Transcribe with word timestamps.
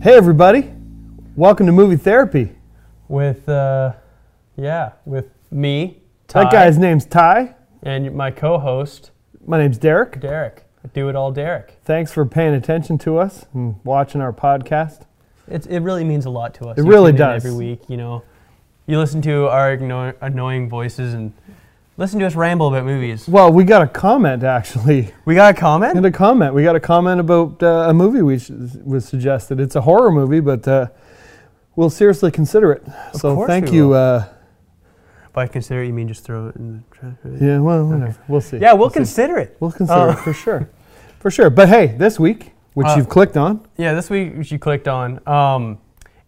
Hey, 0.00 0.14
everybody. 0.16 0.72
Welcome 1.36 1.66
to 1.66 1.72
Movie 1.72 1.96
Therapy. 1.96 2.52
with 3.08 3.48
uh, 3.48 3.92
yeah, 4.56 4.92
with 5.04 5.26
me, 5.50 5.98
Ty, 6.28 6.44
That 6.44 6.52
guy's 6.52 6.78
name's 6.78 7.04
Ty. 7.04 7.54
and 7.82 8.14
my 8.14 8.30
co-host 8.30 9.10
My 9.46 9.58
name's 9.58 9.78
Derrick. 9.78 10.20
Derrick. 10.20 10.64
Do 10.94 11.08
it 11.08 11.16
all, 11.16 11.32
Derrick. 11.32 11.78
Thanks 11.84 12.12
for 12.12 12.24
paying 12.24 12.54
attention 12.54 12.98
to 12.98 13.18
us 13.18 13.46
and 13.54 13.76
watching 13.84 14.20
our 14.20 14.32
podcast. 14.32 15.02
It's, 15.48 15.66
it 15.66 15.80
really 15.80 16.04
means 16.04 16.24
a 16.26 16.30
lot 16.30 16.54
to 16.54 16.66
us. 16.68 16.78
It 16.78 16.84
You 16.84 16.88
really 16.90 17.12
tune 17.12 17.20
in 17.22 17.28
does. 17.34 17.44
Every 17.44 17.56
week, 17.56 17.80
you 17.88 17.96
know, 17.96 18.22
you 18.86 18.98
listen 18.98 19.20
to 19.22 19.48
our 19.48 19.72
anno- 19.72 20.14
annoying 20.20 20.68
voices 20.68 21.14
and 21.14 21.32
listen 21.98 22.18
to 22.20 22.26
us 22.26 22.34
ramble 22.34 22.68
about 22.68 22.86
movies. 22.86 23.28
Well, 23.28 23.52
we 23.52 23.64
got 23.64 23.82
a 23.82 23.86
comment 23.86 24.42
actually. 24.42 25.12
We 25.26 25.34
got 25.34 25.54
a 25.54 25.60
comment. 25.60 25.94
got 25.94 26.04
a 26.06 26.10
comment. 26.10 26.54
We 26.54 26.62
got 26.62 26.76
a 26.76 26.80
comment 26.80 27.20
about 27.20 27.62
uh, 27.62 27.90
a 27.90 27.92
movie 27.94 28.22
we 28.22 28.40
was 28.84 29.06
suggested. 29.06 29.60
It's 29.60 29.76
a 29.76 29.82
horror 29.82 30.10
movie, 30.10 30.40
but 30.40 30.66
uh, 30.66 30.86
we'll 31.76 31.90
seriously 31.90 32.30
consider 32.30 32.72
it. 32.72 32.82
so 33.12 33.46
thank 33.46 33.70
you. 33.72 33.92
Uh, 33.92 34.24
By 35.34 35.46
consider 35.48 35.82
it, 35.82 35.88
you 35.88 35.92
mean 35.92 36.08
just 36.08 36.24
throw 36.24 36.48
it 36.48 36.56
in 36.56 36.72
the 36.90 36.96
trash? 36.96 37.14
right? 37.24 37.42
yeah, 37.42 37.58
well, 37.58 37.84
whatever. 37.86 38.16
We'll 38.28 38.40
see. 38.40 38.56
Yeah, 38.58 38.72
we'll 38.72 38.88
see. 38.90 38.94
consider 38.94 39.36
it. 39.38 39.56
We'll 39.60 39.72
consider 39.72 40.10
it 40.10 40.18
for 40.20 40.32
sure. 40.32 40.70
For 41.18 41.30
sure. 41.30 41.50
But 41.50 41.68
hey, 41.68 41.88
this 41.98 42.18
week, 42.18 42.52
which 42.74 42.86
Uh, 42.86 42.94
you've 42.96 43.08
clicked 43.08 43.36
on, 43.36 43.60
Yeah, 43.76 43.92
this 43.92 44.08
week 44.08 44.36
which 44.36 44.52
you 44.52 44.58
clicked 44.58 44.86
on. 44.88 45.20
Um, 45.28 45.78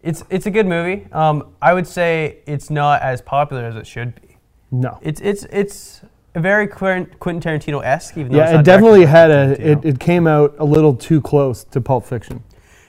it's 0.03 0.23
it's 0.29 0.45
a 0.47 0.51
good 0.51 0.65
movie. 0.65 1.07
Um, 1.11 1.53
I 1.61 1.73
would 1.73 1.87
say 1.87 2.39
it's 2.45 2.69
not 2.69 3.01
as 3.01 3.21
popular 3.21 3.65
as 3.65 3.75
it 3.75 3.85
should 3.87 4.19
be. 4.19 4.30
No. 4.71 4.99
It's 5.01 5.21
it's 5.21 5.45
it's 5.51 6.01
a 6.33 6.39
very 6.39 6.67
Quentin 6.67 7.09
Tarantino 7.19 7.83
esque, 7.83 8.17
even 8.17 8.31
though 8.31 8.41
it's 8.41 8.51
Yeah, 8.51 8.59
it 8.59 8.63
definitely 8.63 9.05
had 9.05 9.31
a. 9.31 9.71
It, 9.71 9.85
it 9.85 9.99
came 9.99 10.27
out 10.27 10.55
a 10.59 10.65
little 10.65 10.95
too 10.95 11.21
close 11.21 11.63
to 11.65 11.81
Pulp 11.81 12.05
Fiction. 12.05 12.43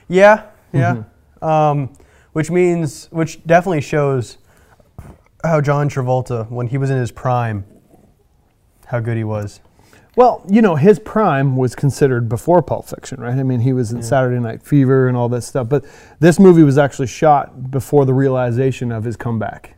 yeah, 0.07 0.45
yeah. 0.71 1.03
Mm-hmm. 1.41 1.45
Um, 1.45 1.93
which 2.31 2.49
means, 2.49 3.07
which 3.11 3.45
definitely 3.45 3.81
shows 3.81 4.37
how 5.43 5.59
John 5.61 5.89
Travolta, 5.89 6.49
when 6.49 6.67
he 6.67 6.77
was 6.77 6.89
in 6.89 6.97
his 6.97 7.11
prime, 7.11 7.65
how 8.85 8.99
good 8.99 9.17
he 9.17 9.23
was. 9.23 9.59
Well, 10.15 10.45
you 10.47 10.61
know, 10.61 10.75
his 10.75 10.99
prime 10.99 11.55
was 11.57 11.75
considered 11.75 12.29
before 12.29 12.61
Pulp 12.61 12.87
Fiction, 12.87 13.19
right? 13.19 13.33
I 13.33 13.43
mean, 13.43 13.59
he 13.59 13.73
was 13.73 13.91
in 13.91 14.03
Saturday 14.03 14.39
Night 14.39 14.61
Fever 14.61 15.07
and 15.07 15.17
all 15.17 15.27
that 15.29 15.41
stuff. 15.41 15.67
But 15.67 15.85
this 16.19 16.39
movie 16.39 16.63
was 16.63 16.77
actually 16.77 17.07
shot 17.07 17.71
before 17.71 18.05
the 18.05 18.13
realization 18.13 18.91
of 18.91 19.03
his 19.03 19.17
comeback. 19.17 19.75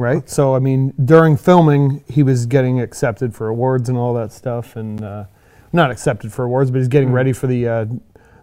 Right? 0.00 0.28
So, 0.30 0.54
I 0.54 0.58
mean, 0.60 0.94
during 1.04 1.36
filming, 1.36 2.02
he 2.08 2.22
was 2.22 2.46
getting 2.46 2.80
accepted 2.80 3.34
for 3.34 3.48
awards 3.48 3.88
and 3.90 3.98
all 3.98 4.14
that 4.14 4.32
stuff. 4.32 4.74
And 4.76 5.02
uh, 5.02 5.24
not 5.72 5.90
accepted 5.90 6.32
for 6.32 6.44
awards, 6.44 6.70
but 6.70 6.78
he's 6.78 6.88
getting 6.88 7.10
Mm. 7.10 7.14
ready 7.14 7.32
for 7.34 7.46
the, 7.46 7.68
uh, 7.68 7.84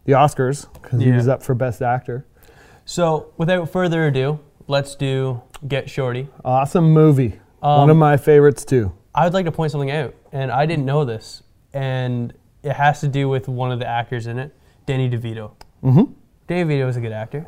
the 0.06 0.14
Oscars 0.14 0.72
because 0.74 1.02
he 1.02 1.12
was 1.12 1.28
up 1.28 1.42
for 1.44 1.56
Best 1.56 1.82
Actor. 1.82 2.26
So, 2.86 3.34
without 3.38 3.70
further 3.70 4.06
ado, 4.08 4.40
let's 4.68 4.96
do 4.96 5.42
Get 5.68 5.90
Shorty. 5.90 6.28
Awesome 6.46 6.94
movie. 6.94 7.40
One 7.60 7.82
Um, 7.82 7.90
of 7.90 7.98
my 7.98 8.16
favorites, 8.18 8.64
too. 8.64 8.94
I 9.16 9.24
would 9.26 9.34
like 9.34 9.46
to 9.46 9.52
point 9.52 9.72
something 9.72 9.90
out, 9.92 10.14
and 10.32 10.52
I 10.52 10.66
didn't 10.68 10.86
know 10.86 11.04
this, 11.04 11.42
and 11.74 12.32
it 12.64 12.74
has 12.74 13.02
to 13.02 13.08
do 13.08 13.28
with 13.28 13.48
one 13.50 13.72
of 13.72 13.80
the 13.80 13.88
actors 13.88 14.28
in 14.28 14.38
it, 14.38 14.54
Danny 14.86 15.10
DeVito. 15.10 15.52
Mm-hmm. 15.84 16.14
Danny 16.48 16.64
DeVito 16.76 16.88
is 16.88 16.96
a 16.98 17.02
good 17.02 17.12
actor. 17.12 17.46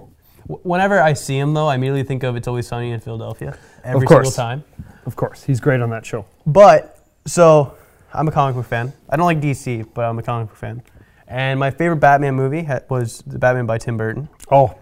Whenever 0.50 1.02
I 1.02 1.14
see 1.14 1.38
him, 1.38 1.54
though, 1.54 1.68
I 1.68 1.76
immediately 1.76 2.04
think 2.04 2.24
of 2.24 2.36
It's 2.36 2.48
Always 2.48 2.68
Sunny 2.68 2.92
in 2.92 3.00
Philadelphia 3.00 3.58
every 3.84 4.02
single 4.02 4.24
course. 4.24 4.36
time. 4.36 4.64
Of 5.06 5.16
course. 5.16 5.44
He's 5.44 5.60
great 5.60 5.80
on 5.82 5.90
that 5.92 6.06
show. 6.06 6.26
But 6.46 6.98
so 7.26 7.76
I'm 8.14 8.28
a 8.28 8.32
comic 8.32 8.56
book 8.56 8.66
fan. 8.66 8.92
I 9.10 9.16
don't 9.16 9.26
like 9.26 9.40
DC, 9.42 9.88
but 9.94 10.06
I'm 10.06 10.18
a 10.18 10.24
comic 10.24 10.48
book 10.50 10.58
fan. 10.58 10.82
And 11.28 11.60
my 11.60 11.70
favorite 11.70 11.98
Batman 11.98 12.34
movie 12.36 12.64
ha- 12.64 12.80
was 12.90 13.22
the 13.28 13.38
Batman 13.38 13.68
by 13.68 13.78
Tim 13.78 13.96
Burton. 13.98 14.28
Oh, 14.52 14.76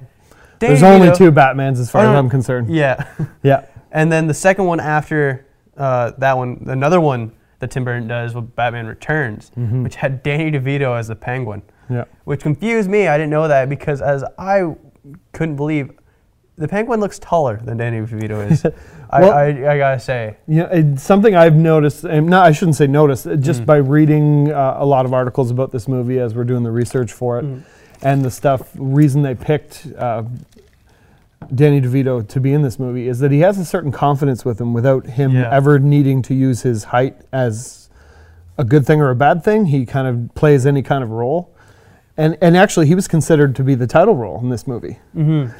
Danny 0.59 0.73
there's 0.75 0.83
only 0.83 1.07
DeVito- 1.09 1.17
two 1.17 1.31
Batmans 1.33 1.79
as 1.79 1.91
far 1.91 2.01
as 2.03 2.07
Uh, 2.07 2.17
I'm 2.17 2.29
concerned. 2.29 2.73
Yeah. 2.73 3.05
Yeah. 3.43 3.65
and 3.91 4.09
then 4.11 4.27
the 4.27 4.33
second 4.33 4.65
one 4.65 4.79
after 4.79 5.45
uh, 5.75 6.11
that 6.17 6.37
one, 6.37 6.63
another 6.67 7.01
one 7.01 7.33
that 7.59 7.71
Tim 7.71 7.83
Burton 7.83 8.07
does 8.07 8.33
with 8.33 8.55
Batman 8.55 8.87
Returns, 8.87 9.51
Mm-hmm. 9.57 9.83
which 9.83 9.95
had 9.95 10.23
Danny 10.23 10.49
DeVito 10.51 10.97
as 10.97 11.09
the 11.09 11.15
Penguin, 11.15 11.61
Yeah. 11.89 12.05
which 12.23 12.41
confused 12.41 12.89
me. 12.89 13.07
I 13.07 13.17
didn't 13.17 13.29
know 13.31 13.47
that 13.47 13.67
because 13.67 14.01
as 14.01 14.23
I 14.39 14.61
couldn't 15.33 15.55
believe 15.55 15.91
the 16.57 16.67
Penguin 16.67 16.99
looks 16.99 17.19
taller 17.19 17.57
than 17.63 17.77
Danny 17.77 17.99
DeVito 18.01 18.51
is. 18.51 18.65
Well- 19.09 19.31
I, 19.31 19.43
I, 19.43 19.71
I 19.73 19.77
gotta 19.77 19.99
say. 20.01 20.35
Yeah, 20.47 20.67
it's 20.69 21.01
something 21.01 21.33
I've 21.33 21.55
noticed, 21.55 22.03
and 22.03 22.27
not 22.27 22.45
I 22.45 22.51
shouldn't 22.51 22.75
say 22.75 22.87
noticed, 22.87 23.25
uh, 23.25 23.37
just 23.37 23.65
by 23.65 23.77
reading 23.77 24.51
uh, 24.51 24.75
a 24.79 24.85
lot 24.85 25.05
of 25.05 25.13
articles 25.13 25.49
about 25.49 25.71
this 25.71 25.87
movie 25.87 26.19
as 26.19 26.35
we're 26.35 26.43
doing 26.43 26.63
the 26.63 26.71
research 26.71 27.13
for 27.13 27.39
it, 27.39 27.45
and 28.01 28.21
the 28.25 28.29
stuff. 28.29 28.69
Reason 28.75 29.21
they 29.21 29.33
picked 29.33 29.87
uh, 29.97 30.23
Danny 31.53 31.79
DeVito 31.79 32.27
to 32.27 32.39
be 32.41 32.51
in 32.51 32.63
this 32.63 32.79
movie 32.79 33.07
is 33.07 33.19
that 33.19 33.31
he 33.31 33.39
has 33.39 33.57
a 33.59 33.63
certain 33.65 33.91
confidence 33.91 34.43
with 34.43 34.59
him 34.59 34.73
without 34.73 35.05
him 35.05 35.31
Yeah. 35.35 35.49
ever 35.53 35.79
needing 35.79 36.21
to 36.23 36.33
use 36.33 36.63
his 36.63 36.85
height 36.85 37.15
as 37.31 37.89
a 38.57 38.63
good 38.65 38.85
thing 38.85 38.99
or 38.99 39.09
a 39.09 39.15
bad 39.15 39.43
thing. 39.43 39.67
He 39.67 39.85
kind 39.85 40.07
of 40.07 40.35
plays 40.35 40.65
any 40.65 40.81
kind 40.81 41.03
of 41.03 41.11
role, 41.11 41.55
and 42.17 42.37
and 42.41 42.57
actually 42.57 42.87
he 42.87 42.95
was 42.95 43.07
considered 43.07 43.55
to 43.57 43.63
be 43.63 43.75
the 43.75 43.87
title 43.87 44.15
role 44.15 44.39
in 44.39 44.49
this 44.49 44.67
movie. 44.67 44.99
Mm-hmm. 45.15 45.51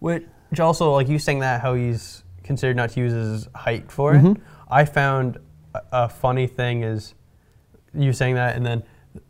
Which 0.00 0.60
also, 0.60 0.92
like 0.92 1.08
you 1.08 1.18
saying 1.18 1.40
that, 1.40 1.60
how 1.60 1.74
he's 1.74 2.22
considered 2.44 2.76
not 2.76 2.90
to 2.90 3.00
use 3.00 3.12
his 3.12 3.48
height 3.54 3.90
for 3.90 4.12
Mm-hmm. 4.14 4.26
it. 4.32 4.36
I 4.68 4.84
found 4.84 5.38
a, 5.74 5.82
a 5.92 6.08
funny 6.08 6.46
thing 6.46 6.82
is 6.82 7.14
you 7.94 8.12
saying 8.12 8.34
that, 8.34 8.56
and 8.56 8.64
then 8.66 8.82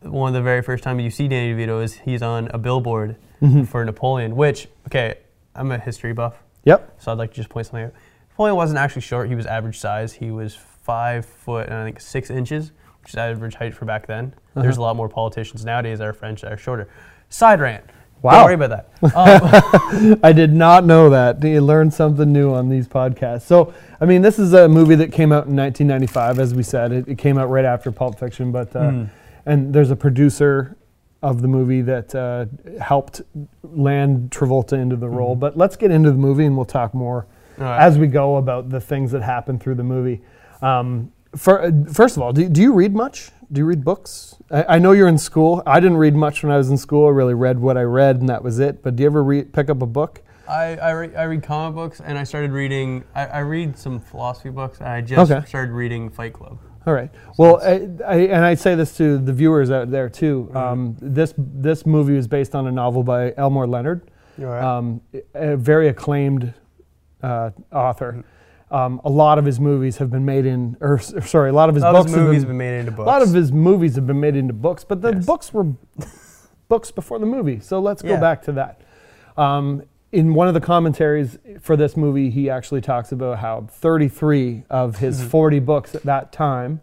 one 0.02 0.28
of 0.28 0.34
the 0.34 0.42
very 0.42 0.62
first 0.62 0.82
time 0.82 0.98
you 1.00 1.10
see 1.10 1.28
Danny 1.28 1.54
DeVito 1.54 1.82
is 1.82 1.94
he's 1.94 2.22
on 2.22 2.48
a 2.48 2.58
billboard 2.58 3.16
Mm-hmm. 3.42 3.64
for 3.64 3.84
Napoleon. 3.84 4.34
Which, 4.34 4.66
okay, 4.86 5.18
I'm 5.54 5.70
a 5.70 5.78
history 5.78 6.14
buff, 6.14 6.42
Yep. 6.64 6.94
so 6.98 7.12
I'd 7.12 7.18
like 7.18 7.30
to 7.30 7.36
just 7.36 7.50
point 7.50 7.66
something 7.66 7.84
out. 7.84 7.92
Napoleon 8.30 8.56
wasn't 8.56 8.78
actually 8.78 9.02
short; 9.02 9.28
he 9.28 9.34
was 9.34 9.44
average 9.46 9.78
size. 9.78 10.14
He 10.14 10.30
was 10.30 10.54
five 10.54 11.26
foot 11.26 11.66
and 11.66 11.74
I 11.76 11.84
think 11.84 12.00
six 12.00 12.30
inches, 12.30 12.72
is 13.08 13.16
average 13.16 13.54
height 13.54 13.74
for 13.74 13.84
back 13.84 14.06
then. 14.06 14.34
Uh-huh. 14.36 14.62
There's 14.62 14.76
a 14.76 14.82
lot 14.82 14.96
more 14.96 15.08
politicians 15.08 15.64
nowadays 15.64 15.98
that 15.98 16.06
are 16.08 16.12
French 16.12 16.42
that 16.42 16.52
are 16.52 16.56
shorter. 16.56 16.88
Side 17.28 17.60
rant. 17.60 17.84
Wow. 18.22 18.32
Don't 18.32 18.44
worry 18.44 18.54
about 18.54 18.88
that. 19.02 19.14
Um, 19.14 20.18
I 20.22 20.32
did 20.32 20.52
not 20.52 20.84
know 20.84 21.10
that. 21.10 21.42
You 21.44 21.60
learn 21.60 21.90
something 21.90 22.32
new 22.32 22.52
on 22.54 22.68
these 22.68 22.88
podcasts. 22.88 23.42
So, 23.42 23.74
I 24.00 24.06
mean, 24.06 24.22
this 24.22 24.38
is 24.38 24.52
a 24.54 24.68
movie 24.68 24.94
that 24.96 25.12
came 25.12 25.32
out 25.32 25.46
in 25.46 25.54
1995, 25.54 26.38
as 26.38 26.54
we 26.54 26.62
said. 26.62 26.92
It, 26.92 27.08
it 27.08 27.18
came 27.18 27.36
out 27.38 27.50
right 27.50 27.64
after 27.64 27.92
Pulp 27.92 28.18
Fiction, 28.18 28.50
but 28.52 28.74
uh, 28.74 28.80
Mm. 28.80 29.10
and 29.44 29.74
there's 29.74 29.90
a 29.90 29.96
producer 29.96 30.76
of 31.22 31.42
the 31.42 31.48
movie 31.48 31.82
that 31.82 32.14
uh, 32.14 32.46
helped 32.80 33.20
land 33.62 34.30
Travolta 34.30 34.72
into 34.74 34.96
the 34.96 35.08
role. 35.08 35.36
But 35.36 35.56
let's 35.56 35.76
get 35.76 35.90
into 35.90 36.10
the 36.10 36.16
movie, 36.18 36.46
and 36.46 36.56
we'll 36.56 36.64
talk 36.64 36.94
more 36.94 37.26
right. 37.58 37.78
as 37.80 37.98
we 37.98 38.06
go 38.06 38.36
about 38.36 38.70
the 38.70 38.80
things 38.80 39.12
that 39.12 39.22
happen 39.22 39.58
through 39.58 39.74
the 39.76 39.84
movie. 39.84 40.22
Um, 40.62 41.12
for, 41.34 41.62
uh, 41.62 41.70
first 41.92 42.16
of 42.16 42.22
all, 42.22 42.32
do, 42.32 42.48
do 42.48 42.60
you 42.62 42.72
read 42.72 42.94
much? 42.94 43.30
Do 43.50 43.60
you 43.60 43.64
read 43.64 43.84
books? 43.84 44.36
I, 44.50 44.76
I 44.76 44.78
know 44.78 44.92
you're 44.92 45.08
in 45.08 45.18
school. 45.18 45.62
I 45.66 45.80
didn't 45.80 45.98
read 45.98 46.14
much 46.14 46.42
when 46.42 46.52
I 46.52 46.56
was 46.56 46.70
in 46.70 46.76
school. 46.78 47.06
I 47.06 47.10
really 47.10 47.34
read 47.34 47.58
what 47.60 47.76
I 47.76 47.82
read, 47.82 48.16
and 48.20 48.28
that 48.28 48.42
was 48.42 48.58
it. 48.58 48.82
But 48.82 48.96
do 48.96 49.02
you 49.02 49.06
ever 49.08 49.22
read, 49.22 49.52
pick 49.52 49.70
up 49.70 49.82
a 49.82 49.86
book? 49.86 50.22
I, 50.48 50.76
I, 50.76 50.90
re- 50.92 51.16
I 51.16 51.24
read 51.24 51.42
comic 51.42 51.74
books 51.74 52.00
and 52.00 52.16
I 52.16 52.22
started 52.24 52.52
reading, 52.52 53.02
I, 53.14 53.26
I 53.26 53.38
read 53.40 53.76
some 53.76 53.98
philosophy 53.98 54.50
books 54.50 54.78
and 54.78 54.88
I 54.88 55.00
just 55.00 55.30
Okay. 55.30 55.44
started 55.46 55.72
reading 55.72 56.08
Fight 56.08 56.32
Club. 56.34 56.58
All 56.86 56.94
right. 56.94 57.10
Well, 57.36 57.60
I, 57.60 57.88
I, 58.06 58.16
and 58.28 58.44
I 58.44 58.54
say 58.54 58.76
this 58.76 58.96
to 58.98 59.18
the 59.18 59.32
viewers 59.32 59.72
out 59.72 59.90
there 59.90 60.08
too. 60.08 60.48
Um, 60.54 60.96
this 61.00 61.34
this 61.36 61.84
movie 61.84 62.14
was 62.14 62.28
based 62.28 62.54
on 62.54 62.68
a 62.68 62.70
novel 62.70 63.02
by 63.02 63.34
Elmore 63.36 63.66
Leonard, 63.66 64.08
um, 64.40 65.00
a 65.34 65.56
very 65.56 65.88
acclaimed 65.88 66.54
uh, 67.24 67.50
author. 67.72 68.24
Um, 68.70 69.00
a 69.04 69.10
lot 69.10 69.38
of 69.38 69.44
his 69.44 69.60
movies 69.60 69.98
have 69.98 70.10
been 70.10 70.24
made 70.24 70.44
in, 70.44 70.76
or 70.80 70.98
sorry, 70.98 71.50
a 71.50 71.52
lot 71.52 71.68
of 71.68 71.76
his 71.76 71.84
books 71.84 72.06
his 72.06 72.14
have 72.16 72.24
movies 72.24 72.42
been, 72.44 72.48
have 72.48 72.48
been 72.48 72.58
made 72.58 72.78
into 72.80 72.90
books. 72.90 73.06
a 73.06 73.10
lot 73.10 73.22
of 73.22 73.32
his 73.32 73.52
movies 73.52 73.94
have 73.94 74.06
been 74.08 74.18
made 74.20 74.34
into 74.34 74.52
books, 74.54 74.82
but 74.82 75.00
the 75.02 75.12
Yes. 75.12 75.24
books 75.24 75.54
were 75.54 75.64
books 76.68 76.90
before 76.90 77.18
the 77.20 77.26
movie. 77.26 77.60
So 77.60 77.78
let's 77.78 78.02
go 78.02 78.18
back 78.18 78.42
to 78.42 78.52
that. 78.52 78.80
Um, 79.36 79.82
in 80.12 80.34
one 80.34 80.48
of 80.48 80.54
the 80.54 80.60
commentaries 80.60 81.38
for 81.60 81.76
this 81.76 81.96
movie, 81.96 82.28
he 82.30 82.48
actually 82.50 82.80
talks 82.80 83.12
about 83.12 83.38
how 83.38 83.66
33 83.70 84.64
of 84.70 84.96
his 84.98 85.20
Mm-hmm. 85.20 85.28
40 85.28 85.58
books 85.60 85.94
at 85.94 86.02
that 86.02 86.32
time, 86.32 86.80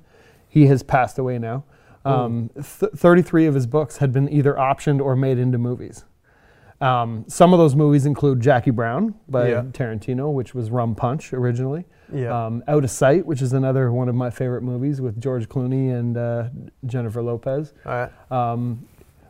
he 0.47 0.67
has 0.67 0.83
passed 0.83 1.17
away 1.19 1.37
now. 1.39 1.63
Um, 2.05 2.49
th- 2.55 2.91
33 2.95 3.45
of 3.45 3.55
his 3.55 3.65
books 3.65 3.97
had 3.97 4.11
been 4.13 4.29
either 4.31 4.53
optioned 4.53 5.01
or 5.01 5.15
made 5.15 5.37
into 5.37 5.57
movies. 5.57 6.03
Um, 6.83 7.25
some 7.27 7.53
of 7.53 7.59
those 7.59 7.75
movies 7.75 8.05
include 8.05 8.41
Jackie 8.41 8.71
Brown 8.71 9.15
by 9.29 9.49
Yeah. 9.49 9.61
Tarantino, 9.71 10.33
which 10.33 10.53
was 10.53 10.69
Rum 10.69 10.95
Punch 10.95 11.33
originally. 11.33 11.85
Yeah. 12.13 12.45
Um, 12.45 12.63
Out 12.67 12.83
of 12.83 12.91
Sight, 12.91 13.25
which 13.25 13.41
is 13.41 13.53
another 13.53 13.91
one 13.91 14.09
of 14.09 14.15
my 14.15 14.29
favorite 14.29 14.61
movies 14.63 14.99
with 15.01 15.19
George 15.21 15.47
Clooney 15.49 15.97
and 15.97 16.17
uh, 16.17 16.49
Jennifer 16.85 17.21
Lopez. 17.23 17.73
All 17.85 17.91
right. 17.93 18.31
Um, 18.31 18.85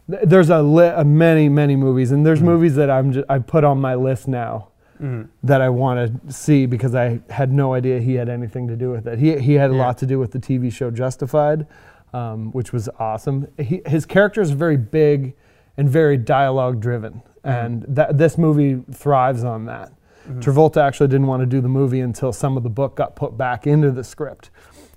th- 0.10 0.24
there's 0.26 0.50
a, 0.50 0.62
li- 0.62 0.92
a 0.96 1.04
many 1.06 1.48
many 1.48 1.76
movies, 1.76 2.12
and 2.12 2.26
there's 2.26 2.42
movies 2.42 2.76
that 2.76 2.90
I'm 2.90 3.14
ju- 3.14 3.26
I 3.30 3.40
put 3.40 3.64
on 3.64 3.80
my 3.80 3.96
list 3.96 4.28
now 4.28 4.70
Mhm. 5.02 5.28
that 5.44 5.62
I 5.62 5.70
want 5.70 6.26
to 6.26 6.34
see 6.34 6.66
because 6.66 6.94
I 6.96 7.22
had 7.30 7.54
no 7.54 7.74
idea 7.74 8.00
he 8.00 8.16
had 8.16 8.30
anything 8.30 8.68
to 8.68 8.76
do 8.76 8.90
with 8.90 9.08
it. 9.08 9.20
He 9.20 9.38
he 9.38 9.54
had 9.54 9.70
a 9.70 9.76
Yeah. 9.76 9.86
lot 9.86 9.98
to 10.00 10.06
do 10.06 10.18
with 10.20 10.32
the 10.32 10.40
TV 10.40 10.70
show 10.72 10.92
Justified, 10.92 11.68
um, 12.14 12.52
which 12.52 12.74
was 12.74 12.90
awesome. 13.00 13.48
He, 13.60 13.82
his 13.86 14.06
character 14.06 14.42
is 14.42 14.52
very 14.52 14.78
big 14.78 15.36
and 15.78 15.88
very 15.90 16.18
dialogue 16.18 16.82
driven. 16.82 17.22
And 17.44 17.84
that, 17.90 18.18
this 18.18 18.38
movie 18.38 18.82
thrives 18.94 19.44
on 19.44 19.66
that. 19.66 19.92
Travolta 20.40 20.78
actually 20.78 21.10
didn't 21.10 21.28
want 21.28 21.42
to 21.42 21.46
do 21.46 21.60
the 21.60 21.68
movie 21.68 22.00
until 22.00 22.32
some 22.32 22.56
of 22.56 22.64
the 22.64 22.70
book 22.70 22.96
got 22.96 23.14
put 23.16 23.38
back 23.38 23.68
into 23.68 23.92
the 23.92 24.06
script 24.06 24.50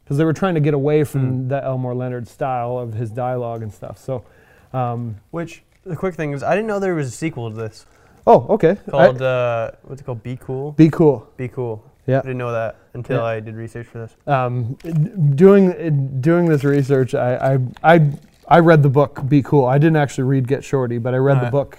because 0.04 0.18
they 0.18 0.24
were 0.24 0.32
trying 0.32 0.54
to 0.54 0.60
get 0.60 0.72
away 0.72 1.02
from 1.02 1.48
the 1.48 1.62
Elmore 1.64 1.96
Leonard 1.96 2.28
style 2.28 2.78
of 2.78 2.94
his 2.94 3.10
dialogue 3.10 3.62
and 3.62 3.74
stuff. 3.74 3.98
So, 3.98 4.24
um, 4.72 5.16
Which 5.32 5.64
the 5.82 5.96
quick 5.96 6.14
thing 6.14 6.30
is, 6.30 6.44
I 6.44 6.54
didn't 6.54 6.68
know 6.68 6.78
there 6.78 6.94
was 6.94 7.08
a 7.08 7.10
sequel 7.10 7.50
to 7.50 7.56
this 7.56 7.86
oh, 8.24 8.46
okay. 8.50 8.76
I- 8.86 8.90
called 8.90 9.22
uh, 9.22 9.72
what's 9.82 10.00
it 10.00 10.04
called? 10.04 10.22
Be 10.22 10.36
cool. 10.36 10.72
Be 10.72 10.90
cool. 10.90 11.28
Be 11.36 11.48
cool. 11.48 11.84
Yeah. 12.06 12.18
I 12.18 12.22
didn't 12.22 12.38
know 12.38 12.52
that 12.52 12.76
until 12.94 13.16
Yeah. 13.16 13.24
I 13.24 13.40
did 13.40 13.56
research 13.56 13.88
for 13.88 13.98
this. 13.98 14.14
um, 14.28 14.74
doing 15.34 16.20
doing 16.20 16.46
this 16.46 16.62
research, 16.62 17.16
I, 17.16 17.54
I 17.82 17.94
I 17.96 18.12
I 18.46 18.58
read 18.60 18.84
the 18.84 18.88
book 18.88 19.26
Be 19.28 19.42
Cool. 19.42 19.64
I 19.64 19.78
didn't 19.78 19.96
actually 19.96 20.24
read 20.24 20.46
Get 20.46 20.62
Shorty, 20.62 20.98
but 20.98 21.14
I 21.14 21.16
read 21.16 21.44
the 21.44 21.50
book 21.50 21.78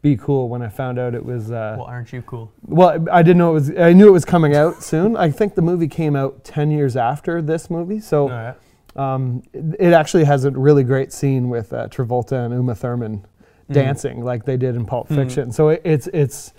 Be 0.00 0.16
Cool 0.16 0.48
when 0.48 0.62
I 0.62 0.68
found 0.68 0.98
out 0.98 1.14
it 1.14 1.24
was. 1.24 1.50
Uh, 1.50 1.74
Well, 1.78 1.86
aren't 1.86 2.12
you 2.12 2.22
cool? 2.22 2.52
well, 2.66 3.04
I 3.10 3.22
didn't 3.22 3.38
know 3.38 3.50
it 3.50 3.54
was. 3.54 3.70
I 3.76 3.92
knew 3.92 4.08
it 4.08 4.12
was 4.12 4.24
coming 4.24 4.54
out 4.54 4.82
soon. 4.82 5.16
I 5.16 5.30
think 5.30 5.54
the 5.54 5.62
movie 5.62 5.88
came 5.88 6.14
out 6.16 6.44
ten 6.44 6.70
years 6.70 6.96
after 6.96 7.42
this 7.42 7.68
movie, 7.68 7.98
so 8.00 8.28
right. 8.28 8.54
um, 8.96 9.42
it, 9.52 9.64
it 9.88 9.92
actually 9.92 10.24
has 10.24 10.44
a 10.44 10.50
really 10.52 10.84
great 10.84 11.12
scene 11.12 11.48
with 11.48 11.72
uh, 11.72 11.88
Travolta 11.88 12.44
and 12.44 12.54
Uma 12.54 12.74
Thurman 12.74 13.26
dancing 13.70 14.24
like 14.24 14.44
they 14.46 14.56
did 14.56 14.74
in 14.76 14.86
Pulp 14.86 15.08
Mhm. 15.08 15.14
Fiction. 15.16 15.52
So 15.52 15.68
it, 15.70 15.82
it's 15.84 16.06
it's 16.14 16.54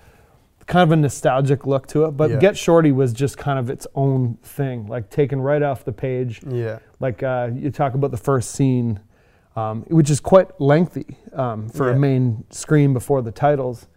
kind 0.67 0.83
of 0.83 0.91
a 0.91 0.95
nostalgic 0.95 1.65
look 1.65 1.87
to 1.87 2.05
it. 2.05 2.11
But 2.11 2.29
Yeah. 2.29 2.37
Get 2.37 2.55
Shorty 2.57 2.91
was 2.91 3.11
just 3.13 3.37
kind 3.37 3.57
of 3.57 3.69
its 3.71 3.87
own 3.95 4.37
thing, 4.43 4.85
like 4.85 5.09
taken 5.09 5.41
right 5.41 5.63
off 5.63 5.83
the 5.85 5.91
page. 5.91 6.41
Yeah. 6.47 6.77
Like 6.99 7.23
uh, 7.23 7.49
you 7.55 7.71
talk 7.71 7.95
about 7.95 8.11
the 8.11 8.17
first 8.17 8.51
scene, 8.51 8.99
um, 9.59 9.83
which 9.89 10.09
is 10.09 10.19
quite 10.19 10.59
lengthy 10.59 11.17
um, 11.33 11.69
for 11.69 11.89
Yeah. 11.89 11.95
a 11.95 11.99
main 11.99 12.43
screen 12.49 12.93
before 12.93 13.21
the 13.21 13.31
titles. 13.31 13.87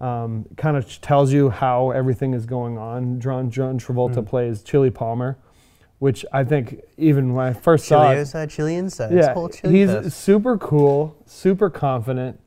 Um, 0.00 0.46
kind 0.56 0.76
of 0.76 1.00
tells 1.00 1.32
you 1.32 1.50
how 1.50 1.92
everything 1.92 2.34
is 2.34 2.44
going 2.44 2.76
on. 2.76 3.20
John, 3.20 3.50
John 3.50 3.78
Travolta 3.78 4.16
Mm. 4.16 4.26
plays 4.26 4.62
Chili 4.62 4.90
Palmer, 4.90 5.36
which 6.00 6.26
I 6.32 6.42
think 6.42 6.80
even 6.96 7.34
when 7.34 7.46
I 7.46 7.52
first 7.52 7.86
saw 7.86 8.02
Chili 8.02 8.16
it, 8.16 8.20
outside, 8.22 8.50
chili 8.50 8.74
inside. 8.74 9.12
Yeah, 9.12 9.32
chili 9.52 9.74
he's 9.78 9.90
fest. 9.92 10.16
super 10.18 10.58
cool, 10.58 11.14
super 11.24 11.70
confident. 11.70 12.40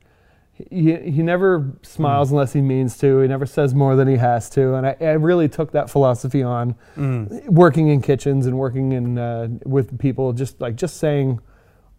He, 0.52 0.96
he 0.96 1.22
never 1.22 1.72
smiles 1.82 2.30
unless 2.30 2.52
he 2.52 2.60
means 2.62 2.96
to. 2.98 3.20
He 3.20 3.28
never 3.28 3.46
says 3.46 3.74
more 3.74 3.94
than 3.96 4.08
he 4.08 4.16
has 4.16 4.48
to. 4.50 4.74
And 4.74 4.86
I, 4.86 4.96
I 5.00 5.12
really 5.12 5.48
took 5.48 5.72
that 5.72 5.88
philosophy 5.88 6.42
on 6.42 6.74
Mm. 6.96 7.48
working 7.48 7.88
in 7.88 8.02
kitchens 8.02 8.46
and 8.46 8.58
working 8.58 8.92
in 8.92 9.16
uh, 9.18 9.48
with 9.64 9.98
people, 9.98 10.34
just 10.34 10.60
like 10.60 10.76
just 10.76 10.98
saying 10.98 11.40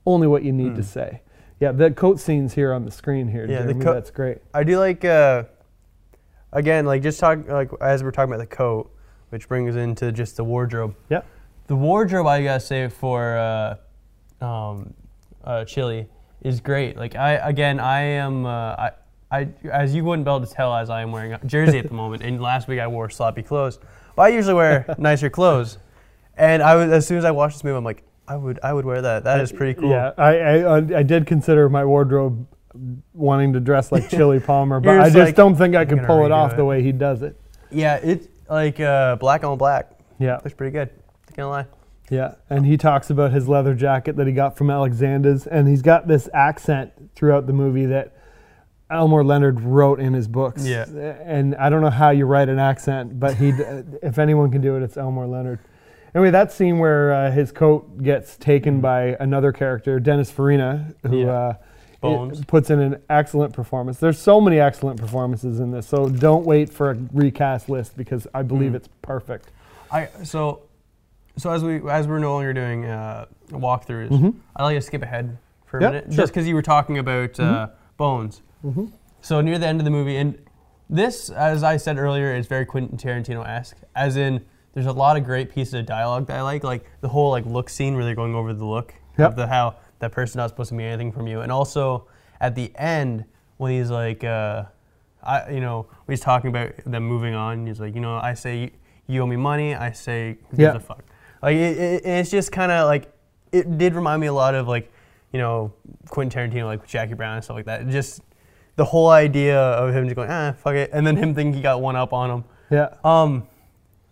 only 0.07 0.25
what 0.27 0.41
you 0.43 0.51
need 0.53 0.75
to 0.75 0.81
Mm. 0.81 0.85
say. 0.85 1.21
Yeah, 1.59 1.71
the 1.71 1.91
coat 1.91 2.19
scenes 2.19 2.53
here 2.53 2.71
on 2.73 2.85
the 2.85 2.91
screen 2.91 3.27
here, 3.27 3.41
Yeah, 3.45 3.61
the 3.63 3.73
Jeremy, 3.73 3.85
that's 3.85 4.11
great. 4.11 4.37
I 4.53 4.63
do 4.63 4.79
like 4.79 5.03
uh, 5.05 5.43
again, 6.51 6.85
like 6.85 7.01
just 7.03 7.19
talk 7.19 7.47
like 7.47 7.69
as 7.81 8.03
we're 8.03 8.11
talking 8.11 8.33
about 8.33 8.47
the 8.49 8.55
coat, 8.55 8.89
which 9.29 9.47
brings 9.47 9.75
into 9.75 10.11
just 10.11 10.37
the 10.37 10.43
wardrobe. 10.43 10.95
Yep. 11.09 11.25
The 11.67 11.75
wardrobe 11.75 12.27
I 12.27 12.43
gotta 12.43 12.59
say 12.59 12.87
for 12.89 13.37
uh, 13.37 14.45
um, 14.45 14.93
uh, 15.43 15.65
Chili 15.65 16.07
is 16.41 16.59
great. 16.61 16.95
Like 16.97 17.15
I 17.15 17.33
again, 17.33 17.79
I 17.79 18.01
am 18.01 18.45
uh, 18.45 18.49
I. 18.49 18.91
I, 19.29 19.49
as 19.69 19.93
you 19.93 20.05
wouldn't 20.05 20.23
be 20.23 20.31
able 20.31 20.45
to 20.45 20.53
tell, 20.53 20.73
as 20.73 20.89
I 20.89 21.01
am 21.01 21.11
wearing 21.11 21.33
a 21.33 21.39
jersey 21.45 21.77
at 21.79 21.89
the 21.89 21.93
moment, 21.93 22.23
and 22.23 22.39
last 22.41 22.69
week 22.69 22.79
I 22.79 22.87
wore 22.87 23.09
sloppy 23.09 23.43
clothes. 23.43 23.77
But 24.15 24.21
I 24.21 24.27
usually 24.29 24.53
wear 24.53 24.85
nicer 24.97 25.29
clothes, 25.29 25.79
and 26.37 26.63
I 26.63 26.75
was 26.75 26.89
as 26.93 27.05
soon 27.05 27.17
as 27.17 27.25
I 27.25 27.31
watched 27.31 27.55
this 27.57 27.63
movie, 27.65 27.75
I'm 27.75 27.83
like, 27.83 28.03
I 28.27 28.35
would 28.35 28.59
I 28.63 28.73
would 28.73 28.85
wear 28.85 29.01
that. 29.01 29.23
That 29.23 29.41
is 29.41 29.51
pretty 29.51 29.79
cool. 29.79 29.89
Yeah, 29.89 30.11
I, 30.17 30.61
I 30.63 30.75
I 30.99 31.03
did 31.03 31.25
consider 31.25 31.69
my 31.69 31.85
wardrobe 31.85 32.47
wanting 33.13 33.53
to 33.53 33.59
dress 33.59 33.91
like 33.91 34.09
Chili 34.09 34.39
Palmer, 34.39 34.79
but 34.79 34.91
You're 34.91 35.01
I 35.01 35.05
just 35.05 35.15
just 35.15 35.25
like, 35.27 35.35
don't 35.35 35.55
think 35.55 35.75
I 35.75 35.81
"I'm 35.81 35.87
could 35.89 36.03
pull 36.03 36.25
it 36.25 36.31
off 36.31 36.53
it." 36.53 36.57
the 36.57 36.65
way 36.65 36.83
he 36.83 36.91
does 36.91 37.21
it. 37.21 37.39
Yeah, 37.71 37.95
it's 37.95 38.27
like 38.49 38.79
uh, 38.79 39.15
black 39.15 39.43
on 39.43 39.57
black. 39.57 39.91
Yeah. 40.19 40.35
Looks 40.43 40.53
pretty 40.53 40.71
good. 40.71 40.89
Not 41.29 41.35
gonna 41.35 41.49
lie. 41.49 41.65
Yeah, 42.09 42.35
and 42.49 42.65
he 42.65 42.77
talks 42.77 43.09
about 43.09 43.31
his 43.33 43.49
leather 43.49 43.73
jacket 43.73 44.15
that 44.15 44.27
he 44.27 44.33
got 44.33 44.57
from 44.57 44.69
Alexander's, 44.69 45.45
and 45.45 45.67
he's 45.67 45.81
got 45.81 46.07
this 46.07 46.29
accent 46.33 46.93
throughout 47.15 47.47
the 47.47 47.53
movie 47.53 47.85
that 47.87 48.15
Elmore 48.89 49.25
Leonard 49.25 49.59
wrote 49.59 49.99
in 49.99 50.13
his 50.13 50.27
books. 50.29 50.65
Yeah. 50.65 50.85
and 50.85 51.53
I 51.55 51.69
don't 51.69 51.81
know 51.81 51.89
how 51.89 52.11
you 52.11 52.25
write 52.25 52.47
an 52.47 52.59
accent, 52.59 53.19
but 53.19 53.35
he, 53.35 53.49
if 54.01 54.19
anyone 54.19 54.51
can 54.51 54.61
do 54.61 54.77
it, 54.77 54.83
it's 54.83 54.95
Elmore 54.95 55.27
Leonard. 55.27 55.59
Anyway, 56.17 56.31
that 56.31 56.51
scene 56.51 56.79
where 56.79 57.13
uh, 57.13 57.29
his 57.29 57.51
coat 57.51 58.01
gets 58.01 58.37
taken 58.37 58.81
by 58.81 59.15
another 59.19 59.51
character, 59.51 59.99
Dennis 59.99 60.31
Farina, 60.31 60.91
who 61.03 61.19
Yeah. 61.19 61.31
uh, 61.31 61.53
Bones. 62.01 62.39
it 62.39 62.47
puts 62.47 62.71
in 62.71 62.79
an 62.79 62.99
excellent 63.07 63.53
performance. 63.53 63.99
There's 63.99 64.17
so 64.17 64.41
many 64.41 64.59
excellent 64.59 64.99
performances 64.99 65.59
in 65.59 65.69
this, 65.69 65.85
so 65.85 66.09
don't 66.09 66.43
wait 66.43 66.71
for 66.73 66.89
a 66.89 66.97
recast 67.13 67.69
list 67.69 67.95
because 67.95 68.25
I 68.33 68.41
believe 68.41 68.71
Mm. 68.71 68.77
it's 68.77 68.89
perfect. 69.03 69.51
I 69.91 70.09
so 70.23 70.61
so 71.37 71.51
as 71.51 71.63
we 71.63 71.87
as 71.87 72.07
we're 72.07 72.17
no 72.17 72.33
longer 72.33 72.51
doing 72.51 72.85
uh, 72.85 73.25
walkthroughs, 73.51 74.09
Mhm. 74.09 74.33
I 74.55 74.63
like 74.63 74.75
to 74.75 74.81
skip 74.81 75.03
ahead 75.03 75.37
for 75.67 75.77
a 75.77 75.81
Yeah, 75.83 75.87
minute, 75.89 76.05
sure. 76.05 76.13
just 76.15 76.33
because 76.33 76.47
you 76.47 76.55
were 76.55 76.63
talking 76.63 76.97
about 76.97 77.39
uh, 77.39 77.67
Bones. 77.95 78.41
Mhm. 78.65 78.89
So 79.21 79.39
near 79.41 79.59
the 79.59 79.67
end 79.67 79.79
of 79.79 79.85
the 79.85 79.91
movie, 79.91 80.17
and 80.17 80.35
this, 80.89 81.29
as 81.29 81.61
I 81.61 81.77
said 81.77 81.99
earlier, 81.99 82.33
is 82.33 82.47
very 82.47 82.65
Quentin 82.65 82.97
Tarantino-esque. 82.97 83.77
As 83.95 84.17
in, 84.17 84.41
there's 84.77 84.85
a 84.85 84.91
lot 84.93 85.17
of 85.17 85.23
great 85.23 85.51
pieces 85.51 85.73
of 85.73 85.87
dialogue 85.87 86.27
that 86.27 86.37
I 86.37 86.43
like, 86.43 86.63
like 86.63 86.85
the 87.01 87.07
whole 87.07 87.31
like 87.31 87.47
look 87.47 87.67
scene 87.67 87.95
where 87.95 88.05
they're 88.05 88.13
going 88.13 88.35
over 88.35 88.53
the 88.53 88.63
look 88.63 88.93
Yep. 89.17 89.29
of 89.29 89.35
the 89.35 89.47
how 89.47 89.77
that 89.97 90.11
person's 90.11 90.35
not 90.35 90.49
supposed 90.51 90.69
to 90.69 90.75
be 90.77 90.83
anything 90.83 91.11
from 91.11 91.25
you, 91.25 91.41
and 91.41 91.51
also 91.51 92.05
at 92.39 92.53
the 92.53 92.71
end 92.75 93.25
when 93.57 93.71
he's 93.71 93.89
like, 93.89 94.23
uh, 94.23 94.65
I, 95.23 95.49
you 95.49 95.61
know, 95.61 95.87
when 96.05 96.13
he's 96.13 96.19
talking 96.23 96.51
about 96.51 96.73
them 96.85 97.03
moving 97.07 97.33
on, 97.33 97.65
he's 97.65 97.79
like, 97.79 97.95
you 97.95 98.01
know, 98.01 98.17
I 98.17 98.35
say 98.35 98.69
you 99.07 99.21
owe 99.23 99.25
me 99.25 99.35
money, 99.35 99.73
I 99.73 99.93
say 99.93 100.37
who 100.51 100.57
gives 100.57 100.75
a 100.75 100.79
fuck. 100.79 101.03
Like 101.41 101.55
it, 101.55 101.75
it, 101.79 102.05
it's 102.05 102.29
just 102.29 102.51
kind 102.51 102.71
of 102.71 102.85
like 102.85 103.11
it 103.51 103.79
did 103.79 103.95
remind 103.95 104.21
me 104.21 104.27
a 104.27 104.33
lot 104.33 104.53
of 104.53 104.67
like 104.67 104.91
you 105.33 105.39
know 105.39 105.73
Quentin 106.09 106.51
Tarantino, 106.51 106.65
like 106.65 106.85
Jackie 106.85 107.15
Brown 107.15 107.33
and 107.37 107.43
stuff 107.43 107.55
like 107.55 107.65
that. 107.65 107.81
It 107.81 107.89
just 107.89 108.21
the 108.75 108.85
whole 108.85 109.09
idea 109.09 109.59
of 109.59 109.95
him 109.95 110.03
just 110.05 110.15
going 110.15 110.29
ah 110.29 110.51
fuck 110.51 110.75
it, 110.75 110.91
and 110.93 111.07
then 111.07 111.15
him 111.17 111.33
thinking 111.33 111.53
he 111.53 111.61
got 111.61 111.81
one 111.81 111.95
up 111.95 112.13
on 112.13 112.29
him. 112.29 112.43
Yeah. 112.69 112.93
Um, 113.03 113.47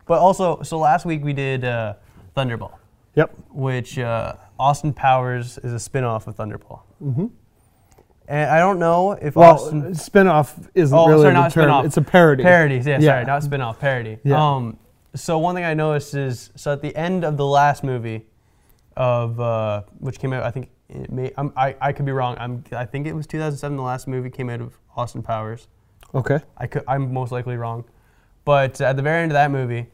but 0.06 0.20
also, 0.20 0.62
so 0.62 0.78
last 0.80 1.06
week 1.06 1.24
we 1.24 1.34
did 1.34 1.64
uh, 1.66 1.94
Thunderball, 2.36 2.74
Yep. 3.16 3.34
which 3.52 3.98
uh, 4.00 4.34
Austin 4.60 4.94
Powers 4.94 5.58
is 5.60 5.74
a 5.74 5.80
spin-off 5.80 6.28
of 6.28 6.36
Thunderball. 6.36 6.82
Mhm. 7.04 7.32
And 8.28 8.50
I 8.50 8.58
don't 8.60 8.80
know 8.80 9.12
if 9.14 9.36
Well, 9.36 9.54
Austin 9.54 9.94
spin-off 9.94 10.58
isn't 10.74 10.98
Oh, 10.98 11.08
really 11.08 11.22
sorry, 11.24 11.34
the 11.36 11.42
term. 11.42 11.50
spin-off. 11.52 11.86
It's 11.86 11.98
a 11.98 12.02
parody. 12.02 12.44
Parodies, 12.44 12.86
yeah, 12.88 12.98
Yeah. 13.00 13.10
sorry, 13.12 13.26
not 13.26 13.44
spin-off, 13.44 13.80
parody. 13.80 14.18
Yeah. 14.24 14.42
Um, 14.56 14.78
so 15.14 15.38
one 15.38 15.56
thing 15.56 15.64
I 15.64 15.74
noticed 15.76 16.14
is, 16.16 16.50
so 16.56 16.74
at 16.74 16.82
the 16.82 16.96
end 16.96 17.24
of 17.24 17.38
the 17.38 17.46
last 17.46 17.84
movie, 17.84 18.26
of 18.98 19.40
uh, 19.40 19.82
which 20.00 20.20
came 20.20 20.34
out, 20.34 20.44
I 20.44 20.52
think 20.52 20.70
it 20.90 21.12
may, 21.12 21.32
I'm, 21.38 21.52
I 21.58 21.76
I 21.82 21.92
could 21.92 22.06
be 22.06 22.12
wrong. 22.14 22.36
I'm, 22.40 22.64
I 22.72 22.86
think 22.86 23.08
it 23.08 23.14
was 23.14 23.28
2007. 23.28 23.76
The 23.76 23.84
last 23.84 24.08
movie 24.08 24.30
came 24.30 24.50
out 24.50 24.62
of 24.62 24.78
Austin 24.96 25.22
Powers. 25.22 25.68
Okay. 26.14 26.40
I 26.58 26.68
could, 26.68 26.84
I'm 26.88 27.12
most 27.14 27.32
likely 27.32 27.58
wrong, 27.58 27.84
but 28.46 28.80
at 28.82 28.96
the 28.96 29.02
very 29.02 29.22
end 29.24 29.32
of 29.32 29.36
that 29.36 29.52
movie, 29.52 29.88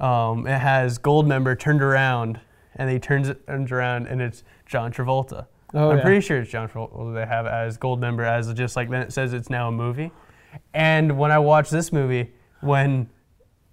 um, 0.00 0.46
it 0.46 0.58
has 0.58 0.98
Goldmember 0.98 1.58
turned 1.58 1.82
around, 1.82 2.40
and 2.76 2.90
he 2.90 2.98
turns 2.98 3.28
it 3.28 3.46
turns 3.46 3.72
around, 3.72 4.06
and 4.06 4.20
it's 4.20 4.44
John 4.66 4.92
Travolta. 4.92 5.46
Oh, 5.74 5.90
I'm 5.90 5.98
yeah. 5.98 6.02
pretty 6.02 6.20
sure 6.20 6.38
it's 6.40 6.50
John 6.50 6.68
Travolta 6.68 7.14
they 7.14 7.26
have 7.26 7.46
as 7.46 7.76
Goldmember 7.76 8.26
as 8.26 8.52
just 8.54 8.74
like 8.76 8.88
then 8.88 9.02
it 9.02 9.12
says 9.12 9.32
it's 9.32 9.50
now 9.50 9.68
a 9.68 9.72
movie. 9.72 10.10
And 10.72 11.18
when 11.18 11.30
I 11.30 11.38
watch 11.38 11.68
this 11.70 11.92
movie, 11.92 12.32
when 12.60 13.10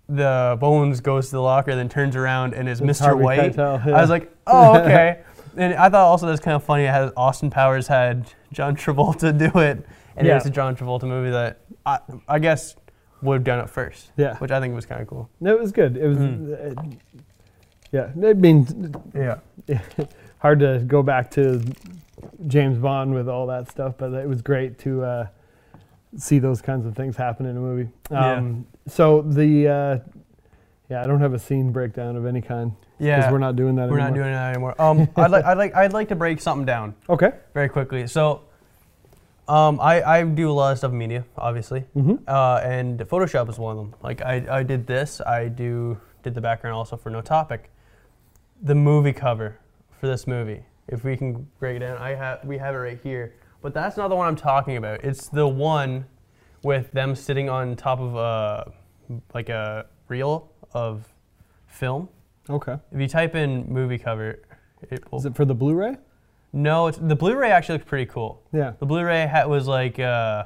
the 0.08 0.58
Bones 0.60 1.00
goes 1.02 1.28
to 1.28 1.32
the 1.32 1.42
locker 1.42 1.74
then 1.76 1.90
turns 1.90 2.16
around 2.16 2.54
and 2.54 2.70
is 2.70 2.80
It's 2.82 3.00
Mr. 3.00 3.06
Harvey 3.06 3.24
White, 3.24 3.54
Keitel, 3.56 3.88
I 3.94 4.02
was 4.02 4.10
like, 4.10 4.32
oh 4.46 4.78
okay. 4.80 5.22
and 5.58 5.74
I 5.74 5.90
thought 5.90 6.06
also 6.06 6.28
that's 6.28 6.42
kind 6.42 6.56
of 6.56 6.64
funny. 6.64 6.86
How 6.86 7.12
Austin 7.18 7.50
Powers 7.50 7.88
had 7.88 8.32
John 8.52 8.76
Travolta 8.78 9.36
do 9.38 9.58
it, 9.60 9.86
and 10.18 10.28
Yeah. 10.28 10.38
it's 10.38 10.46
a 10.46 10.50
John 10.50 10.76
Travolta 10.76 11.04
movie 11.04 11.32
that 11.32 11.62
I, 11.86 12.00
I 12.28 12.40
guess 12.40 12.76
would 13.26 13.36
have 13.36 13.44
done 13.44 13.60
it 13.60 13.70
first. 13.70 14.12
Yeah. 14.18 14.38
which 14.38 14.52
I 14.52 14.60
think 14.60 14.74
was 14.76 14.86
kind 14.86 15.02
of 15.02 15.08
cool. 15.08 15.30
No, 15.40 15.54
it 15.54 15.60
was 15.60 15.72
good. 15.72 15.98
It 15.98 16.08
was. 16.08 16.18
Mm. 16.18 16.78
uh, 16.78 16.96
yeah. 17.92 18.12
I 18.28 18.34
mean, 18.34 18.94
Yeah, 19.14 19.40
hard 20.40 20.60
to 20.60 20.80
go 20.88 21.02
back 21.04 21.32
to 21.32 21.62
James 22.48 22.78
Bond 22.78 23.14
with 23.14 23.28
all 23.30 23.48
that 23.48 23.70
stuff, 23.70 23.96
but 23.98 24.12
it 24.14 24.28
was 24.28 24.42
great 24.42 24.78
to 24.80 25.04
uh, 25.04 25.28
see 26.18 26.40
those 26.40 26.62
kinds 26.62 26.86
of 26.86 26.96
things 26.96 27.16
happen 27.16 27.46
in 27.46 27.58
a 27.58 27.60
movie. 27.60 27.90
Yeah. 28.12 28.34
Um, 28.36 28.66
So 28.88 29.22
the. 29.22 29.68
Uh, 29.68 30.00
yeah, 30.88 31.02
I 31.04 31.08
don't 31.08 31.20
have 31.20 31.34
a 31.34 31.40
scene 31.40 31.72
breakdown 31.72 32.16
of 32.16 32.28
any 32.28 32.42
kind 32.42 32.72
Yeah, 33.00 33.18
because 33.18 33.32
we're 33.32 33.40
not 33.40 33.56
doing 33.56 33.74
that 33.78 33.90
We're 33.90 33.98
anymore. 33.98 34.10
not 34.10 34.16
doing 34.16 34.34
that 34.34 34.50
anymore. 34.52 34.76
Um, 34.80 35.10
I'd 35.16 35.32
like, 35.32 35.44
I'd 35.44 35.58
like, 35.58 35.74
I'd 35.76 35.94
like 35.94 36.10
to 36.10 36.16
break 36.16 36.40
something 36.40 36.64
down. 36.64 36.94
Okay. 37.10 37.32
very 37.56 37.70
quickly. 37.70 38.06
So, 38.06 38.42
um, 39.48 39.80
I, 39.80 40.02
I 40.04 40.24
do 40.24 40.50
a 40.50 40.54
lot 40.54 40.72
of 40.72 40.78
stuff 40.80 40.92
in 40.92 40.98
media, 40.98 41.26
obviously, 41.38 41.86
Mm-hmm. 41.96 42.16
uh, 42.28 42.60
and 42.64 43.00
Photoshop 43.00 43.50
is 43.50 43.58
one 43.60 43.78
of 43.78 43.84
them. 43.92 43.96
Like 44.02 44.22
I, 44.22 44.46
I 44.50 44.64
did 44.64 44.88
this. 44.88 45.22
I 45.22 45.48
do 45.48 45.98
did 46.24 46.34
the 46.34 46.42
background 46.42 46.76
also 46.76 46.98
for 46.98 47.10
No 47.12 47.22
Topic. 47.22 47.70
The 48.64 48.74
movie 48.76 49.14
cover 49.14 49.60
for 50.00 50.08
this 50.08 50.26
movie, 50.26 50.64
if 50.88 51.04
we 51.04 51.16
can 51.18 51.48
break 51.60 51.76
it 51.78 51.80
down, 51.80 51.98
I 52.00 52.16
have 52.16 52.44
we 52.44 52.58
have 52.58 52.74
it 52.76 52.80
right 52.80 53.00
here. 53.04 53.34
but 53.62 53.74
that's 53.74 53.98
not 53.98 54.08
the 54.10 54.16
one 54.16 54.28
I'm 54.28 54.36
talking 54.36 54.78
about. 54.78 55.04
It's 55.04 55.28
the 55.30 55.48
one 55.48 56.06
with 56.64 56.92
them 56.92 57.16
sitting 57.16 57.48
on 57.50 57.76
top 57.76 58.00
of 58.00 58.16
a 58.16 58.72
like 59.36 59.50
a 59.50 59.86
reel 60.08 60.50
of 60.74 61.08
film. 61.68 62.10
Okay. 62.50 62.78
If 62.92 63.00
you 63.00 63.08
type 63.08 63.36
in 63.36 63.66
movie 63.72 63.98
cover, 64.00 64.40
it 64.90 65.12
will. 65.12 65.20
Is 65.20 65.26
it 65.26 65.36
for 65.36 65.46
the 65.46 65.54
Blu-ray? 65.56 65.98
No, 66.56 66.88
it's, 66.88 66.98
the 66.98 67.18
Blu-ray 67.18 67.52
actually 67.52 67.80
looks 67.80 67.90
pretty 67.90 68.06
cool. 68.06 68.42
Yeah. 68.54 68.74
The 68.80 68.86
Blu-ray 68.86 69.28
ha- 69.28 69.46
was 69.46 69.68
like, 69.68 70.00
uh, 70.00 70.46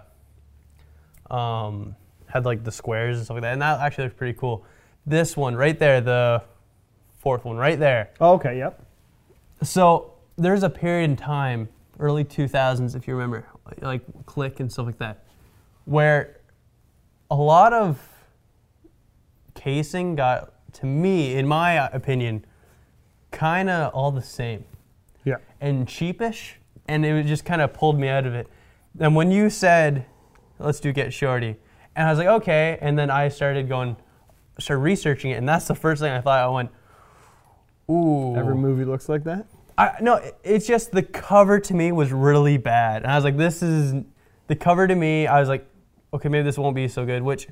um, 1.29 1.95
had 2.25 2.45
like 2.45 2.63
the 2.63 2.71
squares 2.71 3.17
and 3.17 3.25
stuff 3.25 3.35
like 3.35 3.43
that, 3.43 3.53
and 3.53 3.61
that 3.61 3.79
actually 3.79 4.05
looks 4.05 4.17
pretty 4.17 4.37
cool. 4.37 4.65
This 5.05 5.37
one 5.37 5.55
right 5.55 5.77
there, 5.77 6.01
the 6.01 6.41
fourth 7.19 7.45
one 7.45 7.57
right 7.57 7.77
there. 7.77 8.09
Oh, 8.19 8.33
okay. 8.33 8.57
Yep. 8.57 8.83
So 9.61 10.15
there's 10.35 10.63
a 10.63 10.69
period 10.69 11.11
in 11.11 11.15
time, 11.15 11.69
early 11.99 12.25
2000s, 12.25 12.95
if 12.95 13.07
you 13.07 13.13
remember, 13.13 13.45
like 13.79 14.01
Click 14.25 14.59
and 14.59 14.71
stuff 14.71 14.87
like 14.87 14.97
that, 14.97 15.25
where 15.85 16.39
a 17.29 17.35
lot 17.35 17.71
of 17.71 17.99
casing 19.53 20.15
got, 20.15 20.53
to 20.73 20.87
me, 20.87 21.35
in 21.35 21.47
my 21.47 21.87
opinion, 21.89 22.45
kind 23.29 23.69
of 23.69 23.93
all 23.93 24.11
the 24.11 24.23
same 24.23 24.65
Yeah. 25.29 25.37
and 25.61 25.87
cheapish, 25.87 26.53
and 26.87 27.05
it 27.05 27.25
just 27.25 27.45
kind 27.45 27.61
of 27.61 27.73
pulled 27.73 27.99
me 27.99 28.07
out 28.07 28.25
of 28.25 28.33
it. 28.33 28.47
And 28.99 29.15
when 29.15 29.31
you 29.31 29.49
said, 29.49 30.05
"Let's 30.57 30.79
do 30.79 30.91
Get 30.91 31.13
Shorty," 31.13 31.55
and 31.95 32.07
I 32.07 32.11
was 32.11 32.19
like, 32.19 32.27
"Okay," 32.27 32.77
and 32.81 32.97
then 32.97 33.09
I 33.11 33.29
started 33.29 33.67
going, 33.69 33.95
started 34.59 34.81
researching 34.81 35.31
it, 35.31 35.35
and 35.35 35.47
that's 35.47 35.67
the 35.67 35.75
first 35.75 36.01
thing 36.01 36.11
I 36.11 36.21
thought. 36.21 36.39
I 36.43 36.47
went, 36.47 36.69
"Ooh." 37.89 38.35
Every 38.35 38.55
movie 38.55 38.85
looks 38.85 39.09
like 39.09 39.23
that. 39.25 39.45
I, 39.77 39.93
no, 40.01 40.15
it- 40.15 40.37
it's 40.43 40.67
just 40.67 40.91
the 40.91 41.03
cover 41.03 41.59
to 41.59 41.73
me 41.73 41.91
was 41.91 42.11
really 42.11 42.57
bad, 42.57 43.03
and 43.03 43.11
I 43.11 43.15
was 43.15 43.23
like, 43.23 43.37
"This 43.37 43.61
is 43.63 43.93
the 44.47 44.55
cover 44.55 44.87
to 44.87 44.95
me." 44.95 45.27
I 45.27 45.39
was 45.39 45.47
like, 45.49 45.65
"Okay, 46.13 46.27
maybe 46.29 46.43
this 46.43 46.57
won't 46.57 46.75
be 46.75 46.87
so 46.87 47.05
good," 47.05 47.23
which 47.23 47.47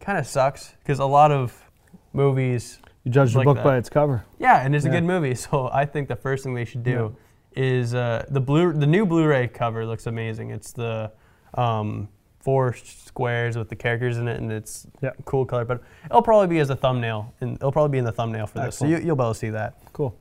kind 0.00 0.18
of 0.18 0.26
sucks 0.26 0.74
because 0.80 0.98
a 0.98 1.06
lot 1.06 1.30
of 1.32 1.70
movies 2.12 2.78
You 3.04 3.10
judge 3.10 3.32
the 3.32 3.38
Like 3.38 3.44
book 3.46 3.56
that. 3.56 3.64
by 3.64 3.76
its 3.78 3.88
cover. 3.88 4.24
yeah, 4.38 4.64
and 4.64 4.74
it's 4.76 4.84
a 4.84 4.88
good 4.90 5.04
movie. 5.04 5.34
So 5.42 5.68
I 5.72 5.84
think 5.86 6.08
the 6.08 6.16
first 6.16 6.44
thing 6.44 6.54
they 6.54 6.64
should 6.64 6.84
do 6.84 7.16
is 7.56 7.94
uh, 7.94 8.24
the 8.30 8.40
blue. 8.40 8.72
The 8.72 8.86
new 8.86 9.04
Blu-ray 9.06 9.48
cover 9.48 9.84
looks 9.84 10.06
amazing. 10.06 10.50
It's 10.50 10.72
the 10.72 11.10
um, 11.54 12.08
four 12.40 12.74
squares 12.74 13.56
with 13.56 13.68
the 13.68 13.76
characters 13.76 14.18
in 14.18 14.28
it, 14.28 14.40
and 14.40 14.50
it's 14.52 14.86
Yeah. 15.00 15.10
cool 15.24 15.44
color. 15.44 15.64
But 15.64 15.82
it'll 16.06 16.22
probably 16.22 16.46
be 16.48 16.60
as 16.60 16.70
a 16.70 16.76
thumbnail, 16.76 17.32
and 17.40 17.56
it'll 17.56 17.72
probably 17.72 17.90
be 17.92 17.98
in 17.98 18.04
the 18.04 18.12
thumbnail 18.12 18.46
for 18.46 18.60
this. 18.60 18.78
So 18.78 18.86
you, 18.86 18.98
you'll 18.98 19.16
be 19.16 19.22
able 19.22 19.32
to 19.34 19.38
see 19.38 19.50
that. 19.50 19.74
Cool. 19.92 20.16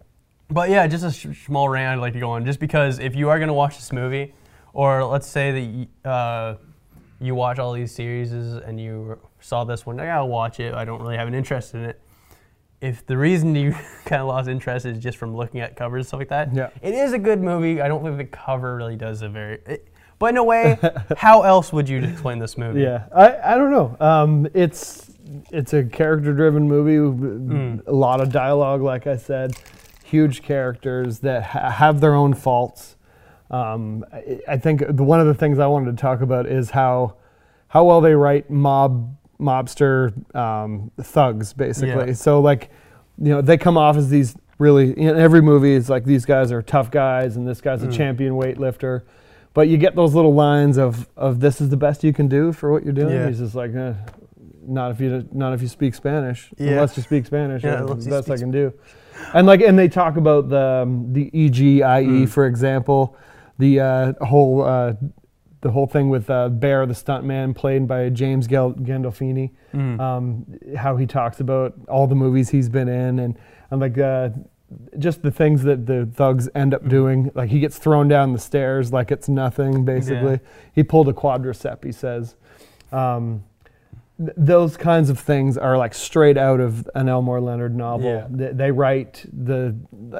But 0.49 0.69
yeah, 0.69 0.85
just 0.87 1.05
a 1.05 1.11
sh- 1.11 1.45
small 1.45 1.69
rant 1.69 1.97
I'd 1.99 2.01
like 2.01 2.13
to 2.13 2.19
go 2.19 2.31
on, 2.31 2.45
just 2.45 2.59
because 2.59 2.99
if 2.99 3.15
you 3.15 3.29
are 3.29 3.37
going 3.37 3.47
to 3.47 3.53
watch 3.53 3.75
this 3.77 3.93
movie, 3.93 4.33
or 4.73 5.03
let's 5.05 5.27
say 5.27 5.87
that 6.03 6.09
uh, 6.09 6.55
you 7.21 7.35
watch 7.35 7.59
all 7.59 7.71
these 7.73 7.93
series 7.93 8.33
and 8.33 8.79
you 8.81 9.17
saw 9.39 9.63
this 9.63 9.85
one, 9.85 9.97
like, 9.97 10.09
I'll 10.09 10.27
watch 10.27 10.59
it. 10.59 10.73
I 10.73 10.83
don't 10.83 11.01
really 11.01 11.15
have 11.17 11.27
an 11.29 11.33
interest 11.35 11.73
in 11.75 11.85
it. 11.85 12.01
If 12.81 13.05
the 13.05 13.15
reason 13.17 13.55
you 13.55 13.71
kind 14.05 14.21
of 14.21 14.27
lost 14.27 14.49
interest 14.49 14.85
is 14.85 14.97
just 14.99 15.17
from 15.17 15.35
looking 15.35 15.61
at 15.61 15.75
covers 15.75 15.99
and 16.01 16.07
stuff 16.07 16.19
like 16.19 16.29
that, 16.29 16.53
Yeah. 16.53 16.69
it 16.81 16.93
is 16.93 17.13
a 17.13 17.19
good 17.19 17.41
movie. 17.41 17.81
I 17.81 17.87
don't 17.87 18.03
think 18.03 18.17
the 18.17 18.25
cover 18.25 18.75
really 18.75 18.95
does 18.95 19.21
a 19.21 19.29
very. 19.29 19.59
It, 19.65 19.87
but 20.19 20.27
in 20.31 20.37
a 20.37 20.43
way, 20.43 20.77
how 21.17 21.43
else 21.43 21.71
would 21.73 21.87
you 21.89 21.99
explain 22.03 22.39
this 22.39 22.57
movie? 22.57 22.81
Yeah, 22.81 23.05
I, 23.15 23.53
I 23.53 23.57
don't 23.57 23.71
know. 23.71 23.95
Um, 23.99 24.47
it's 24.53 25.11
it's 25.51 25.73
a 25.73 25.83
character 25.83 26.33
driven 26.33 26.67
movie. 26.67 26.97
Mm. 26.97 27.87
A 27.87 27.91
lot 27.91 28.19
of 28.21 28.31
dialogue, 28.31 28.81
like 28.81 29.07
I 29.07 29.15
said, 29.17 29.53
huge 30.03 30.41
characters 30.43 31.19
that 31.19 31.43
ha- 31.43 31.69
have 31.69 32.01
their 32.01 32.13
own 32.15 32.33
faults. 32.33 32.97
Um, 33.49 34.05
I, 34.13 34.39
I 34.47 34.57
think 34.57 34.83
one 34.99 35.19
of 35.19 35.27
the 35.27 35.33
things 35.33 35.59
I 35.59 35.67
wanted 35.67 35.95
to 35.97 36.01
talk 36.01 36.21
about 36.21 36.45
is 36.47 36.69
how 36.71 37.15
how 37.67 37.83
well 37.85 38.01
they 38.01 38.13
write 38.15 38.49
mob 38.49 39.15
mobster 39.41 40.13
um, 40.35 40.91
thugs, 41.01 41.53
basically. 41.53 42.07
Yeah. 42.07 42.13
So 42.13 42.39
like, 42.39 42.69
you 43.17 43.29
know, 43.29 43.41
they 43.41 43.57
come 43.57 43.77
off 43.77 43.97
as 43.97 44.09
these 44.09 44.35
really 44.59 44.91
in 44.97 45.17
every 45.17 45.41
movie. 45.41 45.73
It's 45.75 45.89
like 45.89 46.05
these 46.05 46.25
guys 46.25 46.51
are 46.51 46.61
tough 46.61 46.91
guys, 46.91 47.35
and 47.35 47.47
this 47.47 47.61
guy's 47.61 47.83
a 47.83 47.87
Mm. 47.87 47.93
champion 47.97 48.33
weightlifter. 48.33 49.01
But 49.53 49.67
you 49.67 49.77
get 49.77 49.95
those 49.95 50.13
little 50.13 50.33
lines 50.33 50.77
of, 50.77 51.09
of 51.17 51.41
this 51.41 51.59
is 51.59 51.69
the 51.69 51.77
best 51.77 52.03
you 52.05 52.13
can 52.13 52.27
do 52.29 52.53
for 52.53 52.71
what 52.71 52.83
you're 52.85 52.93
doing. 52.93 53.13
Yeah. 53.13 53.27
He's 53.27 53.39
just 53.39 53.53
like, 53.55 53.75
eh, 53.75 53.93
not 54.65 54.91
if 54.91 55.01
you 55.01 55.27
not 55.33 55.53
if 55.53 55.61
you 55.61 55.67
speak 55.67 55.93
Spanish. 55.95 56.49
Yeah. 56.57 56.71
Unless 56.71 56.95
you 56.97 57.03
speak 57.03 57.25
Spanish, 57.25 57.63
yeah, 57.63 57.83
that's 57.83 58.05
the 58.05 58.11
best 58.11 58.29
I 58.29 58.37
can 58.37 58.51
do. 58.51 58.71
And 59.33 59.45
like, 59.47 59.61
and 59.61 59.77
they 59.77 59.89
talk 59.89 60.15
about 60.17 60.49
the 60.49 60.83
um, 60.83 61.11
the 61.11 61.29
EGIE, 61.33 61.81
Mm. 61.81 62.29
for 62.29 62.45
example, 62.45 63.15
the 63.57 63.79
uh, 63.79 64.13
whole 64.25 64.61
uh, 64.63 64.93
the 65.61 65.71
whole 65.71 65.87
thing 65.87 66.09
with 66.09 66.29
uh, 66.29 66.49
Bear, 66.49 66.85
the 66.85 66.93
stuntman, 66.93 67.55
played 67.55 67.87
by 67.87 68.09
James 68.09 68.47
Gal- 68.47 68.73
Gandolfini. 68.73 69.51
Mm. 69.73 69.99
Um, 69.99 70.45
how 70.75 70.97
he 70.97 71.05
talks 71.05 71.39
about 71.39 71.73
all 71.87 72.07
the 72.07 72.15
movies 72.15 72.49
he's 72.49 72.67
been 72.69 72.89
in, 72.89 73.19
and 73.19 73.37
and 73.69 73.79
like 73.79 73.97
uh, 73.97 74.29
just 74.97 75.21
the 75.21 75.31
things 75.31 75.63
that 75.63 75.85
the 75.85 76.05
thugs 76.13 76.49
end 76.55 76.73
up 76.73 76.83
Mhm. 76.83 76.89
doing. 76.89 77.31
Like 77.35 77.49
he 77.49 77.59
gets 77.59 77.77
thrown 77.77 78.07
down 78.07 78.33
the 78.33 78.39
stairs 78.39 78.91
like 78.91 79.11
it's 79.11 79.29
nothing. 79.29 79.85
Basically, 79.85 80.39
he 80.73 80.83
pulled 80.83 81.07
a 81.09 81.13
quadricep. 81.13 81.83
He 81.83 81.91
says. 81.91 82.35
Um, 82.91 83.43
th- 84.17 84.31
those 84.35 84.75
kinds 84.77 85.09
of 85.09 85.17
things 85.19 85.57
are 85.57 85.77
like 85.77 85.93
straight 85.93 86.37
out 86.37 86.59
of 86.59 86.89
an 86.95 87.07
Elmore 87.07 87.39
Leonard 87.39 87.75
novel. 87.75 88.05
Yeah. 88.09 88.27
They, 88.29 88.51
they 88.51 88.71
write 88.71 89.25
the 89.31 89.75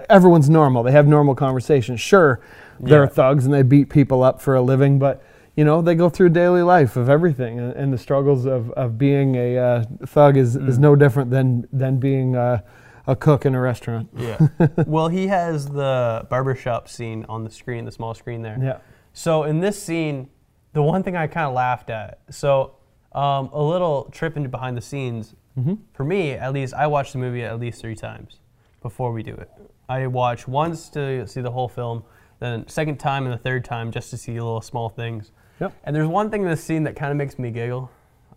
everyone's 0.10 0.50
normal. 0.50 0.84
They 0.84 0.92
have 0.94 1.08
normal 1.08 1.36
conversations. 1.36 2.00
Sure, 2.00 2.40
they're 2.80 3.04
Yeah. 3.04 3.10
thugs 3.10 3.46
and 3.46 3.54
they 3.54 3.64
beat 3.64 3.90
people 3.90 4.24
up 4.24 4.42
for 4.42 4.56
a 4.56 4.62
living, 4.62 5.00
but 5.00 5.22
you 5.55 5.65
know 5.65 5.81
they 5.81 5.96
go 5.96 6.10
through 6.10 6.29
daily 6.29 6.62
life 6.62 6.96
of 6.96 7.10
everything, 7.10 7.60
and, 7.60 7.74
and 7.74 7.93
the 7.93 7.98
struggles 7.98 8.46
of, 8.46 8.72
of 8.72 8.98
being 8.98 9.36
a 9.36 9.58
uh, 9.58 9.84
thug 10.05 10.38
is, 10.38 10.55
is 10.55 10.77
Mm. 10.77 10.81
no 10.81 10.96
different 10.96 11.29
than 11.31 11.67
than 11.74 11.98
being 11.98 12.36
uh, 12.36 12.62
a 13.08 13.15
cook 13.15 13.46
in 13.46 13.55
a 13.55 13.60
restaurant. 13.60 14.10
Yeah. 14.15 14.48
well, 14.88 15.08
he 15.08 15.27
has 15.27 15.67
the 15.67 16.25
barbershop 16.29 16.88
scene 16.88 17.25
on 17.27 17.43
the 17.43 17.50
screen, 17.51 17.86
the 17.86 17.91
small 17.91 18.13
screen 18.13 18.41
there. 18.41 18.58
Yeah. 18.62 18.77
So 19.13 19.43
in 19.43 19.60
this 19.60 19.81
scene, 19.81 20.29
the 20.74 20.81
one 20.81 21.03
thing 21.03 21.15
I 21.17 21.27
kind 21.27 21.48
of 21.48 21.53
laughed 21.53 21.89
at. 21.89 22.20
So 22.29 22.75
um, 23.13 23.50
a 23.51 23.62
little 23.62 24.05
trip 24.12 24.38
into 24.38 24.48
behind 24.50 24.77
the 24.77 24.81
scenes. 24.81 25.36
Mm-hmm. 25.60 25.74
For 25.93 26.05
me, 26.05 26.31
at 26.31 26.53
least, 26.53 26.74
I 26.74 26.88
watched 26.88 27.12
the 27.12 27.20
movie 27.20 27.43
at 27.43 27.60
least 27.60 27.81
three 27.81 27.96
times 27.96 28.39
before 28.81 29.12
we 29.12 29.22
do 29.22 29.34
it. 29.34 29.50
I 29.89 30.08
watch 30.08 30.48
once 30.48 30.88
to 30.91 31.27
see 31.27 31.41
the 31.41 31.51
whole 31.51 31.67
film, 31.67 32.03
then 32.39 32.65
second 32.70 33.00
time 33.00 33.25
and 33.25 33.34
the 33.34 33.38
third 33.38 33.65
time 33.65 33.91
just 33.91 34.12
to 34.12 34.17
see 34.17 34.31
little 34.34 34.62
small 34.62 34.88
things. 34.88 35.31
Yep. 35.62 35.74
And 35.84 35.96
there's 35.96 36.08
one 36.08 36.30
thing 36.30 36.41
in 36.41 36.50
this 36.50 36.63
scene 36.63 36.84
that 36.84 36.96
kind 36.96 37.12
of 37.12 37.18
makes 37.18 37.38
me 37.39 37.51
giggle. 37.51 37.89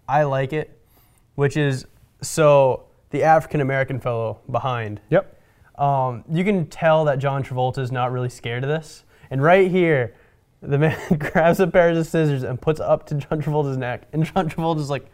I 0.08 0.22
like 0.24 0.52
it, 0.52 0.78
which 1.34 1.56
is 1.56 1.86
so 2.20 2.84
the 3.10 3.22
African 3.22 3.60
American 3.60 3.98
fellow 3.98 4.40
behind 4.50 5.00
Yep. 5.10 5.40
um, 5.78 6.24
you 6.30 6.44
can 6.44 6.66
tell 6.66 7.04
that 7.06 7.18
John 7.18 7.42
Travolta 7.42 7.78
is 7.78 7.90
not 7.90 8.12
really 8.12 8.28
scared 8.28 8.62
of 8.62 8.68
this. 8.68 9.04
And 9.30 9.42
right 9.42 9.70
here, 9.70 10.14
the 10.60 10.78
man 10.78 10.98
grabs 11.18 11.60
a 11.60 11.66
pair 11.66 11.90
of 11.90 12.06
scissors 12.06 12.42
and 12.42 12.60
puts 12.60 12.78
it 12.80 12.86
up 12.86 13.06
to 13.06 13.14
John 13.14 13.40
Travolta's 13.42 13.76
neck. 13.78 14.06
And 14.12 14.24
John 14.24 14.48
Travolta's 14.48 14.90
like, 14.90 15.06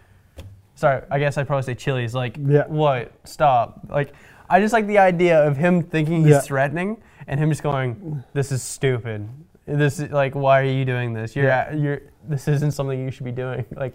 sorry, 0.75 1.02
I 1.11 1.19
guess 1.19 1.38
I'd 1.38 1.47
probably 1.47 1.62
say 1.62 1.75
chili. 1.75 2.02
He's 2.02 2.14
like, 2.14 2.37
Yeah. 2.38 2.67
what? 2.67 3.12
Stop. 3.25 3.81
Like, 3.88 4.12
I 4.49 4.59
just 4.61 4.73
like 4.73 4.87
the 4.88 4.99
idea 4.99 5.47
of 5.47 5.57
him 5.57 5.83
thinking 5.83 6.23
he's 6.23 6.31
Yeah. 6.31 6.40
threatening 6.40 7.00
and 7.29 7.38
him 7.38 7.50
just 7.50 7.62
going, 7.62 8.25
this 8.33 8.50
is 8.50 8.62
stupid. 8.62 9.29
This 9.79 10.00
is 10.00 10.11
like, 10.11 10.35
why 10.35 10.61
are 10.61 10.65
you 10.65 10.85
doing 10.85 11.12
this? 11.12 11.35
You're, 11.37 11.47
Yeah. 11.47 11.73
you're, 11.75 12.03
this 12.29 12.49
isn't 12.49 12.73
something 12.73 12.99
you 13.03 13.11
should 13.11 13.25
be 13.25 13.33
doing. 13.33 13.65
Like, 13.77 13.95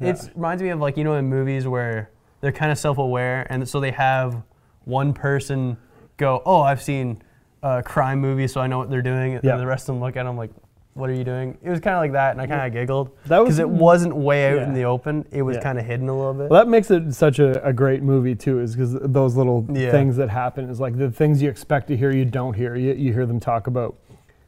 Yeah. 0.00 0.10
it 0.10 0.30
reminds 0.34 0.62
me 0.62 0.70
of 0.70 0.80
like, 0.80 0.96
you 0.96 1.04
know, 1.04 1.14
in 1.14 1.26
movies 1.26 1.66
where 1.68 2.10
they're 2.40 2.52
kind 2.52 2.72
of 2.72 2.78
self 2.78 2.98
aware 2.98 3.46
and 3.50 3.68
so 3.68 3.78
they 3.80 3.90
have 3.92 4.42
one 4.84 5.12
person 5.12 5.76
go, 6.16 6.42
oh, 6.46 6.60
I've 6.62 6.82
seen 6.82 7.22
a 7.62 7.82
crime 7.82 8.20
movie, 8.20 8.48
so 8.48 8.60
I 8.60 8.66
know 8.66 8.78
what 8.78 8.90
they're 8.90 9.02
doing. 9.02 9.38
Yeah. 9.42 9.52
And 9.52 9.60
the 9.60 9.66
rest 9.66 9.88
of 9.88 9.94
them 9.94 10.00
look 10.02 10.16
at 10.16 10.24
them 10.24 10.36
like, 10.36 10.50
what 10.94 11.08
are 11.08 11.14
you 11.14 11.24
doing? 11.24 11.56
It 11.62 11.70
was 11.70 11.80
kind 11.80 11.94
of 11.96 12.00
like 12.02 12.12
that, 12.12 12.32
and 12.32 12.40
I 12.40 12.46
kind 12.46 12.66
of 12.66 12.72
giggled 12.72 13.16
That 13.26 13.38
was- 13.38 13.46
because 13.46 13.58
it 13.60 13.68
wasn't 13.68 14.14
way 14.14 14.52
out 14.52 14.62
in 14.62 14.74
the 14.74 14.84
open. 14.84 15.24
It 15.30 15.40
was 15.40 15.56
Yeah. 15.56 15.62
kind 15.62 15.78
of 15.78 15.86
hidden 15.86 16.08
a 16.10 16.14
little 16.16 16.34
bit. 16.34 16.50
Well, 16.50 16.60
that 16.62 16.68
makes 16.68 16.90
it 16.90 17.14
such 17.14 17.38
a, 17.38 17.64
a 17.64 17.72
great 17.72 18.02
movie 18.02 18.34
too, 18.34 18.58
is 18.60 18.74
because 18.76 18.94
those 19.00 19.34
little 19.36 19.64
Yeah. 19.72 19.90
things 19.90 20.16
that 20.16 20.28
happen 20.28 20.68
is 20.68 20.80
like 20.80 20.98
the 20.98 21.10
things 21.10 21.40
you 21.40 21.48
expect 21.48 21.86
to 21.88 21.96
hear, 21.96 22.10
you 22.10 22.24
don't 22.26 22.54
hear. 22.54 22.74
You, 22.76 22.92
you 22.92 23.12
hear 23.14 23.24
them 23.24 23.40
talk 23.40 23.68
about 23.68 23.94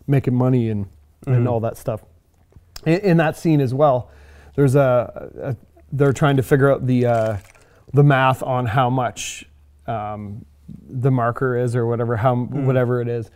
making 0.07 0.35
money 0.35 0.69
and, 0.71 0.87
and 1.27 1.47
Mhm. 1.47 1.51
all 1.51 1.61
that 1.61 1.77
stuff. 1.77 2.03
In, 2.87 3.01
in 3.01 3.17
that 3.19 3.37
scene 3.37 3.61
as 3.61 3.73
well, 3.75 4.11
there's 4.57 4.75
a, 4.75 5.31
a 5.43 5.57
they're 5.93 6.13
trying 6.13 6.37
to 6.37 6.43
figure 6.43 6.71
out 6.71 6.87
the 6.87 7.07
uh, 7.07 7.37
the 7.93 8.03
math 8.03 8.43
on 8.43 8.67
how 8.67 8.91
much 8.91 9.45
um, 9.87 10.45
the 10.89 11.11
marker 11.11 11.57
is 11.57 11.77
or 11.77 11.87
whatever 11.87 12.17
how 12.17 12.35
whatever 12.37 13.01
it 13.01 13.09
is. 13.09 13.31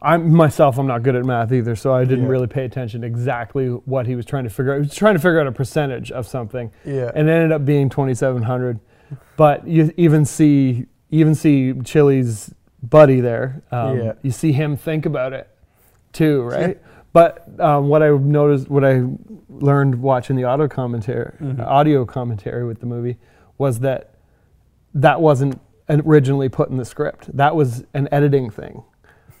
I'm 0.00 0.34
myself. 0.34 0.76
I'm 0.78 0.86
not 0.86 1.02
good 1.02 1.14
at 1.16 1.24
math 1.24 1.50
either, 1.52 1.76
so 1.76 1.94
I 1.94 2.04
didn't 2.04 2.24
Yeah. 2.24 2.30
really 2.30 2.46
pay 2.46 2.64
attention 2.64 3.00
to 3.02 3.06
exactly 3.06 3.68
what 3.68 4.06
he 4.06 4.16
was 4.16 4.26
trying 4.26 4.44
to 4.44 4.50
figure 4.50 4.72
out. 4.72 4.76
He 4.76 4.80
was 4.82 4.94
trying 4.94 5.14
to 5.14 5.20
figure 5.20 5.40
out 5.40 5.46
a 5.46 5.52
percentage 5.52 6.10
of 6.12 6.26
something 6.26 6.70
yeah. 6.84 7.10
and 7.14 7.28
it 7.28 7.32
ended 7.32 7.52
up 7.52 7.64
being 7.64 7.88
2700 7.88 8.80
but 9.36 9.66
you 9.66 9.92
even 9.96 10.24
see 10.24 10.86
even 11.10 11.34
see 11.34 11.72
chili's 11.84 12.52
buddy 12.82 13.20
there 13.20 13.62
um, 13.70 13.98
Yeah. 13.98 14.12
you 14.22 14.30
see 14.30 14.52
him 14.52 14.76
think 14.76 15.06
about 15.06 15.32
it 15.32 15.48
too 16.14 16.42
right 16.42 16.80
But 17.12 17.46
um, 17.60 17.86
what 17.88 18.02
I 18.02 18.08
noticed, 18.10 18.68
what 18.68 18.84
I 18.84 19.04
learned 19.48 20.02
watching 20.02 20.34
the 20.34 20.42
audio 20.44 20.66
commentary, 20.66 21.32
Mhm. 21.40 21.60
audio 21.64 22.04
commentary 22.04 22.64
with 22.66 22.80
the 22.80 22.86
movie, 22.86 23.18
was 23.56 23.78
that 23.80 24.14
that 24.94 25.20
wasn't 25.20 25.60
originally 25.88 26.48
put 26.48 26.70
in 26.70 26.76
the 26.76 26.84
script. 26.84 27.28
That 27.36 27.54
was 27.54 27.84
an 27.94 28.08
editing 28.10 28.50
thing. 28.50 28.82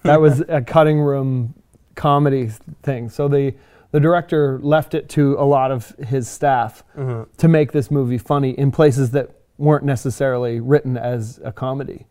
That 0.04 0.20
was 0.20 0.40
a 0.48 0.60
cutting 0.62 1.00
room 1.00 1.54
comedy 1.96 2.50
thing. 2.82 3.08
So 3.08 3.26
the 3.28 3.54
the 3.90 4.00
director 4.00 4.58
left 4.62 4.92
it 4.94 5.08
to 5.10 5.36
a 5.38 5.44
lot 5.44 5.70
of 5.72 5.94
his 5.98 6.28
staff 6.28 6.82
Mhm. 6.96 7.26
to 7.38 7.48
make 7.48 7.70
this 7.72 7.90
movie 7.90 8.18
funny 8.18 8.50
in 8.50 8.70
places 8.72 9.10
that 9.12 9.30
weren't 9.58 9.84
necessarily 9.84 10.58
written 10.60 10.96
as 10.96 11.40
a 11.44 11.50
comedy. 11.52 12.06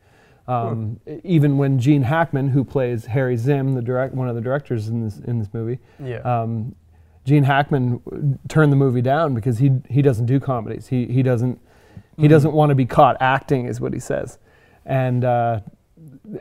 Um, 0.48 1.00
Even 1.24 1.58
when 1.58 1.80
Gene 1.80 2.04
Hackman, 2.04 2.50
who 2.50 2.64
plays 2.66 3.06
Harry 3.06 3.36
Zimm, 3.38 3.76
the 3.76 3.82
direct 3.82 4.14
one 4.14 4.28
of 4.28 4.36
the 4.36 4.42
directors 4.42 4.90
in 4.90 5.02
this 5.04 5.20
in 5.20 5.40
this 5.40 5.48
movie, 5.54 5.80
Yeah. 6.04 6.18
um, 6.18 6.76
Gene 7.26 7.44
Hackman 7.44 8.02
w- 8.06 8.38
turned 8.50 8.72
the 8.72 8.76
movie 8.76 9.02
down 9.02 9.34
because 9.36 9.58
he 9.60 9.72
he 9.90 10.02
doesn't 10.02 10.26
do 10.26 10.40
comedies. 10.42 10.88
He 10.88 11.06
he 11.06 11.24
doesn't 11.24 11.60
he 12.18 12.28
doesn't 12.28 12.52
want 12.54 12.70
to 12.70 12.76
be 12.76 12.86
caught 12.86 13.16
acting, 13.22 13.66
is 13.68 13.80
what 13.80 13.94
he 13.94 14.00
says. 14.00 14.38
And 14.86 15.24
uh, 15.24 15.62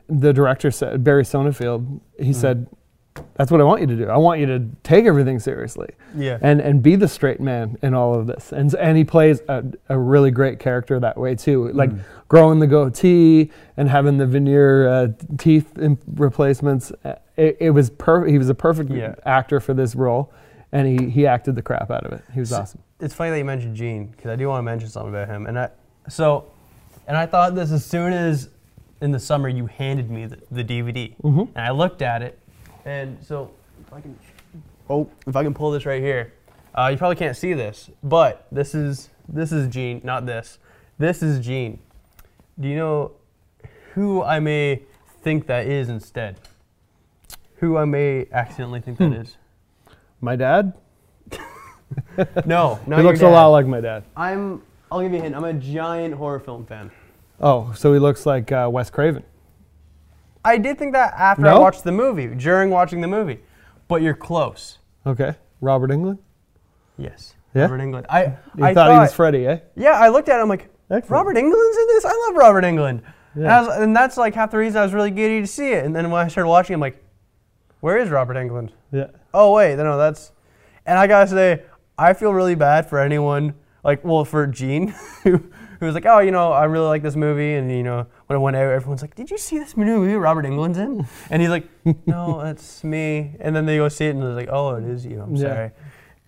the 0.08 0.32
director 0.32 0.70
said 0.72 1.04
Barry 1.04 1.22
Sonnenfeld. 1.22 2.00
He 2.18 2.32
said, 2.32 2.66
"That's 3.34 3.50
what 3.50 3.60
I 3.60 3.64
want 3.64 3.80
you 3.80 3.86
to 3.88 3.96
do. 3.96 4.08
I 4.08 4.16
want 4.16 4.40
you 4.40 4.46
to 4.46 4.64
take 4.82 5.04
everything 5.06 5.38
seriously." 5.38 5.88
yeah. 6.16 6.38
and 6.42 6.60
and 6.60 6.82
be 6.82 6.96
the 6.96 7.08
straight 7.08 7.40
man 7.40 7.76
in 7.82 7.94
all 7.94 8.14
of 8.14 8.26
this. 8.26 8.52
And 8.52 8.74
and 8.74 8.96
he 8.98 9.04
plays 9.04 9.40
a, 9.48 9.64
a 9.88 9.98
really 9.98 10.30
great 10.30 10.58
character 10.58 11.00
that 11.00 11.16
way 11.16 11.34
too. 11.34 11.68
Like 11.72 11.90
growing 12.28 12.58
the 12.60 12.66
goatee 12.66 13.50
and 13.76 13.88
having 13.88 14.18
the 14.18 14.26
veneer 14.26 14.88
uh, 14.88 15.08
teeth 15.38 15.72
replacements. 16.16 16.92
Uh, 17.04 17.14
It, 17.36 17.56
it 17.60 17.70
was 17.70 17.88
per- 17.90 18.26
He 18.26 18.38
was 18.38 18.48
a 18.50 18.54
perfect 18.54 18.90
Yeah. 18.90 19.14
actor 19.24 19.58
for 19.60 19.74
this 19.74 19.94
role, 19.94 20.30
and 20.72 20.86
he 20.86 21.10
he 21.10 21.26
acted 21.26 21.54
the 21.54 21.62
crap 21.62 21.90
out 21.90 22.04
of 22.04 22.12
it. 22.12 22.22
He 22.34 22.40
was 22.40 22.50
So- 22.50 22.60
awesome. 22.60 22.80
it's 23.00 23.14
funny 23.14 23.30
that 23.30 23.38
you 23.38 23.44
mentioned 23.44 23.74
Gene 23.76 24.06
because 24.06 24.30
I 24.30 24.36
do 24.36 24.48
want 24.48 24.58
to 24.60 24.62
mention 24.62 24.88
something 24.88 25.10
about 25.14 25.28
him. 25.28 25.46
And 25.46 25.58
I 25.58 25.68
so, 26.08 26.44
and 27.08 27.16
I 27.16 27.26
thought 27.26 27.54
this 27.54 27.70
as 27.72 27.84
soon 27.84 28.12
as 28.12 28.48
in 29.00 29.10
the 29.12 29.18
summer 29.18 29.48
you 29.48 29.66
handed 29.66 30.10
me 30.10 30.26
the, 30.26 30.38
the 30.50 30.62
DVD, 30.64 31.14
Mhm. 31.22 31.48
and 31.56 31.64
I 31.64 31.70
looked 31.70 32.02
at 32.02 32.22
it, 32.22 32.38
and 32.84 33.18
so 33.22 33.50
if 33.86 33.92
I 33.92 34.00
can, 34.00 34.18
oh, 34.90 35.08
if 35.26 35.36
I 35.36 35.42
can 35.42 35.54
pull 35.54 35.70
this 35.70 35.86
right 35.86 36.02
here, 36.02 36.32
uh, 36.74 36.88
you 36.90 36.96
probably 36.96 37.16
can't 37.16 37.36
see 37.36 37.52
this, 37.52 37.90
but 38.02 38.46
this 38.50 38.74
is 38.74 39.10
this 39.28 39.52
is 39.52 39.68
Gene, 39.68 40.00
not 40.04 40.26
this. 40.26 40.58
This 40.98 41.22
is 41.22 41.44
Gene. 41.44 41.78
Do 42.58 42.68
you 42.68 42.76
know 42.76 43.12
who 43.94 44.22
I 44.22 44.40
may 44.40 44.82
think 45.22 45.46
that 45.46 45.66
is 45.66 45.88
instead? 45.88 46.40
Who 47.56 47.76
I 47.76 47.84
may 47.84 48.26
accidentally 48.32 48.80
think 48.80 48.98
that 48.98 49.12
is? 49.12 49.36
My 50.20 50.36
dad. 50.36 50.74
No, 52.46 52.80
not 52.86 52.96
he 52.98 53.02
your 53.02 53.02
looks 53.02 53.20
a 53.20 53.28
lot 53.28 53.48
like 53.48 53.66
my 53.66 53.80
dad. 53.80 54.04
I'm. 54.16 54.62
I'll 54.90 55.02
give 55.02 55.12
you 55.12 55.18
a 55.18 55.22
hint. 55.22 55.34
I'm 55.34 55.44
a 55.44 55.52
giant 55.52 56.14
horror 56.14 56.40
film 56.40 56.64
fan. 56.64 56.90
Oh, 57.40 57.72
so 57.74 57.92
he 57.92 57.98
looks 57.98 58.24
like 58.26 58.52
uh, 58.52 58.68
Wes 58.70 58.90
Craven. 58.90 59.24
I 60.44 60.58
did 60.58 60.78
think 60.78 60.92
that 60.92 61.14
after 61.16 61.46
I 61.46 61.58
watched 61.58 61.84
the 61.84 61.92
movie, 61.92 62.26
during 62.28 62.70
watching 62.70 63.00
the 63.00 63.08
movie, 63.08 63.40
but 63.88 64.02
you're 64.02 64.14
close. 64.14 64.78
Okay, 65.06 65.34
Robert 65.60 65.90
Englund. 65.90 66.18
Yes. 66.98 67.34
Yeah? 67.54 67.62
Robert 67.62 67.80
Englund. 67.80 68.06
I. 68.08 68.36
You 68.56 68.64
I 68.64 68.74
thought, 68.74 68.92
he 68.92 68.98
was 68.98 69.12
Freddy, 69.12 69.46
eh? 69.46 69.58
Yeah, 69.76 69.92
I 69.92 70.08
looked 70.08 70.28
at 70.28 70.38
it. 70.38 70.42
I'm 70.42 70.48
like, 70.48 70.68
Excellent. 70.90 71.10
Robert 71.10 71.36
Englund's 71.36 71.76
in 71.78 71.86
this. 71.88 72.04
I 72.04 72.26
love 72.28 72.36
Robert 72.36 72.64
Englund. 72.64 72.88
And, 73.34 73.44
Yeah. 73.44 73.58
I 73.58 73.60
was, 73.62 73.76
and 73.78 73.96
that's 73.96 74.16
like 74.16 74.34
half 74.34 74.50
the 74.50 74.58
reason 74.58 74.78
I 74.80 74.84
was 74.84 74.92
really 74.94 75.10
giddy 75.10 75.40
to 75.40 75.46
see 75.46 75.72
it. 75.72 75.84
And 75.84 75.94
then 75.94 76.10
when 76.10 76.24
I 76.24 76.28
started 76.28 76.48
watching, 76.48 76.74
I'm 76.74 76.80
like, 76.80 77.02
where 77.80 77.98
is 77.98 78.10
Robert 78.10 78.36
Englund? 78.36 78.70
Yeah. 78.90 79.08
Oh 79.34 79.52
wait, 79.54 79.76
no, 79.76 79.96
that's. 79.96 80.32
And 80.86 80.98
I 80.98 81.06
gotta 81.06 81.28
say, 81.28 81.62
I 81.98 82.12
feel 82.14 82.32
really 82.32 82.54
bad 82.54 82.88
for 82.88 82.98
anyone 82.98 83.54
like, 83.84 84.04
well, 84.04 84.24
for 84.24 84.46
Gene, 84.46 84.88
who, 85.22 85.42
who 85.82 85.86
was 85.86 85.96
like, 85.96 86.06
oh, 86.06 86.20
you 86.20 86.30
know, 86.30 86.52
I 86.52 86.62
really 86.66 86.86
like 86.86 87.02
this 87.02 87.16
movie, 87.16 87.54
and 87.54 87.68
you 87.68 87.82
know, 87.82 88.06
when 88.28 88.36
it 88.38 88.40
went 88.40 88.54
out, 88.54 88.70
everyone's 88.70 89.02
like, 89.02 89.16
did 89.16 89.32
you 89.32 89.36
see 89.36 89.58
this 89.58 89.76
new 89.76 89.84
movie 89.84 90.14
Robert 90.14 90.44
Englund's 90.44 90.78
in? 90.78 91.04
And 91.28 91.42
he's 91.42 91.50
like, 91.50 91.68
no, 92.06 92.40
that's 92.44 92.84
me. 92.84 93.34
And 93.40 93.54
then 93.56 93.66
they 93.66 93.78
go 93.78 93.88
see 93.88 94.06
it, 94.06 94.10
and 94.10 94.22
they're 94.22 94.30
like, 94.30 94.48
oh, 94.48 94.76
it 94.76 94.84
is 94.84 95.04
you. 95.04 95.20
I'm 95.20 95.34
Yeah. 95.34 95.42
sorry. 95.48 95.70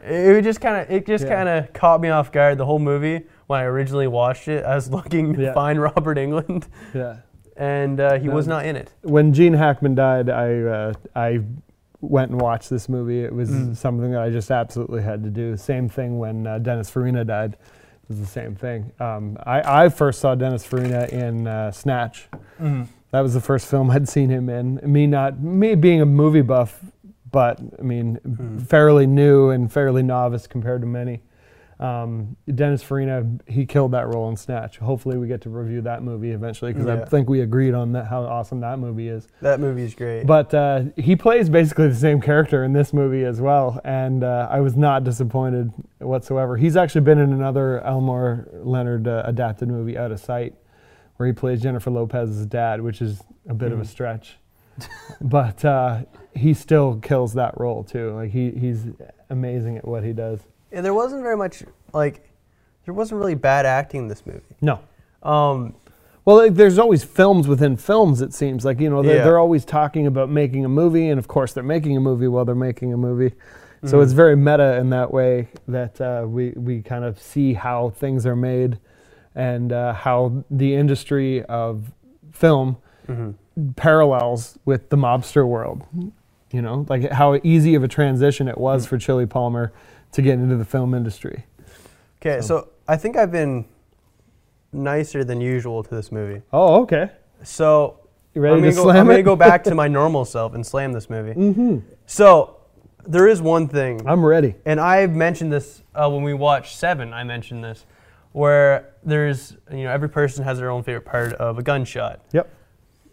It 0.00 0.42
just 0.42 0.60
kind 0.60 0.82
of, 0.82 0.90
it 0.90 1.06
just 1.06 1.24
Yeah. 1.24 1.36
kind 1.36 1.48
of 1.48 1.72
caught 1.72 2.00
me 2.00 2.08
off 2.08 2.32
guard. 2.32 2.58
The 2.58 2.66
whole 2.66 2.80
movie 2.80 3.22
when 3.46 3.60
I 3.60 3.62
originally 3.62 4.08
watched 4.08 4.48
it, 4.48 4.64
I 4.64 4.74
was 4.74 4.90
looking 4.90 5.34
to 5.34 5.52
find 5.54 5.80
Robert 5.80 6.18
Englund, 6.18 6.66
Yeah. 6.92 7.18
and 7.56 8.00
uh, 8.00 8.18
he 8.18 8.28
was 8.28 8.48
not 8.48 8.66
in 8.66 8.74
it. 8.74 8.90
when 9.02 9.32
Gene 9.32 9.52
Hackman 9.54 9.94
died, 9.94 10.28
I 10.30 10.60
uh, 10.62 10.92
I 11.14 11.42
went 12.00 12.32
and 12.32 12.40
watched 12.40 12.70
this 12.70 12.88
movie. 12.88 13.22
It 13.22 13.32
was 13.32 13.50
Mm. 13.50 13.76
something 13.76 14.10
that 14.10 14.20
I 14.20 14.30
just 14.30 14.50
absolutely 14.50 15.02
had 15.02 15.22
to 15.22 15.30
do. 15.30 15.56
Same 15.56 15.88
thing 15.88 16.18
when 16.18 16.44
uh, 16.44 16.58
Dennis 16.58 16.90
Farina 16.90 17.24
died. 17.24 17.56
Was 18.08 18.20
the 18.20 18.26
same 18.26 18.54
thing. 18.54 18.92
Um, 19.00 19.38
I, 19.46 19.84
I 19.84 19.88
first 19.88 20.20
saw 20.20 20.34
Dennis 20.34 20.64
Farina 20.64 21.06
in 21.10 21.46
uh, 21.46 21.70
Snatch. 21.72 22.28
That 22.58 23.20
was 23.20 23.32
the 23.34 23.40
first 23.40 23.66
film 23.68 23.90
I'd 23.90 24.08
seen 24.08 24.28
him 24.28 24.48
in. 24.48 24.80
Me 24.84 25.06
not 25.06 25.40
me 25.40 25.74
being 25.74 26.00
a 26.00 26.06
movie 26.06 26.42
buff, 26.42 26.84
but 27.30 27.60
I 27.78 27.82
mean 27.82 28.18
Mm. 28.26 28.66
fairly 28.66 29.06
new 29.06 29.50
and 29.50 29.72
fairly 29.72 30.02
novice 30.02 30.46
compared 30.46 30.80
to 30.82 30.86
many. 30.86 31.22
Um, 31.84 32.36
Dennis 32.54 32.82
Farina, 32.82 33.26
he 33.46 33.66
killed 33.66 33.92
that 33.92 34.06
role 34.08 34.28
in 34.30 34.36
Snatch. 34.36 34.78
Hopefully, 34.78 35.18
we 35.18 35.28
get 35.28 35.42
to 35.42 35.50
review 35.50 35.82
that 35.82 36.02
movie 36.02 36.30
eventually 36.30 36.72
because 36.72 36.88
I 36.88 37.04
think 37.04 37.28
we 37.28 37.42
agreed 37.42 37.74
on 37.74 37.92
that 37.92 38.06
how 38.06 38.22
awesome 38.22 38.60
that 38.60 38.78
movie 38.78 39.08
is. 39.08 39.28
That 39.42 39.60
movie 39.60 39.82
is 39.82 39.94
great. 39.94 40.24
But 40.26 40.54
uh, 40.54 40.84
he 40.96 41.14
plays 41.16 41.48
basically 41.50 41.88
the 41.88 41.94
same 41.94 42.20
character 42.20 42.64
in 42.64 42.72
this 42.72 42.92
movie 42.92 43.24
as 43.24 43.40
well, 43.40 43.80
and 43.84 44.24
uh, 44.24 44.48
I 44.50 44.60
was 44.60 44.76
not 44.76 45.04
disappointed 45.04 45.72
whatsoever. 45.98 46.56
He's 46.56 46.76
actually 46.76 47.02
been 47.02 47.18
in 47.18 47.32
another 47.32 47.80
Elmore 47.84 48.48
Leonard 48.52 49.06
uh, 49.06 49.22
adapted 49.26 49.68
movie, 49.68 49.98
Out 49.98 50.10
of 50.10 50.20
Sight, 50.20 50.54
where 51.16 51.26
he 51.26 51.32
plays 51.32 51.60
Jennifer 51.60 51.90
Lopez's 51.90 52.46
dad, 52.46 52.80
which 52.80 53.02
is 53.02 53.22
a 53.48 53.54
bit 53.54 53.72
of 53.72 53.78
a 53.78 53.82
Mhm. 53.82 53.86
stretch. 53.86 54.38
but 55.20 55.64
uh, 55.64 56.02
he 56.34 56.54
still 56.54 56.96
kills 56.96 57.34
that 57.34 57.58
role 57.60 57.84
too. 57.84 58.12
Like 58.14 58.30
he, 58.30 58.50
he's 58.52 58.86
amazing 59.30 59.76
at 59.78 59.86
what 59.86 60.02
he 60.02 60.12
does. 60.12 60.40
Yeah, 60.74 60.80
there 60.80 60.92
wasn't 60.94 61.22
very 61.22 61.36
much 61.36 61.62
like 61.92 62.28
there 62.84 62.92
wasn't 62.94 63.20
really 63.20 63.36
bad 63.36 63.64
acting 63.64 64.00
in 64.02 64.08
this 64.08 64.26
movie. 64.26 64.40
No. 64.60 64.80
Um, 65.22 65.74
Well, 66.26 66.36
like, 66.36 66.54
there's 66.54 66.78
always 66.78 67.04
films 67.04 67.46
within 67.46 67.76
films. 67.76 68.22
It 68.22 68.32
seems 68.32 68.64
like 68.64 68.80
you 68.80 68.88
know 68.90 69.02
they're, 69.02 69.16
Yeah. 69.18 69.24
they're 69.24 69.38
always 69.38 69.64
talking 69.64 70.06
about 70.06 70.30
making 70.30 70.64
a 70.64 70.68
movie, 70.70 71.08
and 71.10 71.18
of 71.18 71.28
course 71.28 71.52
they're 71.52 71.62
making 71.62 71.96
a 71.96 72.00
movie 72.00 72.28
while 72.28 72.44
they're 72.46 72.54
making 72.54 72.92
a 72.92 72.96
movie. 72.96 73.34
So 73.84 73.98
Mhm. 73.98 74.02
it's 74.02 74.12
very 74.12 74.34
meta 74.34 74.78
in 74.78 74.88
that 74.90 75.12
way 75.12 75.48
that 75.68 76.00
uh, 76.00 76.24
we 76.26 76.50
we 76.56 76.80
kind 76.82 77.04
of 77.04 77.20
see 77.20 77.52
how 77.54 77.90
things 77.90 78.24
are 78.26 78.34
made, 78.36 78.78
and 79.34 79.70
uh, 79.72 79.92
how 79.92 80.44
the 80.50 80.74
industry 80.74 81.42
of 81.44 81.92
film 82.32 82.78
mhm. 83.06 83.34
parallels 83.76 84.58
with 84.64 84.88
the 84.88 84.96
mobster 84.96 85.46
world. 85.46 85.84
You 86.50 86.62
know, 86.62 86.86
like 86.88 87.10
how 87.10 87.38
easy 87.42 87.74
of 87.74 87.82
a 87.84 87.88
transition 87.88 88.48
it 88.48 88.56
was 88.58 88.86
Mm. 88.86 88.88
for 88.88 88.98
Chili 88.98 89.26
Palmer 89.26 89.72
to 90.14 90.22
get 90.22 90.34
into 90.34 90.56
the 90.56 90.64
film 90.64 90.94
industry. 90.94 91.44
Okay, 92.22 92.40
So- 92.40 92.46
so 92.62 92.68
I 92.88 92.96
think 92.96 93.16
I've 93.16 93.32
been 93.32 93.64
nicer 94.72 95.24
than 95.24 95.40
usual 95.40 95.82
to 95.82 95.94
this 95.94 96.10
movie. 96.10 96.42
Oh, 96.52 96.82
okay. 96.82 97.10
So 97.42 97.98
You 98.34 98.40
ready 98.42 98.56
I'm 98.56 98.62
to 98.62 98.68
gonna, 98.70 98.76
go, 98.76 98.82
slam 98.84 98.96
I'm 98.96 99.06
gonna 99.06 99.22
go 99.22 99.36
back 99.36 99.64
to 99.64 99.74
my 99.74 99.88
normal 100.00 100.24
self 100.24 100.54
and 100.54 100.66
slam 100.66 100.92
this 100.92 101.08
movie. 101.10 101.32
mm-hmm. 101.38 101.78
So 102.06 102.56
there 103.06 103.28
is 103.28 103.40
one 103.42 103.68
thing, 103.68 104.00
I'm 104.06 104.24
ready. 104.24 104.54
and 104.64 104.80
I 104.80 105.06
mentioned 105.06 105.52
this 105.52 105.82
uh, 105.94 106.08
when 106.10 106.22
we 106.22 106.34
watched 106.34 106.76
Seven. 106.76 107.12
I 107.12 107.22
mentioned 107.24 107.62
this, 107.62 107.84
where 108.32 108.94
there's 109.04 109.56
you 109.70 109.84
know 109.84 109.90
every 109.90 110.08
person 110.08 110.42
has 110.44 110.58
their 110.58 110.70
own 110.70 110.82
favorite 110.82 111.04
part 111.04 111.32
of 111.34 111.58
a 111.58 111.62
gunshot. 111.62 112.20
Yep. 112.32 112.48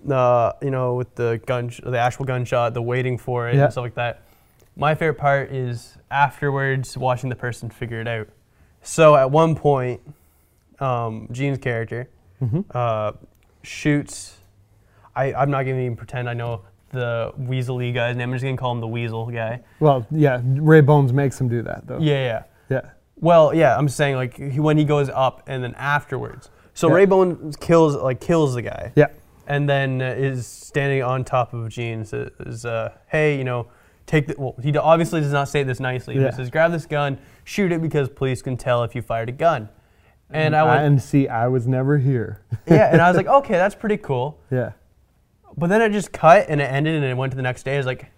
uh, 0.10 0.54
you 0.62 0.72
know, 0.72 0.96
with 0.96 1.14
the 1.16 1.40
gun, 1.46 1.72
the 1.84 1.98
actual 2.00 2.26
gunshot, 2.26 2.74
the 2.74 2.82
waiting 2.82 3.18
for 3.18 3.50
it, 3.50 3.56
and 3.56 3.72
stuff 3.72 3.84
like 3.84 3.96
that. 3.96 4.22
My 4.76 4.96
favorite 4.96 5.18
part 5.20 5.52
is 5.52 5.98
afterwards 6.10 6.98
watching 6.98 7.30
the 7.30 7.36
person 7.36 7.70
figure 7.70 8.00
it 8.02 8.08
out. 8.08 8.28
So 8.82 9.16
at 9.16 9.30
one 9.30 9.56
point, 9.56 10.02
um, 10.80 11.28
Gene's 11.32 11.58
character 11.60 12.10
Mhm. 12.42 12.66
uh, 12.74 13.12
shoots. 13.64 14.38
I, 15.16 15.34
I'm 15.34 15.52
not 15.52 15.64
gonna 15.64 15.80
even 15.80 15.96
pretend 15.96 16.30
I 16.30 16.34
know 16.34 16.62
the 16.90 17.34
Weasley 17.40 17.94
guy's 17.94 18.16
name. 18.16 18.30
I'm 18.30 18.34
just 18.36 18.44
gonna 18.44 18.58
call 18.58 18.72
him 18.72 18.80
the 18.80 18.88
Weasel 18.88 19.28
guy. 19.28 19.62
Well, 19.80 20.06
yeah, 20.12 20.42
Ray 20.44 20.82
Bones 20.82 21.14
makes 21.14 21.40
him 21.40 21.48
do 21.48 21.62
that 21.64 21.86
though. 21.88 22.00
Yeah, 22.00 22.24
yeah. 22.24 22.44
Yeah. 22.70 22.82
Well, 23.20 23.54
yeah, 23.54 23.78
I'm 23.78 23.88
saying 23.90 24.16
like 24.16 24.36
he, 24.38 24.60
when 24.60 24.78
he 24.78 24.86
goes 24.86 25.10
up 25.10 25.44
and 25.48 25.64
then 25.64 25.76
afterwards. 25.76 26.50
So 26.74 26.88
Yeah. 26.88 27.06
Raybone 27.06 27.60
kills 27.60 27.96
like 27.96 28.20
kills 28.22 28.56
the 28.56 28.62
guy. 28.62 28.94
Yeah. 28.96 29.08
and 29.48 29.68
then 29.68 30.02
uh, 30.02 30.06
is 30.18 30.48
standing 30.48 31.04
on 31.04 31.26
top 31.26 31.54
of 31.54 31.68
Gene 31.68 32.06
says, 32.06 32.64
uh, 32.66 32.94
"Hey, 33.08 33.38
you 33.38 33.44
know, 33.44 33.68
take 34.06 34.28
the." 34.28 34.36
Well, 34.38 34.56
he 34.62 34.76
obviously 34.78 35.22
does 35.22 35.34
not 35.34 35.48
say 35.50 35.64
this 35.64 35.80
nicely. 35.80 36.16
Yeah. 36.16 36.28
He 36.30 36.36
says, 36.36 36.50
"Grab 36.50 36.72
this 36.72 36.86
gun, 36.86 37.18
shoot 37.44 37.72
it 37.72 37.82
because 37.82 38.10
police 38.10 38.42
can 38.42 38.58
tell 38.58 38.84
if 38.84 38.96
you 38.96 39.02
fired 39.02 39.30
a 39.30 39.34
gun." 39.34 39.70
And 40.34 40.56
I 40.56 40.64
went, 40.64 40.86
and 40.86 41.02
see, 41.02 41.28
I 41.28 41.48
was 41.48 41.68
never 41.68 41.98
here. 41.98 42.42
"Yeah," 42.68 42.90
and 42.92 43.02
I 43.02 43.08
was 43.10 43.18
like, 43.18 43.28
"Okay, 43.28 43.54
that's 43.56 43.76
pretty 43.76 43.98
cool." 43.98 44.40
Yeah. 44.50 44.72
But 45.58 45.68
then 45.68 45.82
it 45.82 45.92
just 45.92 46.12
cut 46.14 46.46
and 46.48 46.62
it 46.62 46.66
ended 46.66 46.96
and 46.96 47.04
it 47.04 47.16
went 47.18 47.32
to 47.32 47.36
the 47.36 47.42
next 47.44 47.64
day. 47.64 47.74
I 47.74 47.78
was 47.78 47.86
like, 47.86 48.10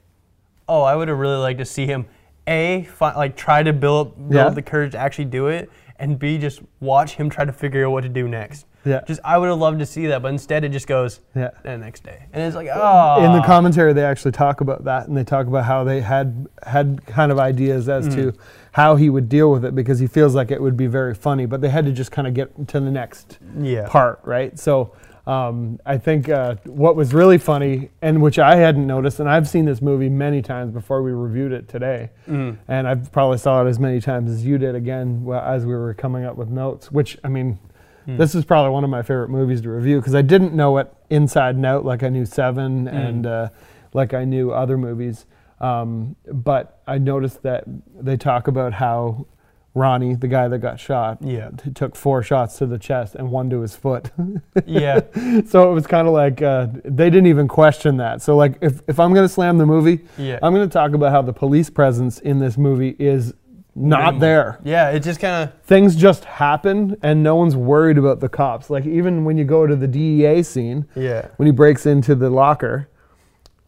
oh, 0.70 0.84
I 0.84 0.96
would 0.96 1.08
have 1.08 1.18
really 1.18 1.38
liked 1.38 1.58
to 1.60 1.66
see 1.66 1.88
him 1.88 2.06
a 2.46 2.84
fi- 2.84 3.16
like 3.16 3.36
try 3.36 3.64
to 3.64 3.74
build 3.74 4.16
build 4.30 4.34
Yeah. 4.34 4.50
the 4.50 4.62
courage 4.62 4.92
to 4.92 5.00
actually 5.00 5.26
do 5.26 5.48
it, 5.48 5.72
and 5.98 6.20
b 6.20 6.38
just 6.38 6.62
watch 6.80 7.16
him 7.16 7.30
try 7.30 7.46
to 7.46 7.52
figure 7.52 7.86
out 7.88 7.92
what 7.92 8.02
to 8.02 8.10
do 8.10 8.28
next. 8.28 8.68
Yeah. 8.86 9.02
Just 9.08 9.22
I 9.24 9.38
would 9.38 9.48
have 9.50 9.60
loved 9.60 9.80
to 9.80 9.86
see 9.86 10.08
that, 10.08 10.22
but 10.22 10.28
instead 10.30 10.64
it 10.64 10.70
just 10.74 10.88
goes 10.88 11.20
Yeah. 11.36 11.52
the 11.64 11.78
next 11.78 12.04
day, 12.04 12.24
and 12.34 12.44
it's 12.44 12.56
like 12.56 12.68
oh. 12.74 13.24
in 13.26 13.32
the 13.34 13.42
commentary 13.46 13.94
they 13.94 14.04
actually 14.04 14.32
talk 14.34 14.62
about 14.62 14.84
that 14.86 15.08
and 15.08 15.16
they 15.16 15.24
talk 15.24 15.48
about 15.48 15.64
how 15.66 15.84
they 15.84 16.02
had 16.02 16.48
had 16.66 17.02
kind 17.08 17.32
of 17.32 17.40
ideas 17.40 17.88
as 17.90 18.08
Mm. 18.10 18.16
to 18.16 18.34
how 18.74 18.96
he 18.96 19.10
would 19.10 19.30
deal 19.30 19.52
with 19.52 19.64
it 19.66 19.76
because 19.76 20.00
he 20.00 20.08
feels 20.08 20.34
like 20.36 20.52
it 20.52 20.62
would 20.62 20.76
be 20.76 20.88
very 20.88 21.14
funny 21.16 21.46
but 21.46 21.62
they 21.62 21.70
had 21.70 21.86
to 21.86 21.92
just 21.92 22.12
kind 22.12 22.28
of 22.28 22.34
get 22.34 22.68
to 22.70 22.80
the 22.80 22.90
next 22.92 23.38
Yeah. 23.58 23.88
part 23.88 24.20
right 24.24 24.58
so 24.60 24.92
um, 25.28 25.80
i 25.86 25.98
think 25.98 26.28
uh, 26.28 26.56
what 26.66 26.96
was 26.98 27.14
really 27.14 27.38
funny 27.38 27.90
and 28.02 28.22
which 28.22 28.40
i 28.40 28.56
hadn't 28.58 28.86
noticed 28.88 29.20
and 29.22 29.30
i've 29.30 29.48
seen 29.48 29.64
this 29.66 29.82
movie 29.82 30.10
many 30.10 30.42
times 30.42 30.74
before 30.74 31.02
we 31.04 31.12
reviewed 31.12 31.52
it 31.54 31.70
today 31.70 32.10
Mm. 32.28 32.58
and 32.68 32.88
i 32.88 32.96
probably 32.96 33.38
saw 33.38 33.64
it 33.64 33.70
as 33.70 33.80
many 33.80 34.02
times 34.02 34.32
as 34.32 34.44
you 34.46 34.58
did 34.58 34.76
again 34.76 35.26
as 35.32 35.66
we 35.66 35.74
were 35.76 35.94
coming 35.94 36.26
up 36.26 36.36
with 36.36 36.50
notes 36.50 36.92
which 36.92 37.18
i 37.24 37.30
mean 37.30 37.60
Hmm. 38.06 38.18
this 38.18 38.36
is 38.36 38.44
probably 38.46 38.72
one 38.72 38.84
of 38.84 38.90
my 38.90 39.02
favorite 39.02 39.30
movies 39.30 39.62
to 39.62 39.70
review 39.70 40.00
because 40.00 40.16
I 40.16 40.22
didn't 40.22 40.54
know 40.54 40.78
it 40.78 40.94
inside 41.10 41.56
and 41.56 41.66
out 41.66 41.86
like 41.86 42.04
I 42.04 42.10
knew 42.10 42.26
Seven 42.26 42.88
Hmm. 42.88 42.96
and 42.96 43.26
uh, 43.26 43.50
like 43.94 44.14
I 44.14 44.26
knew 44.26 44.52
other 44.52 44.78
movies. 44.78 45.26
Um, 45.62 46.16
but 46.32 46.82
I 46.88 46.98
noticed 46.98 47.44
that 47.44 47.64
they 48.00 48.18
talk 48.18 48.48
about 48.48 48.74
how 48.74 49.28
Ronnie, 49.76 50.14
the 50.14 50.28
guy 50.28 50.48
that 50.50 50.60
got 50.60 50.80
shot, 50.80 51.18
Yeah. 51.22 51.50
t- 51.58 51.72
took 51.72 51.96
four 51.96 52.22
shots 52.22 52.58
to 52.58 52.66
the 52.68 52.78
chest 52.78 53.16
and 53.16 53.32
one 53.32 53.50
to 53.50 53.62
his 53.62 53.76
foot. 53.76 54.12
Yeah. 54.66 55.00
so 55.48 55.72
it 55.72 55.74
was 55.74 55.88
kind 55.88 56.08
of 56.08 56.14
like 56.14 56.42
uh, 56.42 56.68
they 56.86 57.10
didn't 57.10 57.28
even 57.28 57.48
question 57.48 57.98
that. 57.98 58.22
So 58.22 58.36
like 58.36 58.58
if, 58.62 58.82
if 58.88 59.00
I'm 59.00 59.14
going 59.14 59.26
to 59.26 59.34
slam 59.34 59.58
the 59.58 59.66
movie, 59.66 60.02
Yeah. 60.18 60.38
I'm 60.44 60.54
going 60.54 60.68
to 60.68 60.72
talk 60.74 60.94
about 60.94 61.12
how 61.12 61.22
the 61.22 61.34
police 61.34 61.70
presence 61.70 62.20
in 62.20 62.40
this 62.40 62.58
movie 62.58 62.96
is 63.00 63.34
not 63.76 64.20
there 64.20 64.60
Yeah, 64.64 64.90
it 64.92 65.00
just 65.02 65.20
kind 65.20 65.44
of 65.50 65.62
things 65.64 65.96
just 65.96 66.26
happen 66.26 66.96
and 67.02 67.24
no 67.24 67.36
one's 67.36 67.56
worried 67.56 67.98
about 67.98 68.20
the 68.20 68.30
cops. 68.30 68.70
Like 68.70 68.86
even 68.86 69.26
when 69.26 69.38
you 69.38 69.44
go 69.46 69.66
to 69.66 69.76
the 69.76 69.88
DEA 69.88 70.44
scene, 70.44 70.86
yeah. 70.96 71.28
when 71.38 71.48
he 71.48 71.52
breaks 71.52 71.86
into 71.86 72.14
the 72.14 72.30
locker, 72.30 72.88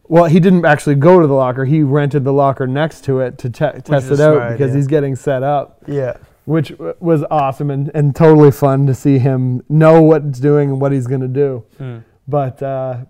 well, 0.07 0.25
he 0.25 0.39
didn't 0.39 0.65
actually 0.65 0.95
go 0.95 1.19
to 1.19 1.25
the 1.25 1.33
locker. 1.33 1.65
He 1.65 1.81
rented 1.81 2.23
the 2.23 2.33
locker 2.33 2.67
next 2.67 3.03
to 3.05 3.21
it 3.21 3.39
to 3.39 3.49
te- 3.49 3.81
test 3.81 4.11
it 4.11 4.19
out 4.19 4.51
because 4.51 4.69
idea. 4.69 4.75
he's 4.75 4.85
getting 4.87 5.15
set 5.15 5.41
up, 5.41 5.81
Yeah. 5.87 6.17
which 6.45 6.69
w- 6.69 6.93
was 6.99 7.23
awesome 7.31 7.71
and, 7.71 7.89
and 7.95 8.15
totally 8.15 8.51
fun 8.51 8.85
to 8.85 8.93
see 8.93 9.17
him 9.17 9.63
know 9.67 10.03
what 10.03 10.23
he's 10.23 10.39
doing 10.39 10.69
and 10.69 10.79
what 10.79 10.91
he's 10.91 11.07
going 11.07 11.21
to 11.21 11.27
do. 11.27 11.63
Mm. 11.79 12.03
But 12.27 12.61
uh, 12.61 13.05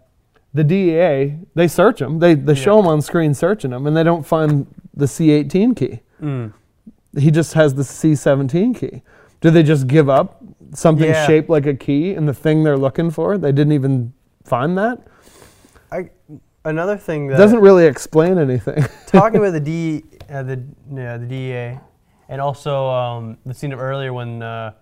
the 0.53 0.63
DEA, 0.63 1.35
they 1.53 1.67
search 1.67 2.01
him. 2.01 2.19
They, 2.19 2.33
they 2.35 2.55
show 2.55 2.79
him 2.79 2.87
on 2.87 3.01
screen 3.01 3.33
searching 3.33 3.71
him, 3.73 3.85
and 3.87 3.97
they 3.97 4.03
don't 4.03 4.25
find 4.25 4.65
the 4.93 5.05
C18 5.05 5.75
key 5.75 5.99
Mm. 6.21 6.53
He 7.17 7.31
just 7.31 7.53
has 7.53 7.73
the 7.75 7.83
C17 7.83 8.75
key. 8.75 9.01
Do 9.41 9.49
they 9.51 9.63
just 9.63 9.87
give 9.87 10.09
up 10.09 10.41
something 10.73 11.07
Yeah. 11.09 11.25
shaped 11.27 11.49
like 11.49 11.65
a 11.65 11.73
key 11.73 12.13
and 12.13 12.27
the 12.27 12.33
thing 12.33 12.63
they're 12.63 12.77
looking 12.77 13.11
for? 13.11 13.37
They 13.37 13.51
didn't 13.51 13.73
even 13.73 14.13
find 14.43 14.77
that. 14.77 15.01
I 15.91 16.09
another 16.63 16.97
thing 16.97 17.27
that 17.27 17.37
doesn't 17.37 17.59
really 17.59 17.85
explain 17.85 18.37
anything. 18.37 18.83
talking 19.07 19.37
about 19.39 19.53
the 19.53 19.59
D, 19.59 20.03
uh, 20.29 20.43
the 20.43 20.61
yeah, 20.93 21.17
the 21.17 21.25
DEA, 21.25 21.79
and 22.29 22.41
also 22.41 22.87
um, 22.89 23.37
the 23.45 23.53
scene 23.53 23.71
of 23.71 23.79
earlier 23.79 24.13
when 24.13 24.41
uh, 24.41 24.73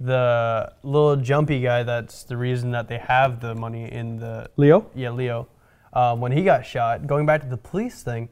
the 0.00 0.72
little 0.82 1.16
jumpy 1.16 1.60
guy. 1.60 1.82
That's 1.82 2.24
the 2.24 2.36
reason 2.36 2.70
that 2.72 2.88
they 2.88 2.98
have 2.98 3.40
the 3.40 3.54
money 3.54 3.92
in 3.92 4.16
the 4.16 4.48
Leo? 4.56 4.86
yeah 4.94 5.10
Leo. 5.10 5.48
Um, 5.92 6.20
when 6.20 6.32
he 6.32 6.42
got 6.42 6.64
shot, 6.66 7.06
going 7.06 7.26
back 7.26 7.42
to 7.42 7.48
the 7.48 7.56
police 7.56 8.02
thing. 8.02 8.28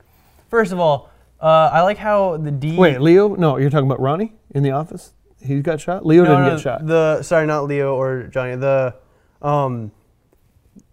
First 0.49 0.73
of 0.73 0.79
all, 0.79 1.11
uh, 1.41 1.71
I 1.73 1.83
like 1.83 1.99
how 1.99 2.37
the 2.37 2.51
D. 2.51 2.77
Wait, 2.77 3.01
Leo? 3.01 3.35
No, 3.35 3.57
you're 3.57 3.71
talking 3.71 3.87
about 3.87 4.01
Ronnie 4.01 4.33
in 4.55 4.63
the 4.63 4.71
office? 4.71 5.13
He 5.43 5.61
got 5.61 5.81
shot? 5.81 6.05
Leo 6.05 6.25
No, 6.25 6.31
didn't 6.31 6.45
no, 6.45 6.51
get 6.57 6.63
shot. 6.63 6.87
The 6.87 7.23
sorry, 7.23 7.47
not 7.47 7.65
Leo 7.65 7.95
or 7.95 8.25
Johnny. 8.25 8.57
The 8.57 8.97
um, 9.43 9.93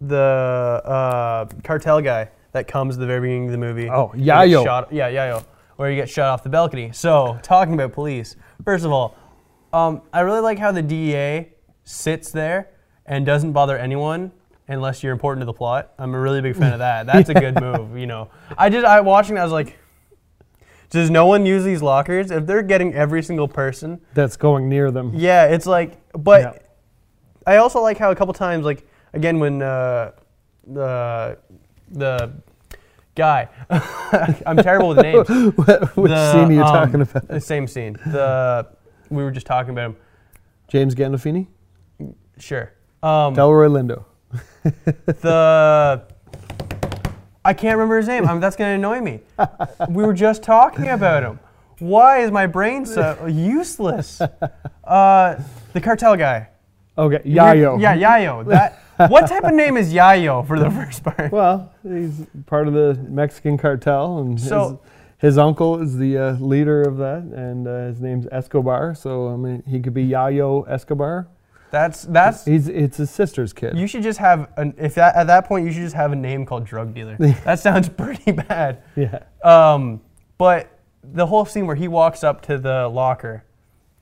the 0.00 0.16
uh, 0.84 1.46
cartel 1.62 2.00
guy 2.00 2.30
that 2.52 2.68
comes 2.68 2.96
at 2.96 3.00
the 3.00 3.06
very 3.06 3.20
beginning 3.20 3.46
of 3.46 3.52
the 3.52 3.58
movie. 3.58 3.88
Oh, 3.90 4.12
Yayo. 4.14 4.64
Shot, 4.64 4.92
yeah, 4.92 5.10
Yayo, 5.10 5.44
where 5.76 5.90
he 5.90 5.96
gets 5.96 6.12
shot 6.12 6.28
off 6.28 6.42
the 6.42 6.48
balcony. 6.48 6.92
So 6.92 7.38
talking 7.42 7.74
about 7.74 7.92
police. 7.92 8.36
First 8.64 8.84
of 8.84 8.92
all, 8.92 9.16
um, 9.72 10.02
I 10.12 10.20
really 10.20 10.40
like 10.40 10.58
how 10.58 10.70
the 10.72 10.82
DEA 10.82 11.48
sits 11.82 12.30
there 12.30 12.70
and 13.06 13.26
doesn't 13.26 13.52
bother 13.52 13.76
anyone 13.76 14.30
unless 14.68 15.02
you're 15.02 15.12
important 15.12 15.42
to 15.42 15.46
the 15.46 15.52
plot. 15.52 15.92
I'm 15.98 16.14
a 16.14 16.20
really 16.20 16.40
big 16.40 16.56
fan 16.56 16.72
of 16.72 16.78
that. 16.78 17.06
That's 17.06 17.28
a 17.28 17.34
good 17.34 17.60
move. 17.60 17.98
You 17.98 18.06
know, 18.06 18.30
I 18.56 18.68
did. 18.68 18.84
I 18.84 19.00
watching 19.00 19.34
that 19.34 19.42
I 19.42 19.44
was 19.44 19.52
like. 19.52 19.78
Does 20.90 21.10
no 21.10 21.26
one 21.26 21.44
use 21.46 21.64
these 21.64 21.82
lockers? 21.82 22.30
If 22.30 22.46
they're 22.46 22.62
getting 22.62 22.94
every 22.94 23.22
single 23.22 23.48
person, 23.48 24.00
That's 24.14 24.36
going 24.36 24.68
near 24.68 24.90
them. 24.90 25.12
yeah, 25.14 25.46
it's 25.46 25.66
like, 25.66 25.98
but 26.12 26.40
Yeah. 26.42 26.52
I 27.46 27.56
also 27.56 27.80
like 27.80 27.98
how 27.98 28.10
a 28.10 28.16
couple 28.16 28.32
times, 28.34 28.64
like 28.64 28.86
again 29.12 29.38
when 29.38 29.60
uh, 29.62 30.12
the 30.66 31.36
the 31.90 32.32
guy, 33.14 33.48
I'm 34.46 34.56
terrible 34.56 34.88
with 34.88 34.98
names. 34.98 35.28
Which 35.96 36.10
The, 36.10 36.32
scene 36.32 36.44
are 36.44 36.52
you 36.52 36.62
um, 36.62 36.72
talking 36.72 37.00
about? 37.02 37.28
The 37.28 37.40
same 37.40 37.66
scene. 37.66 37.94
The 38.06 38.66
we 39.10 39.22
were 39.22 39.30
just 39.30 39.46
talking 39.46 39.70
about 39.70 39.90
him. 39.90 39.96
James 40.68 40.94
Gandolfini? 40.94 41.46
Sure. 42.38 42.72
Um, 43.02 43.34
Delroy 43.36 43.68
Lindo. 43.68 44.04
the 45.20 46.02
I 47.44 47.52
can't 47.54 47.76
remember 47.76 47.98
his 47.98 48.08
name. 48.08 48.26
I 48.26 48.32
mean, 48.32 48.40
that's 48.40 48.56
gonna 48.56 48.74
annoy 48.74 49.00
me. 49.00 49.20
we 49.90 50.04
were 50.04 50.14
just 50.14 50.42
talking 50.42 50.88
about 50.88 51.22
him. 51.22 51.38
Why 51.78 52.20
is 52.20 52.30
my 52.30 52.46
brain 52.46 52.86
so 52.86 53.26
useless? 53.26 54.20
Uh, 54.84 55.42
the 55.72 55.80
cartel 55.80 56.16
guy. 56.16 56.48
Okay, 56.96 57.18
Yayo. 57.28 57.80
Yeah, 57.80 57.96
Yayo. 57.96 58.46
That. 58.46 58.80
what 59.10 59.26
type 59.28 59.42
of 59.44 59.52
name 59.54 59.76
is 59.76 59.92
Yayo 59.92 60.46
for 60.46 60.58
the 60.58 60.70
first 60.70 61.02
part? 61.02 61.32
Well, 61.32 61.72
he's 61.82 62.26
part 62.46 62.68
of 62.68 62.74
the 62.74 62.94
Mexican 63.08 63.58
cartel, 63.58 64.18
and 64.18 64.40
So- 64.40 64.80
his, 65.18 65.32
his 65.34 65.38
uncle 65.38 65.80
is 65.82 65.96
the 65.96 66.16
uh, 66.18 66.32
leader 66.34 66.82
of 66.82 66.98
that, 66.98 67.22
and 67.22 67.66
uh, 67.66 67.86
his 67.86 68.00
name's 68.00 68.26
Escobar. 68.30 68.94
So 68.94 69.28
I 69.28 69.36
mean, 69.36 69.62
he 69.66 69.80
could 69.80 69.94
be 69.94 70.06
Yayo 70.06 70.68
Escobar. 70.70 71.26
That's 71.74 72.02
that's. 72.02 72.44
He's 72.44 72.68
it's 72.68 72.98
his 72.98 73.10
sister's 73.10 73.52
kid. 73.52 73.76
You 73.76 73.88
should 73.88 74.04
just 74.04 74.20
have 74.20 74.48
an. 74.56 74.74
If 74.78 74.94
that 74.94 75.16
at 75.16 75.26
that 75.26 75.48
point 75.48 75.66
you 75.66 75.72
should 75.72 75.82
just 75.82 75.96
have 75.96 76.12
a 76.12 76.16
name 76.16 76.46
called 76.46 76.64
drug 76.64 76.94
dealer. 76.94 77.16
that 77.44 77.58
sounds 77.58 77.88
pretty 77.88 78.30
bad. 78.30 78.84
yeah, 78.94 79.24
Um, 79.42 80.00
but 80.38 80.70
the 81.02 81.26
whole 81.26 81.44
scene 81.44 81.66
where 81.66 81.74
he 81.74 81.88
walks 81.88 82.22
up 82.22 82.42
to 82.42 82.58
the 82.58 82.86
locker, 82.86 83.42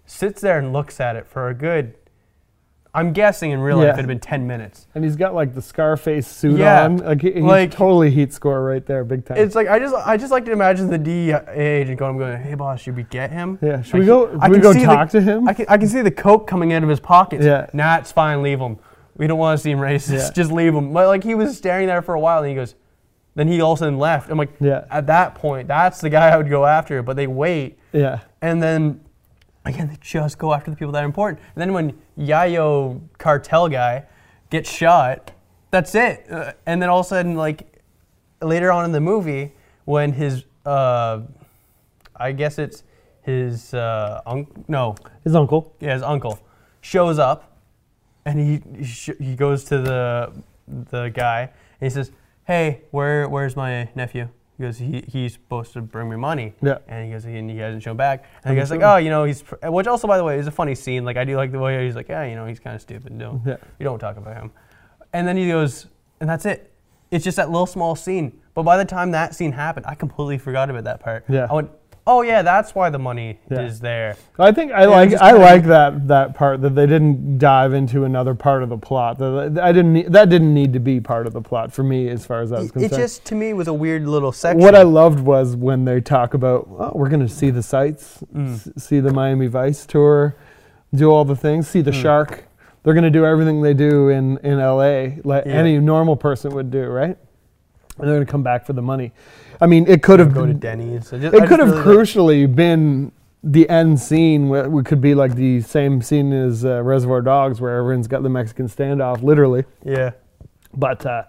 sits 0.04 0.42
there 0.42 0.58
and 0.58 0.74
looks 0.74 1.00
at 1.00 1.16
it 1.16 1.26
for 1.26 1.48
a 1.48 1.54
good. 1.54 1.94
I'm 2.94 3.14
guessing 3.14 3.52
in 3.52 3.60
real 3.60 3.78
life 3.78 3.84
Yeah. 3.84 3.90
it'd 3.92 4.00
have 4.00 4.06
been 4.08 4.20
ten 4.20 4.46
minutes. 4.46 4.86
and 4.94 5.02
he's 5.02 5.16
got 5.16 5.34
like 5.34 5.54
the 5.54 5.62
Scarface 5.62 6.26
suit 6.26 6.58
Yeah, 6.58 6.84
on. 6.84 6.98
Like, 6.98 7.22
he- 7.22 7.32
he's 7.32 7.42
like- 7.42 7.70
totally 7.70 8.10
heat 8.10 8.32
score 8.34 8.62
right 8.62 8.84
there, 8.84 9.02
big 9.02 9.24
time. 9.24 9.38
It's 9.38 9.54
like 9.54 9.66
I 9.68 9.78
just 9.78 9.94
I 9.94 10.16
just 10.18 10.30
like 10.30 10.44
to 10.44 10.52
imagine 10.52 10.90
the 10.90 10.98
DEA 10.98 11.38
agent 11.56 11.98
going, 11.98 12.10
I'm 12.12 12.18
going, 12.18 12.42
"Hey 12.42 12.54
boss, 12.54 12.80
should 12.82 12.94
we 12.96 13.04
get 13.04 13.30
him?" 13.30 13.58
yeah, 13.62 13.80
should 13.80 13.94
Like, 13.94 14.00
we 14.00 14.06
go? 14.06 14.38
I 14.40 14.46
Should 14.46 14.56
we 14.56 14.58
go 14.62 14.72
see 14.74 14.80
the- 14.80 14.84
talk 14.86 15.08
to 15.10 15.20
him? 15.22 15.48
I 15.48 15.54
can, 15.54 15.66
I 15.70 15.78
can 15.78 15.88
see 15.88 16.02
the 16.02 16.10
coke 16.10 16.46
coming 16.46 16.72
out 16.74 16.82
of 16.82 16.88
his 16.90 17.00
pockets. 17.00 17.44
Yeah. 17.44 17.66
Nah, 17.72 17.96
it's 17.96 18.12
fine. 18.12 18.42
Leave 18.42 18.58
him. 18.60 18.76
We 19.16 19.26
don't 19.26 19.38
want 19.38 19.58
to 19.58 19.62
seem 19.62 19.78
racist. 19.78 20.12
Yeah. 20.12 20.30
Just 20.34 20.52
leave 20.52 20.74
him. 20.74 20.92
But 20.92 21.06
like 21.06 21.24
he 21.24 21.34
was 21.34 21.56
staring 21.56 21.86
there 21.86 22.02
for 22.02 22.14
a 22.14 22.20
while, 22.20 22.40
and 22.40 22.48
he 22.48 22.54
goes, 22.54 22.74
then 23.34 23.48
he 23.48 23.62
all 23.62 23.72
of 23.72 23.78
a 23.78 23.80
sudden 23.80 23.98
left. 23.98 24.30
I'm 24.30 24.36
like, 24.36 24.50
Yeah. 24.60 24.84
At 24.90 25.06
that 25.06 25.34
point, 25.34 25.66
that's 25.66 26.02
the 26.02 26.10
guy 26.10 26.28
I 26.28 26.36
would 26.36 26.50
go 26.50 26.66
after. 26.66 27.02
But 27.02 27.16
they 27.16 27.26
wait, 27.26 27.78
yeah, 27.92 28.18
and 28.42 28.62
then 28.62 29.00
again 29.64 29.88
they 29.88 29.98
just 30.00 30.38
go 30.38 30.52
after 30.52 30.70
the 30.70 30.76
people 30.76 30.92
that 30.92 31.02
are 31.02 31.06
important. 31.06 31.40
And 31.54 31.60
then 31.60 31.72
when 31.72 31.98
Yayo 32.18 33.00
cartel 33.18 33.68
guy 33.68 34.04
gets 34.50 34.70
shot, 34.70 35.32
that's 35.70 35.94
it. 35.94 36.26
Uh, 36.30 36.52
and 36.66 36.80
then 36.80 36.88
all 36.88 37.00
of 37.00 37.06
a 37.06 37.08
sudden, 37.08 37.36
like 37.36 37.80
later 38.40 38.70
on 38.70 38.84
in 38.84 38.92
the 38.92 39.00
movie, 39.00 39.52
when 39.84 40.12
his 40.12 40.44
uh, 40.66 41.20
I 42.16 42.32
guess 42.32 42.58
it's 42.58 42.84
his 43.22 43.74
uh, 43.74 44.20
uncle. 44.26 44.64
No, 44.68 44.94
his 45.24 45.34
uncle. 45.34 45.74
yeah, 45.80 45.94
his 45.94 46.02
uncle 46.02 46.38
shows 46.80 47.18
up, 47.18 47.56
and 48.24 48.38
he 48.38 48.84
sh- 48.84 49.18
he 49.18 49.34
goes 49.34 49.64
to 49.64 49.78
the 49.78 50.32
the 50.90 51.08
guy 51.08 51.42
and 51.42 51.50
he 51.80 51.90
says, 51.90 52.12
"Hey, 52.44 52.82
where 52.90 53.28
where's 53.28 53.56
my 53.56 53.88
nephew?" 53.94 54.28
He 54.58 54.64
goes, 54.64 54.78
he, 54.78 55.02
"He's 55.08 55.32
supposed 55.34 55.72
to 55.72 55.80
bring 55.80 56.08
me 56.10 56.16
money." 56.16 56.54
Yeah. 56.62 56.78
And 56.86 57.06
he 57.06 57.12
goes, 57.12 57.24
and 57.24 57.50
he 57.50 57.58
hasn't 57.58 57.82
shown 57.82 57.96
back. 57.96 58.24
And 58.44 58.56
Hasn't 58.56 58.80
guy's 58.80 58.86
like, 58.86 58.94
"Oh, 58.94 58.96
you 58.98 59.10
know, 59.10 59.24
he's," 59.24 59.42
pr-" 59.42 59.56
which 59.70 59.86
also, 59.86 60.06
by 60.06 60.18
the 60.18 60.24
way, 60.24 60.38
is 60.38 60.46
a 60.46 60.50
funny 60.50 60.74
scene. 60.74 61.04
Like 61.04 61.16
I 61.16 61.24
do 61.24 61.36
like 61.36 61.52
the 61.52 61.58
way 61.58 61.84
he's 61.84 61.96
like, 61.96 62.08
"Yeah, 62.08 62.24
you 62.24 62.34
know, 62.36 62.46
he's 62.46 62.60
kind 62.60 62.76
of 62.76 62.82
stupid. 62.82 63.12
No, 63.12 63.40
Yeah. 63.46 63.56
you 63.78 63.84
don't 63.84 63.98
talk 63.98 64.16
about 64.18 64.34
him." 64.36 64.50
And 65.12 65.26
then 65.26 65.36
he 65.36 65.48
goes, 65.48 65.86
and 66.20 66.28
that's 66.28 66.44
it. 66.46 66.70
It's 67.10 67.24
just 67.24 67.36
that 67.38 67.50
little 67.50 67.66
small 67.66 67.94
scene. 67.96 68.40
But 68.54 68.62
by 68.64 68.76
the 68.76 68.84
time 68.84 69.10
that 69.12 69.34
scene 69.34 69.52
happened, 69.52 69.86
I 69.88 69.94
completely 69.94 70.38
forgot 70.38 70.68
about 70.70 70.84
that 70.84 71.00
part. 71.00 71.24
Yeah. 71.28 71.46
I 71.50 71.54
went, 71.54 71.70
oh 72.06 72.22
yeah, 72.22 72.42
that's 72.42 72.74
why 72.74 72.90
the 72.90 72.98
money 72.98 73.38
Yeah. 73.50 73.60
is 73.62 73.80
there. 73.80 74.16
I 74.38 74.50
think 74.52 74.72
I 74.72 74.84
it 74.84 74.86
like 74.88 75.12
I 75.14 75.32
like 75.32 75.64
that 75.64 76.08
that 76.08 76.34
part 76.34 76.60
that 76.62 76.74
they 76.74 76.86
didn't 76.86 77.38
dive 77.38 77.72
into 77.74 78.04
another 78.04 78.34
part 78.34 78.62
of 78.62 78.68
the 78.68 78.78
plot. 78.78 79.18
That 79.18 79.58
I 79.62 79.72
didn't 79.72 79.92
need, 79.92 80.12
that 80.12 80.28
didn't 80.28 80.52
need 80.52 80.72
to 80.72 80.80
be 80.80 81.00
part 81.00 81.26
of 81.26 81.32
the 81.32 81.40
plot 81.40 81.72
for 81.72 81.82
me 81.82 82.08
as 82.08 82.26
far 82.26 82.40
as 82.42 82.52
I 82.52 82.58
was 82.60 82.72
concerned. 82.72 82.92
It 82.92 82.96
just 82.96 83.24
to 83.26 83.34
me 83.34 83.52
was 83.52 83.68
a 83.68 83.74
weird 83.74 84.06
little 84.06 84.32
section. 84.32 84.60
what 84.60 84.74
I 84.74 84.82
loved 84.82 85.20
was 85.20 85.54
when 85.56 85.84
they 85.84 86.00
talk 86.00 86.34
about 86.34 86.66
oh, 86.78 86.92
we're 86.94 87.08
going 87.08 87.26
to 87.26 87.28
see 87.32 87.50
the 87.50 87.62
sights, 87.62 88.22
Mm. 88.34 88.54
s- 88.54 88.68
see 88.84 89.00
the 89.00 89.12
Miami 89.12 89.46
Vice 89.46 89.86
tour, 89.86 90.34
do 90.94 91.10
all 91.10 91.24
the 91.24 91.36
things, 91.36 91.68
see 91.68 91.80
the 91.82 91.90
Mm. 91.92 92.02
shark. 92.02 92.44
They're 92.82 92.94
going 92.94 93.04
to 93.04 93.10
do 93.10 93.24
everything 93.24 93.62
they 93.62 93.74
do 93.74 94.08
in 94.08 94.38
in 94.38 94.58
LA 94.58 95.18
like 95.24 95.44
Yeah. 95.46 95.52
any 95.52 95.78
normal 95.78 96.16
person 96.16 96.52
would 96.54 96.70
do, 96.72 96.84
right? 96.86 97.16
And 97.98 98.08
they're 98.08 98.16
going 98.16 98.26
to 98.26 98.30
come 98.32 98.42
back 98.42 98.64
for 98.66 98.72
the 98.72 98.82
money. 98.82 99.12
I 99.62 99.66
mean, 99.66 99.86
it 99.88 100.02
could 100.02 100.18
have 100.18 100.34
go 100.34 100.40
to 100.42 100.48
been 100.48 100.58
Denny's. 100.58 101.10
Just- 101.10 101.34
it 101.34 101.46
could 101.46 101.60
have 101.60 101.70
really 101.70 101.84
like- 101.84 101.86
crucially 102.08 102.54
been 102.54 103.12
the 103.44 103.68
end 103.70 103.98
scene 104.00 104.48
where 104.48 104.66
it 104.66 104.84
could 104.86 105.00
be 105.00 105.14
like 105.14 105.34
the 105.34 105.60
same 105.62 106.02
scene 106.02 106.32
as 106.32 106.64
uh, 106.64 106.82
Reservoir 106.82 107.22
Dogs 107.22 107.60
where 107.60 107.76
everyone's 107.78 108.06
got 108.08 108.22
the 108.22 108.28
Mexican 108.28 108.68
standoff, 108.68 109.22
literally. 109.22 109.64
yeah. 109.84 110.10
But 110.74 111.04
uh, 111.06 111.24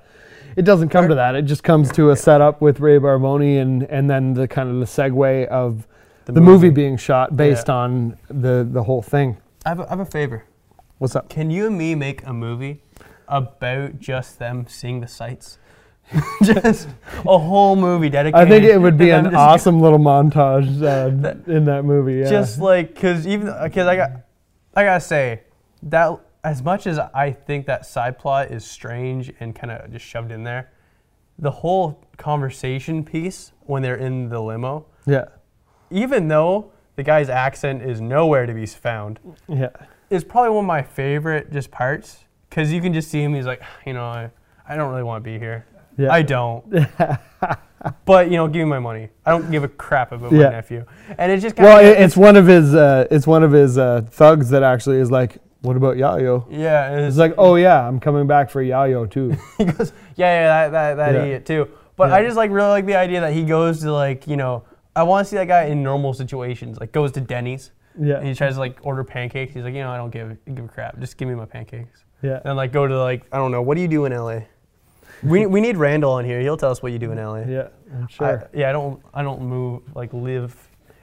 it 0.55 0.61
doesn't 0.63 0.89
come 0.89 1.09
to 1.09 1.15
that. 1.15 1.35
It 1.35 1.43
just 1.43 1.63
comes 1.63 1.91
to 1.93 2.11
a 2.11 2.15
setup 2.15 2.61
with 2.61 2.79
Ray 2.79 2.97
Barboni 2.99 3.61
and, 3.61 3.83
and 3.83 4.09
then 4.09 4.33
the 4.33 4.47
kind 4.47 4.69
of 4.69 4.75
the 4.79 4.85
segue 4.85 5.47
of 5.47 5.87
the, 6.25 6.33
movie. 6.39 6.69
being 6.69 6.97
shot 6.97 7.35
based 7.35 7.67
Yeah. 7.67 7.75
on 7.75 8.17
the, 8.29 8.67
the 8.69 8.83
whole 8.83 9.01
thing. 9.01 9.37
I 9.65 9.69
have, 9.69 9.79
a, 9.79 9.85
I 9.85 9.89
have 9.89 9.99
a 9.99 10.05
favor. 10.05 10.45
What's 10.99 11.15
up? 11.15 11.29
Can 11.29 11.49
you 11.51 11.67
and 11.67 11.77
me 11.77 11.95
make 11.95 12.25
a 12.25 12.31
movie 12.33 12.81
about 13.27 13.99
just 13.99 14.39
them 14.39 14.65
seeing 14.67 15.01
the 15.01 15.07
sights? 15.07 15.57
just 16.43 16.87
a 17.25 17.37
whole 17.37 17.75
movie 17.75 18.09
dedicated. 18.09 18.47
I 18.47 18.49
think 18.49 18.65
it 18.65 18.77
would 18.77 18.97
be 18.99 19.09
an 19.09 19.33
awesome 19.35 19.79
little 19.79 19.99
montage 19.99 20.81
uh, 20.81 21.51
in 21.51 21.65
that 21.65 21.85
movie. 21.85 22.15
Yeah. 22.15 22.29
Just 22.29 22.59
like, 22.59 22.95
cause 22.95 23.25
even, 23.25 23.47
cause 23.47 23.87
I 23.87 23.95
got, 23.95 24.11
I 24.75 24.83
gotta 24.83 25.01
say 25.01 25.41
that 25.83 26.19
as 26.43 26.61
much 26.61 26.87
as 26.87 26.99
I 26.99 27.31
think 27.31 27.65
that 27.67 27.85
side 27.85 28.19
plot 28.19 28.51
is 28.51 28.65
strange 28.65 29.31
and 29.39 29.55
kind 29.55 29.71
of 29.71 29.91
just 29.91 30.05
shoved 30.05 30.31
in 30.31 30.43
there, 30.43 30.71
the 31.39 31.51
whole 31.51 32.03
conversation 32.17 33.03
piece 33.03 33.53
when 33.61 33.81
they're 33.81 33.95
in 33.95 34.29
the 34.29 34.41
limo, 34.41 34.85
yeah, 35.05 35.25
even 35.89 36.27
though 36.27 36.71
the 36.95 37.03
guy's 37.03 37.29
accent 37.29 37.81
is 37.81 38.01
nowhere 38.01 38.45
to 38.45 38.53
be 38.53 38.65
found, 38.65 39.19
yeah, 39.47 39.69
is 40.09 40.23
probably 40.23 40.51
one 40.51 40.65
of 40.65 40.67
my 40.67 40.83
favorite 40.83 41.51
just 41.51 41.71
parts 41.71 42.25
because 42.49 42.71
you 42.71 42.81
can 42.81 42.93
just 42.93 43.09
see 43.09 43.23
him. 43.23 43.33
He's 43.33 43.45
like, 43.45 43.63
you 43.85 43.93
know, 43.93 44.05
I, 44.05 44.29
I 44.67 44.75
don't 44.75 44.91
really 44.91 45.03
want 45.03 45.23
to 45.23 45.29
be 45.29 45.39
here. 45.39 45.65
Yeah. 45.97 46.11
I 46.11 46.21
don't. 46.21 46.63
but 48.05 48.29
you 48.31 48.37
know, 48.37 48.47
give 48.47 48.61
me 48.61 48.65
my 48.65 48.79
money. 48.79 49.09
I 49.25 49.31
don't 49.31 49.49
give 49.51 49.63
a 49.63 49.67
crap 49.67 50.11
about 50.11 50.31
Yeah. 50.31 50.45
my 50.45 50.49
nephew. 50.51 50.85
And 51.17 51.31
it's 51.31 51.41
just 51.43 51.55
kind 51.55 51.67
well, 51.67 51.79
of 51.79 51.85
it, 51.85 51.99
it's 52.01 52.15
one 52.17 52.35
of 52.35 52.47
his 52.47 52.73
uh, 52.75 53.07
it's 53.11 53.27
one 53.27 53.43
of 53.43 53.51
his 53.51 53.77
uh, 53.77 54.01
thugs 54.09 54.49
that 54.49 54.63
actually 54.63 54.97
is 54.97 55.11
like, 55.11 55.37
what 55.61 55.75
about 55.77 55.95
Yayo? 55.97 56.45
yeah. 56.49 56.91
And 56.91 57.01
it's 57.05 57.17
like, 57.17 57.33
oh 57.37 57.55
yeah, 57.55 57.87
I'm 57.87 57.99
coming 57.99 58.27
back 58.27 58.49
for 58.49 58.63
Yayo 58.63 59.09
too. 59.09 59.35
he 59.57 59.65
goes, 59.65 59.93
yeah, 60.15 60.41
yeah, 60.41 60.47
that 60.47 60.71
that, 60.71 60.93
that 60.95 61.13
Yeah. 61.15 61.21
idiot 61.23 61.45
too. 61.45 61.69
But 61.95 62.09
Yeah. 62.09 62.15
I 62.15 62.23
just 62.23 62.37
like 62.37 62.51
really 62.51 62.69
like 62.69 62.85
the 62.85 62.95
idea 62.95 63.21
that 63.21 63.33
he 63.33 63.43
goes 63.43 63.81
to 63.81 63.91
like 63.91 64.27
you 64.27 64.37
know, 64.37 64.63
I 64.95 65.03
want 65.03 65.25
to 65.25 65.29
see 65.29 65.35
that 65.37 65.47
guy 65.47 65.63
in 65.65 65.83
normal 65.83 66.13
situations. 66.13 66.79
Like 66.79 66.91
goes 66.91 67.11
to 67.13 67.21
Denny's. 67.21 67.71
Yeah. 67.99 68.17
And 68.17 68.27
he 68.27 68.33
tries 68.33 68.53
to 68.55 68.59
like 68.59 68.79
order 68.81 69.03
pancakes. 69.03 69.53
He's 69.53 69.63
like, 69.63 69.75
you 69.75 69.81
know, 69.81 69.91
I 69.91 69.97
don't 69.97 70.09
give 70.09 70.37
give 70.55 70.65
a 70.65 70.67
crap. 70.67 70.99
Just 70.99 71.17
give 71.17 71.27
me 71.27 71.35
my 71.35 71.45
pancakes. 71.45 72.03
yeah. 72.21 72.39
And 72.45 72.55
like 72.57 72.71
go 72.71 72.87
to 72.87 72.97
like 72.99 73.25
I 73.31 73.37
don't 73.37 73.51
know. 73.51 73.61
What 73.61 73.75
do 73.75 73.81
you 73.81 73.87
do 73.87 74.05
in 74.05 74.13
LA? 74.13 74.39
We, 75.25 75.45
we 75.45 75.61
need 75.61 75.77
Randall 75.77 76.13
on 76.13 76.25
here. 76.25 76.39
He'll 76.41 76.57
tell 76.57 76.71
us 76.71 76.81
what 76.83 76.91
you 76.91 76.99
do 76.99 77.11
in 77.11 77.17
LA. 77.17 77.39
Yeah, 77.41 77.67
I'm 77.93 78.03
I- 78.03 78.07
sure. 78.11 78.49
yeah, 78.53 78.69
I 78.69 78.71
don't 78.71 79.01
I 79.13 79.21
don't 79.23 79.41
move 79.41 79.81
like 79.95 80.13
live 80.13 80.55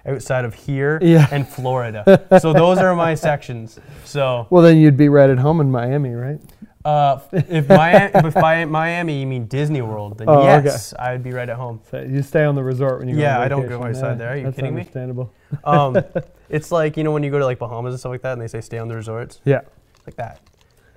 outside 0.06 0.44
of 0.44 0.54
here 0.54 0.98
Yeah. 1.02 1.26
and 1.30 1.46
Florida. 1.48 2.26
so 2.40 2.52
those 2.52 2.78
are 2.78 2.94
my 2.96 3.14
sections. 3.14 3.78
So 4.04 4.46
well, 4.50 4.62
then 4.62 4.78
you'd 4.78 4.96
be 4.96 5.08
right 5.08 5.30
at 5.30 5.38
home 5.38 5.60
in 5.60 5.70
Miami, 5.70 6.14
right? 6.14 6.40
uh, 6.86 7.20
if 7.32 7.68
Miami, 7.68 8.10
if 8.28 8.34
by 8.34 8.64
Miami 8.64 9.20
you 9.20 9.26
mean 9.26 9.44
Disney 9.46 9.82
World, 9.82 10.16
then 10.16 10.28
Oh, 10.30 10.38
okay. 10.40 10.64
yes, 10.64 10.94
I'd 10.98 11.22
be 11.22 11.30
right 11.32 11.48
at 11.48 11.56
home. 11.56 11.80
So 11.90 12.00
you 12.00 12.22
stay 12.22 12.44
on 12.44 12.54
the 12.54 12.62
resort 12.64 13.00
when 13.00 13.08
you 13.08 13.16
go. 13.16 13.20
Yeah, 13.20 13.38
I 13.38 13.48
don't 13.48 13.68
go 13.68 13.84
outside 13.84 14.16
there. 14.18 14.30
Are 14.30 14.36
you 14.36 14.44
That's 14.44 14.56
kidding 14.56 14.74
me? 14.74 14.80
understandable. 14.80 15.30
Um, 15.64 15.98
it's 16.48 16.72
like 16.72 16.96
you 16.96 17.04
know 17.04 17.12
when 17.12 17.22
you 17.22 17.30
go 17.30 17.38
to 17.38 17.44
like 17.44 17.58
Bahamas 17.58 17.92
and 17.92 18.00
stuff 18.00 18.10
like 18.10 18.22
that, 18.22 18.32
and 18.32 18.40
they 18.40 18.48
say 18.48 18.60
stay 18.62 18.78
on 18.78 18.88
the 18.88 18.96
resorts, 18.96 19.40
Yeah. 19.44 19.60
like 20.06 20.16
that. 20.16 20.40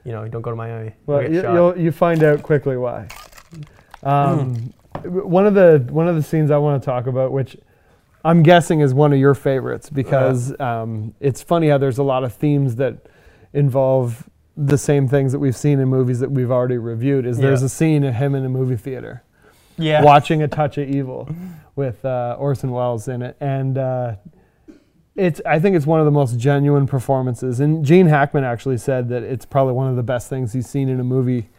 You 0.06 0.12
know, 0.12 0.28
don't 0.28 0.42
go 0.42 0.50
to 0.50 0.56
Miami. 0.56 0.94
Well, 1.06 1.24
you, 1.24 1.42
you'll 1.42 1.78
you 1.78 1.92
find 1.92 2.24
out 2.24 2.44
quickly 2.44 2.78
why. 2.78 3.08
Um, 4.04 4.74
One 5.04 5.48
of 5.48 5.54
the 5.54 5.86
one 5.89 6.08
of 6.08 6.16
the 6.16 6.22
scenes 6.22 6.52
I 6.52 6.58
want 6.58 6.82
to 6.82 6.86
talk 6.86 7.08
about, 7.08 7.32
which 7.32 7.58
I'm 8.24 8.44
guessing 8.44 8.80
is 8.80 8.94
one 8.94 9.12
of 9.12 9.20
your 9.20 9.34
favorites, 9.34 9.89
because 9.89 10.58
um, 10.62 11.13
it's 11.20 11.42
funny 11.42 11.68
how 11.68 11.78
there's 11.80 11.98
a 11.98 12.04
lot 12.04 12.24
of 12.24 12.32
themes 12.34 12.76
that 12.76 13.08
involve 13.54 14.30
the 14.56 14.78
same 14.78 15.08
things 15.08 15.32
that 15.32 15.39
we've 15.39 15.58
seen 15.58 15.80
in 15.80 15.89
movies 15.89 16.20
that 16.20 16.32
we've 16.32 16.52
already 16.52 16.78
reviewed. 16.78 17.26
Is 17.26 17.38
there's 17.38 17.63
a 17.63 17.70
scene 17.70 18.04
of 18.04 18.13
him 18.13 18.36
in 18.36 18.46
a 18.46 18.50
movie 18.50 18.78
theater 18.78 19.24
yeah. 19.78 20.04
watching 20.04 20.42
A 20.44 20.48
Touch 20.48 20.78
of 20.78 20.88
Evil 20.88 21.28
with 21.76 22.04
uh, 22.06 22.36
Orson 22.39 22.72
Welles 22.72 23.08
in 23.08 23.22
it, 23.22 23.36
and 23.39 23.78
uh, 23.78 24.16
it's 25.15 25.39
I 25.45 25.60
think 25.60 25.76
it's 25.76 25.86
one 25.86 25.99
of 25.99 26.06
the 26.06 26.12
most 26.12 26.38
genuine 26.39 26.88
performances. 26.88 27.60
And 27.60 27.84
Gene 27.86 28.08
Hackman 28.08 28.43
actually 28.43 28.78
said 28.78 29.10
that 29.10 29.23
it's 29.23 29.45
probably 29.45 29.73
one 29.73 29.88
of 29.88 29.95
the 29.95 30.04
best 30.04 30.30
things 30.30 30.54
he's 30.54 30.67
seen 30.67 30.89
in 30.89 30.99
a 30.99 31.04
movie 31.04 31.49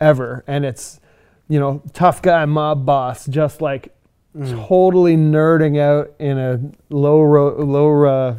ever, 0.00 0.44
and 0.46 0.64
it's 0.64 1.00
you 1.48 1.58
know 1.58 1.82
tough 1.92 2.20
guy 2.22 2.44
mob 2.44 2.84
boss 2.86 3.26
just 3.26 3.60
like 3.60 3.94
Mm. 4.36 4.68
totally 4.68 5.16
nerding 5.16 5.78
out 5.80 6.12
in 6.18 6.38
a 6.38 6.60
low 6.90 7.22
ro- 7.22 7.56
low 7.64 8.04
uh, 8.04 8.38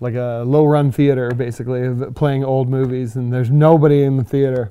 like 0.00 0.14
a 0.14 0.44
low 0.46 0.66
run 0.66 0.92
theater 0.92 1.30
basically 1.30 1.82
of 1.86 2.14
playing 2.14 2.44
old 2.44 2.68
movies 2.68 3.16
and 3.16 3.32
there's 3.32 3.50
nobody 3.50 4.02
in 4.02 4.18
the 4.18 4.22
theater 4.22 4.70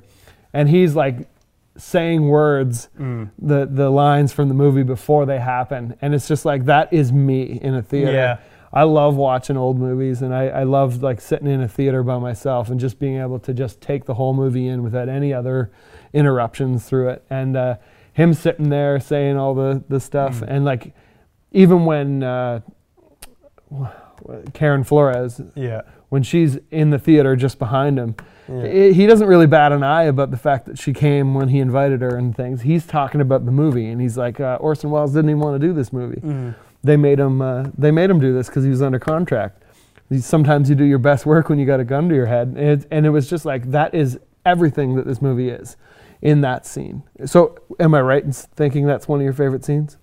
and 0.52 0.68
he's 0.68 0.94
like 0.94 1.28
saying 1.76 2.28
words 2.28 2.88
Mm. 2.98 3.30
the 3.36 3.66
the 3.66 3.90
lines 3.90 4.32
from 4.32 4.46
the 4.48 4.54
movie 4.54 4.84
before 4.84 5.26
they 5.26 5.40
happen 5.40 5.96
and 6.00 6.14
it's 6.14 6.28
just 6.28 6.44
like 6.44 6.66
that 6.66 6.92
is 6.92 7.12
me 7.12 7.42
in 7.60 7.74
a 7.74 7.82
theater 7.82 8.12
Yeah. 8.12 8.38
I 8.72 8.82
love 8.82 9.16
watching 9.16 9.56
old 9.56 9.78
movies 9.78 10.22
and 10.22 10.34
i, 10.34 10.46
I 10.48 10.62
love 10.64 11.02
like 11.02 11.20
sitting 11.20 11.46
in 11.48 11.60
a 11.60 11.68
theater 11.68 12.02
by 12.02 12.18
myself 12.18 12.68
and 12.70 12.78
just 12.80 12.98
being 12.98 13.18
able 13.20 13.38
to 13.40 13.52
just 13.54 13.80
take 13.80 14.04
the 14.04 14.14
whole 14.14 14.34
movie 14.34 14.66
in 14.68 14.82
without 14.82 15.08
any 15.08 15.32
other 15.32 15.70
interruptions 16.12 16.84
through 16.84 17.08
it 17.10 17.24
and 17.30 17.56
uh, 17.56 17.76
him 18.12 18.32
sitting 18.34 18.68
there 18.70 18.98
saying 19.00 19.36
all 19.36 19.54
the, 19.54 19.84
the 19.88 20.00
stuff 20.00 20.40
Mm. 20.40 20.48
and 20.48 20.64
like 20.64 20.94
even 21.52 21.84
when 21.84 22.22
uh, 22.22 22.60
karen 24.54 24.84
flores 24.84 25.40
Yeah. 25.54 25.82
when 26.08 26.22
she's 26.22 26.58
in 26.70 26.90
the 26.90 26.98
theater 26.98 27.36
just 27.36 27.58
behind 27.58 27.98
him 27.98 28.14
Yeah. 28.48 28.62
I- 28.62 28.92
he 28.92 29.06
doesn't 29.06 29.26
really 29.26 29.46
bat 29.46 29.72
an 29.72 29.82
eye 29.82 30.04
about 30.04 30.30
the 30.30 30.36
fact 30.36 30.66
that 30.66 30.78
she 30.78 30.92
came 30.92 31.34
when 31.34 31.48
he 31.48 31.58
invited 31.58 32.00
her 32.00 32.16
and 32.16 32.34
things. 32.36 32.62
He's 32.62 32.86
talking 32.86 33.20
about 33.20 33.44
the 33.44 33.50
movie, 33.50 33.88
and 33.90 34.00
he's 34.00 34.16
like, 34.16 34.38
uh, 34.38 34.56
Orson 34.60 34.90
Welles 34.90 35.12
didn't 35.12 35.30
even 35.30 35.40
want 35.40 35.60
to 35.60 35.66
do 35.66 35.72
this 35.72 35.92
movie. 35.92 36.20
Mm. 36.20 36.54
They 36.86 36.96
made 36.96 37.18
him. 37.18 37.42
Uh, 37.42 37.68
they 37.76 37.90
made 37.90 38.08
him 38.10 38.20
do 38.20 38.32
this 38.32 38.46
because 38.48 38.64
he 38.64 38.70
was 38.70 38.80
under 38.82 38.98
contract. 38.98 39.62
Sometimes 40.20 40.70
you 40.70 40.76
do 40.76 40.84
your 40.84 40.98
best 41.00 41.26
work 41.26 41.48
when 41.48 41.58
you 41.58 41.66
got 41.66 41.80
a 41.80 41.84
gun 41.84 42.08
to 42.08 42.14
your 42.14 42.26
head, 42.26 42.48
and 42.56 42.58
it, 42.82 42.86
and 42.92 43.04
it 43.04 43.10
was 43.10 43.28
just 43.28 43.44
like 43.44 43.70
that 43.72 43.92
is 43.94 44.18
everything 44.44 44.94
that 44.94 45.04
this 45.04 45.20
movie 45.20 45.48
is 45.48 45.76
in 46.22 46.40
that 46.42 46.64
scene. 46.64 47.02
So, 47.24 47.58
am 47.80 47.92
I 47.94 48.00
right 48.02 48.22
in 48.22 48.30
thinking 48.32 48.86
that's 48.86 49.08
one 49.08 49.18
of 49.18 49.24
your 49.24 49.32
favorite 49.32 49.64
scenes? 49.64 49.98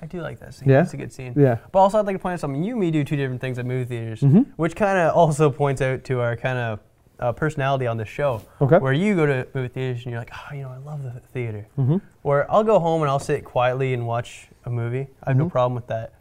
I 0.00 0.06
do 0.06 0.20
like 0.20 0.38
that 0.40 0.54
scene. 0.54 0.68
Yeah? 0.68 0.82
It's 0.82 0.92
a 0.92 0.98
good 0.98 1.12
scene. 1.12 1.32
Yeah. 1.34 1.56
But 1.72 1.78
also, 1.80 1.98
I'd 1.98 2.06
like 2.06 2.14
to 2.16 2.20
point 2.20 2.34
out 2.34 2.40
something. 2.40 2.62
You 2.62 2.72
and 2.74 2.80
me 2.80 2.90
do 2.90 3.02
two 3.04 3.16
different 3.16 3.40
things 3.40 3.58
at 3.58 3.64
movie 3.66 3.84
theaters, 3.86 4.20
Mhm. 4.20 4.46
which 4.56 4.76
kind 4.76 4.98
of 4.98 5.16
also 5.16 5.50
points 5.50 5.80
out 5.82 6.04
to 6.04 6.20
our 6.20 6.36
kind 6.36 6.58
of 6.58 6.80
uh, 7.20 7.32
personality 7.32 7.84
on 7.88 7.96
this 7.96 8.06
show. 8.08 8.40
Okay. 8.60 8.78
Where 8.78 8.92
you 8.92 9.16
go 9.16 9.26
to 9.26 9.44
movie 9.52 9.66
theaters 9.66 10.04
and 10.04 10.12
you're 10.12 10.20
like, 10.20 10.30
oh, 10.32 10.54
you 10.54 10.62
know, 10.62 10.68
I 10.68 10.76
love 10.76 11.02
the 11.02 11.10
theater. 11.32 11.66
Mm-hmm. 11.76 11.96
Or 12.22 12.46
I'll 12.48 12.62
go 12.62 12.78
home 12.78 13.02
and 13.02 13.10
I'll 13.10 13.18
sit 13.18 13.44
quietly 13.44 13.92
and 13.92 14.06
watch 14.06 14.46
a 14.64 14.70
movie. 14.70 15.08
I 15.24 15.30
have 15.30 15.36
no 15.36 15.46
Mhm. 15.46 15.50
problem 15.50 15.74
with 15.74 15.88
that. 15.88 16.12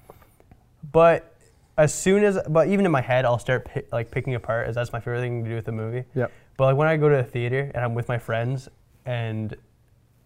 But 0.92 1.34
as 1.78 1.94
soon 1.94 2.24
as, 2.24 2.40
but 2.50 2.68
even 2.68 2.86
in 2.86 2.92
my 2.92 3.02
head, 3.02 3.26
I'll 3.26 3.40
start 3.40 3.66
pi- 3.66 3.84
like 3.92 4.10
picking 4.12 4.36
apart 4.36 4.68
as 4.68 4.76
that's 4.76 4.92
my 4.94 5.00
favorite 5.00 5.22
thing 5.22 5.44
to 5.44 5.50
do 5.50 5.56
with 5.56 5.68
a 5.68 5.72
movie. 5.72 6.04
Yep. 6.16 6.32
But 6.58 6.66
like 6.66 6.76
when 6.76 6.88
I 6.88 6.98
go 6.98 7.10
to 7.10 7.20
a 7.20 7.24
theater 7.24 7.72
and 7.76 7.84
I'm 7.84 7.94
with 7.94 8.08
my 8.08 8.18
friends, 8.18 8.68
and 9.06 9.56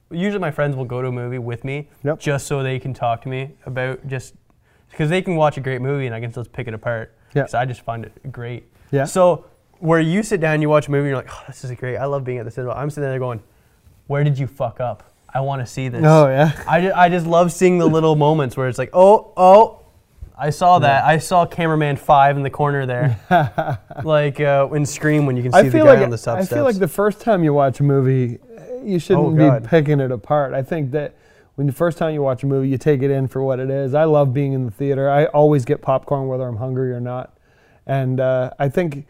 usually 0.10 0.40
my 0.40 0.52
friends 0.52 0.76
will 0.76 0.86
go 0.86 1.02
to 1.02 1.08
a 1.10 1.12
movie 1.12 1.38
with 1.40 1.64
me 1.64 1.88
Yep. 2.04 2.20
just 2.20 2.48
so 2.48 2.64
they 2.64 2.80
can 2.80 2.94
talk 2.94 3.22
to 3.24 3.30
me 3.30 3.52
about 3.66 4.06
just 4.08 4.34
because 4.90 5.10
they 5.10 5.22
can 5.22 5.36
watch 5.36 5.58
a 5.58 5.62
great 5.62 5.82
movie 5.82 6.06
and 6.06 6.14
I 6.16 6.20
can 6.20 6.32
still 6.32 6.46
pick 6.46 6.68
it 6.68 6.74
apart. 6.74 7.14
Yeah. 7.34 7.46
So 7.46 7.58
I 7.58 7.66
just 7.66 7.82
find 7.82 8.06
it 8.06 8.32
great. 8.32 8.64
Yeah. 8.92 9.06
So 9.06 9.46
where 9.80 10.00
you 10.00 10.22
sit 10.24 10.42
down, 10.42 10.62
you 10.62 10.70
watch 10.70 10.88
a 10.88 10.92
movie, 10.92 11.02
and 11.02 11.08
you're 11.10 11.18
like, 11.18 11.32
oh, 11.34 11.44
this 11.48 11.64
is 11.64 11.72
great. 11.72 11.98
I 11.98 12.06
love 12.06 12.24
being 12.24 12.38
at 12.38 12.46
the 12.46 12.52
cinema. 12.52 12.74
I'm 12.74 12.90
sitting 12.90 13.10
there 13.10 13.18
going, 13.20 13.42
where 14.08 14.24
did 14.24 14.38
you 14.38 14.48
fuck 14.48 14.80
up? 14.80 15.04
I 15.34 15.40
want 15.40 15.62
to 15.62 15.66
see 15.66 15.88
this. 15.88 16.04
Oh 16.06 16.28
yeah. 16.28 16.62
I, 16.68 16.82
ju- 16.82 16.92
I 16.94 17.08
just 17.10 17.26
love 17.26 17.52
seeing 17.54 17.78
the 17.78 17.88
little 17.88 18.16
moments 18.18 18.58
where 18.58 18.68
it's 18.68 18.78
like, 18.78 18.90
oh, 18.94 19.32
oh, 19.38 19.81
I 20.42 20.50
saw 20.50 20.80
that. 20.80 21.04
I 21.06 21.20
saw 21.20 21.46
cameraman 21.46 21.98
five 21.98 22.36
in 22.36 22.42
the 22.42 22.50
corner 22.50 22.88
there, 22.88 23.80
like 24.04 24.40
uh, 24.40 24.68
in 24.74 24.86
Scream 24.88 25.28
when 25.28 25.38
you 25.38 25.44
can 25.44 25.52
see 25.52 25.60
I 25.60 25.64
the 25.64 25.72
feel 25.72 25.86
guy 25.86 25.94
like 25.96 26.04
on 26.04 26.10
the 26.10 26.18
sub 26.18 26.40
I 26.40 26.46
feel 26.46 26.64
like 26.64 26.80
the 26.80 26.88
first 26.88 27.22
time 27.22 27.44
you 27.44 27.54
watch 27.54 27.80
a 27.80 27.84
movie, 27.84 28.40
you 28.84 28.98
shouldn't 28.98 29.40
Oh, 29.40 29.60
be 29.62 29.68
picking 29.68 30.00
it 30.00 30.12
apart. 30.12 30.54
I 30.56 30.64
think 30.64 30.90
that 30.92 31.14
when 31.56 31.68
the 31.68 31.74
first 31.74 32.00
time 32.00 32.14
you 32.16 32.24
watch 32.24 32.42
a 32.42 32.48
movie, 32.48 32.70
you 32.70 32.80
take 32.80 33.04
it 33.04 33.12
in 33.12 33.28
for 33.28 33.44
what 33.44 33.60
it 33.60 33.70
is. 33.70 33.94
I 33.94 34.06
love 34.06 34.34
being 34.34 34.54
in 34.54 34.66
the 34.66 34.72
theater. 34.72 35.10
I 35.12 35.26
always 35.26 35.64
get 35.64 35.82
popcorn 35.84 36.28
whether 36.28 36.48
I'm 36.48 36.58
hungry 36.58 36.92
or 36.92 37.00
not, 37.00 37.38
and 37.86 38.20
uh, 38.20 38.50
I 38.58 38.68
think 38.68 39.06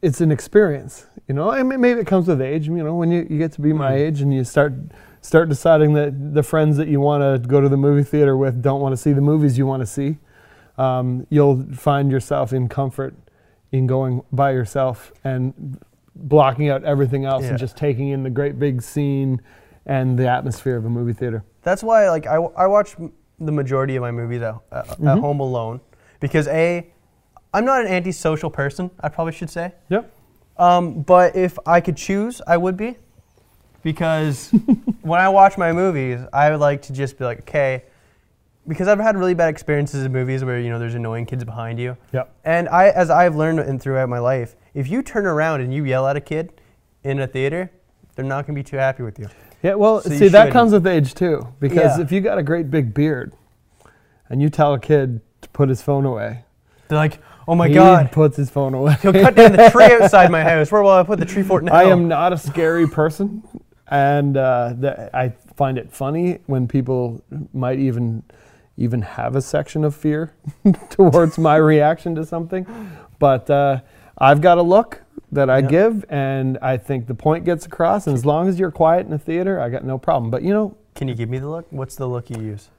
it's 0.00 0.22
an 0.22 0.32
experience. 0.32 1.06
You 1.28 1.34
know, 1.34 1.50
I 1.50 1.62
mean, 1.62 1.80
maybe 1.80 2.00
it 2.00 2.06
comes 2.06 2.26
with 2.26 2.40
age. 2.40 2.68
You 2.68 2.82
know, 2.82 2.94
when 2.94 3.10
you, 3.10 3.26
you 3.28 3.36
get 3.38 3.52
to 3.52 3.60
be 3.60 3.72
my 3.74 3.92
Mm. 3.92 3.98
age 3.98 4.20
and 4.22 4.32
you 4.32 4.44
start 4.44 4.72
start 5.20 5.48
deciding 5.50 5.92
that 5.94 6.34
the 6.34 6.42
friends 6.42 6.76
that 6.78 6.88
you 6.88 7.00
want 7.00 7.22
to 7.22 7.46
go 7.48 7.60
to 7.60 7.68
the 7.68 7.76
movie 7.76 8.02
theater 8.02 8.34
with 8.36 8.62
don't 8.62 8.80
want 8.80 8.92
to 8.94 8.96
see 8.96 9.12
the 9.12 9.20
movies 9.22 9.56
you 9.58 9.66
want 9.66 9.80
to 9.80 9.86
see, 9.86 10.18
um, 10.78 11.26
you'll 11.30 11.62
find 11.74 12.10
yourself 12.10 12.52
in 12.52 12.68
comfort 12.68 13.14
in 13.72 13.86
going 13.86 14.22
by 14.32 14.52
yourself 14.52 15.12
and 15.24 15.78
blocking 16.14 16.68
out 16.68 16.84
everything 16.84 17.24
else 17.24 17.42
Yeah. 17.42 17.50
and 17.50 17.58
just 17.58 17.76
taking 17.76 18.08
in 18.08 18.22
the 18.22 18.30
great 18.30 18.58
big 18.58 18.82
scene 18.82 19.40
and 19.86 20.18
the 20.18 20.28
atmosphere 20.28 20.76
of 20.76 20.84
a 20.84 20.88
movie 20.90 21.12
theater. 21.12 21.44
That's 21.62 21.82
why, 21.82 22.08
like, 22.08 22.26
I, 22.26 22.36
I 22.36 22.66
watch 22.66 22.94
the 23.40 23.52
majority 23.52 23.96
of 23.96 24.02
my 24.02 24.10
movies 24.12 24.42
at, 24.42 24.54
at, 24.72 24.86
Mm-hmm. 24.86 25.08
at 25.08 25.18
home 25.18 25.40
alone 25.40 25.80
because 26.20 26.46
a, 26.48 26.86
I'm 27.52 27.64
not 27.64 27.80
an 27.82 27.88
antisocial 27.88 28.48
person. 28.50 28.90
I 29.00 29.08
probably 29.08 29.32
should 29.32 29.50
say. 29.50 29.72
Yep. 29.88 30.12
Um, 30.56 31.02
but 31.02 31.34
if 31.34 31.58
I 31.66 31.80
could 31.80 31.96
choose, 31.96 32.40
I 32.46 32.56
would 32.56 32.76
be, 32.76 32.96
because 33.82 34.50
when 35.02 35.20
I 35.20 35.28
watch 35.28 35.58
my 35.58 35.72
movies, 35.72 36.20
I 36.32 36.50
would 36.50 36.60
like 36.60 36.82
to 36.82 36.92
just 36.92 37.18
be 37.18 37.24
like, 37.24 37.40
okay, 37.40 37.84
because 38.66 38.88
I've 38.88 38.98
had 39.00 39.16
really 39.16 39.34
bad 39.34 39.48
experiences 39.50 40.04
in 40.04 40.12
movies 40.12 40.44
where 40.44 40.58
you 40.60 40.70
know 40.70 40.78
there's 40.78 40.94
annoying 40.94 41.26
kids 41.26 41.44
behind 41.44 41.78
you, 41.78 41.96
Yep. 42.12 42.32
and 42.44 42.68
I, 42.68 42.88
as 42.90 43.10
I've 43.10 43.36
learned 43.36 43.60
in 43.60 43.78
throughout 43.78 44.08
my 44.08 44.18
life, 44.18 44.56
if 44.74 44.88
you 44.88 45.02
turn 45.02 45.26
around 45.26 45.60
and 45.60 45.72
you 45.72 45.84
yell 45.84 46.06
at 46.06 46.16
a 46.16 46.20
kid 46.20 46.52
in 47.02 47.20
a 47.20 47.26
theater, 47.26 47.70
they're 48.16 48.24
not 48.24 48.46
gonna 48.46 48.56
be 48.56 48.62
too 48.62 48.76
happy 48.76 49.02
with 49.02 49.18
you. 49.18 49.28
Yeah, 49.62 49.74
well, 49.74 50.00
So 50.00 50.10
see, 50.10 50.28
that 50.28 50.52
comes 50.52 50.72
with 50.72 50.86
age 50.86 51.14
too. 51.14 51.46
Because 51.60 51.98
Yeah. 51.98 52.04
if 52.04 52.12
you 52.12 52.20
got 52.20 52.38
a 52.38 52.42
great 52.42 52.70
big 52.70 52.92
beard 52.94 53.32
and 54.28 54.40
you 54.42 54.48
tell 54.50 54.74
a 54.74 54.78
kid 54.78 55.20
to 55.42 55.48
put 55.50 55.68
his 55.68 55.80
phone 55.82 56.04
away, 56.04 56.44
They're 56.88 56.98
like, 56.98 57.18
oh 57.48 57.54
my 57.54 57.68
God. 57.68 57.72
he 57.72 57.74
god, 58.04 58.12
puts 58.12 58.36
his 58.36 58.50
phone 58.50 58.74
away. 58.74 58.96
he'll 59.02 59.12
cut 59.12 59.34
down 59.34 59.52
the 59.52 59.68
tree 59.72 59.84
outside 59.84 60.30
my 60.30 60.42
house. 60.42 60.70
Where 60.70 60.82
will 60.82 60.90
I 60.90 61.02
put 61.02 61.18
the 61.18 61.24
tree 61.26 61.42
fort 61.42 61.64
now? 61.64 61.72
I 61.72 61.84
am 61.84 62.08
not 62.08 62.32
a 62.32 62.38
scary 62.38 62.86
person, 62.86 63.42
and 63.88 64.36
uh, 64.36 64.74
I 65.14 65.32
find 65.56 65.78
it 65.78 65.90
funny 65.92 66.38
when 66.46 66.66
people 66.68 67.22
might 67.54 67.78
even 67.78 68.22
even 68.76 69.02
have 69.02 69.36
a 69.36 69.40
section 69.42 69.84
of 69.84 69.94
fear 69.94 70.34
towards 70.90 71.38
my 71.38 71.56
reaction 71.56 72.14
to 72.16 72.24
something. 72.24 72.66
But 73.18 73.48
uh, 73.48 73.80
I've 74.18 74.40
got 74.40 74.58
a 74.58 74.62
look 74.62 75.00
that 75.32 75.48
I 75.50 75.58
Yeah. 75.58 75.68
give, 75.68 76.04
and 76.08 76.58
I 76.60 76.76
think 76.76 77.06
the 77.06 77.14
point 77.14 77.44
gets 77.44 77.66
across. 77.66 78.06
And 78.06 78.14
as 78.14 78.24
long 78.26 78.48
as 78.48 78.58
you're 78.58 78.70
quiet 78.72 79.04
in 79.04 79.10
the 79.10 79.18
theater, 79.18 79.60
I 79.60 79.68
got 79.68 79.84
no 79.84 79.98
problem. 79.98 80.30
But 80.30 80.42
you 80.42 80.52
know, 80.52 80.76
Can 80.94 81.08
you 81.08 81.14
give 81.14 81.28
me 81.28 81.38
the 81.38 81.48
look? 81.48 81.66
What's 81.70 81.96
the 81.96 82.06
look 82.06 82.30
you 82.30 82.40
use? 82.42 82.70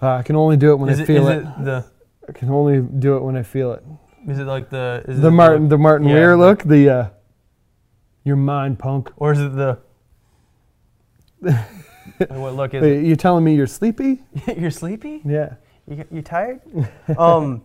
uh, 0.00 0.14
I 0.16 0.22
can 0.22 0.34
only 0.36 0.56
do 0.56 0.72
it 0.72 0.76
when 0.76 0.88
is 0.90 0.98
I 1.00 1.02
it, 1.02 1.06
feel 1.06 1.28
is 1.28 1.38
it. 1.38 1.44
the 1.64 1.84
I 2.28 2.32
can 2.32 2.50
only 2.50 2.80
do 2.80 3.16
it 3.16 3.22
when 3.22 3.36
I 3.36 3.42
feel 3.42 3.72
it. 3.72 3.84
is 4.28 4.38
it 4.38 4.46
like 4.46 4.70
the 4.70 5.04
is 5.08 5.18
it 5.18 5.22
The 5.22 5.30
Martin, 5.30 5.68
the 5.68 5.78
Martin 5.78 6.06
Yeah, 6.08 6.14
Weir 6.14 6.36
look, 6.36 6.62
the 6.64 6.88
uh, 6.90 7.08
your 8.24 8.36
mind 8.36 8.78
punk. 8.78 9.10
or 9.16 9.32
is 9.32 9.40
it 9.40 9.54
the 9.54 9.78
what 12.28 12.54
look 12.54 12.74
is 12.74 13.04
You 13.06 13.16
telling 13.16 13.44
me 13.44 13.54
you're 13.54 13.66
sleepy? 13.66 14.22
You're 14.56 14.70
sleepy? 14.70 15.20
Yeah. 15.24 15.54
You, 15.88 16.04
you 16.10 16.22
tired? 16.22 16.60
um, 17.18 17.62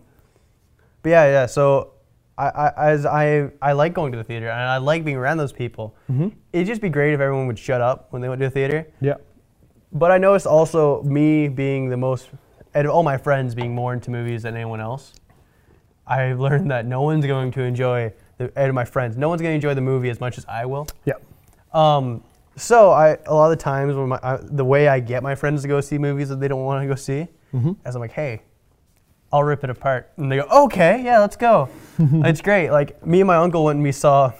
but 1.02 1.10
yeah, 1.10 1.24
yeah. 1.26 1.46
So 1.46 1.92
I, 2.36 2.48
I 2.48 2.90
as 2.90 3.06
I 3.06 3.50
I 3.62 3.72
like 3.72 3.94
going 3.94 4.12
to 4.12 4.18
the 4.18 4.24
theater 4.24 4.48
and 4.48 4.60
I 4.60 4.78
like 4.78 5.04
being 5.04 5.16
around 5.16 5.38
those 5.38 5.52
people. 5.52 5.94
Mm-hmm. 6.10 6.28
It'd 6.52 6.66
just 6.66 6.80
be 6.80 6.88
great 6.88 7.14
if 7.14 7.20
everyone 7.20 7.46
would 7.46 7.58
shut 7.58 7.80
up 7.80 8.08
when 8.10 8.22
they 8.22 8.28
went 8.28 8.40
to 8.40 8.46
the 8.46 8.50
theater. 8.50 8.86
Yeah. 9.00 9.14
But 9.92 10.10
I 10.10 10.18
noticed 10.18 10.46
also 10.46 11.02
me 11.02 11.48
being 11.48 11.88
the 11.88 11.96
most, 11.96 12.28
out 12.74 12.84
of 12.84 12.90
all 12.90 13.02
my 13.02 13.16
friends 13.16 13.54
being 13.54 13.74
more 13.74 13.94
into 13.94 14.10
movies 14.10 14.42
than 14.42 14.54
anyone 14.54 14.80
else. 14.80 15.14
I 16.06 16.32
learned 16.32 16.70
that 16.70 16.86
no 16.86 17.02
one's 17.02 17.26
going 17.26 17.50
to 17.52 17.62
enjoy 17.62 18.12
the 18.38 18.44
out 18.58 18.68
of 18.68 18.74
my 18.74 18.84
friends. 18.84 19.16
No 19.16 19.28
one's 19.28 19.42
going 19.42 19.52
to 19.52 19.56
enjoy 19.56 19.74
the 19.74 19.80
movie 19.80 20.10
as 20.10 20.20
much 20.20 20.38
as 20.38 20.44
I 20.46 20.66
will. 20.66 20.86
Yeah. 21.04 21.14
Um, 21.72 22.22
so 22.58 22.90
I 22.90 23.16
a 23.26 23.34
lot 23.34 23.50
of 23.50 23.58
the 23.58 23.62
times 23.62 23.94
when 23.94 24.08
my 24.08 24.18
I, 24.22 24.38
the 24.42 24.64
way 24.64 24.88
I 24.88 25.00
get 25.00 25.22
my 25.22 25.34
friends 25.34 25.62
to 25.62 25.68
go 25.68 25.80
see 25.80 25.96
movies 25.98 26.28
that 26.28 26.40
they 26.40 26.48
don't 26.48 26.64
want 26.64 26.82
to 26.82 26.88
go 26.88 26.94
see, 26.94 27.28
Mm-hmm. 27.54 27.72
as 27.86 27.94
I'm 27.94 28.00
like, 28.02 28.10
hey, 28.12 28.42
I'll 29.32 29.42
rip 29.44 29.64
it 29.64 29.70
apart, 29.70 30.10
and 30.18 30.30
they 30.30 30.36
go, 30.36 30.46
okay, 30.64 31.02
yeah, 31.02 31.18
let's 31.20 31.36
go. 31.36 31.68
it's 31.98 32.40
great. 32.42 32.70
Like 32.70 33.04
me 33.06 33.20
and 33.20 33.26
my 33.26 33.36
uncle 33.36 33.64
went 33.64 33.76
and 33.76 33.82
we 33.84 33.92
saw 33.92 34.32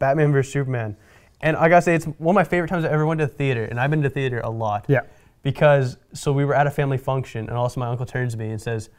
Batman 0.00 0.32
vs 0.32 0.52
Superman, 0.52 0.96
and 1.40 1.56
I 1.56 1.68
gotta 1.68 1.82
say 1.82 1.94
it's 1.94 2.06
one 2.06 2.34
of 2.34 2.40
my 2.40 2.44
favorite 2.44 2.68
times 2.68 2.84
I 2.84 2.88
ever 2.88 3.06
went 3.06 3.20
to 3.20 3.26
the 3.26 3.32
theater, 3.32 3.64
and 3.64 3.78
I've 3.78 3.90
been 3.90 4.02
to 4.02 4.10
theater 4.10 4.40
a 4.40 4.50
lot. 4.50 4.86
Yeah. 4.88 5.02
Because 5.42 5.96
so 6.12 6.32
we 6.32 6.44
were 6.44 6.54
at 6.54 6.66
a 6.66 6.70
family 6.70 6.98
function, 6.98 7.48
and 7.48 7.56
also 7.56 7.80
my 7.80 7.86
uncle 7.86 8.04
turns 8.04 8.32
to 8.34 8.38
me 8.38 8.50
and 8.50 8.60
says, 8.60 8.90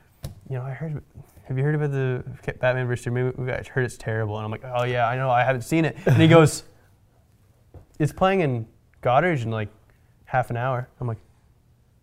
you 0.50 0.56
know, 0.58 0.64
I 0.64 0.72
heard. 0.72 1.02
Have 1.46 1.58
you 1.58 1.64
heard 1.66 1.76
about 1.76 1.92
the 1.92 2.24
Batman 2.62 2.88
vs 2.88 3.04
Superman 3.04 3.34
movie? 3.38 3.52
I 3.52 3.62
heard 3.64 3.84
it's 3.84 3.98
terrible, 3.98 4.38
and 4.38 4.46
I'm 4.46 4.52
like, 4.52 4.64
oh 4.64 4.84
yeah, 4.86 5.08
I 5.08 5.18
know, 5.18 5.30
I 5.30 5.44
haven't 5.44 5.64
seen 5.64 5.84
it. 5.86 5.98
And 6.06 6.22
he 6.22 6.28
goes, 6.38 6.64
it's 8.02 8.12
playing 8.12 8.42
in 8.42 8.66
Goddard 9.02 9.40
in 9.42 9.52
like 9.52 9.70
half 10.26 10.50
an 10.50 10.58
hour. 10.58 10.88
I'm 11.00 11.08
like, 11.08 11.18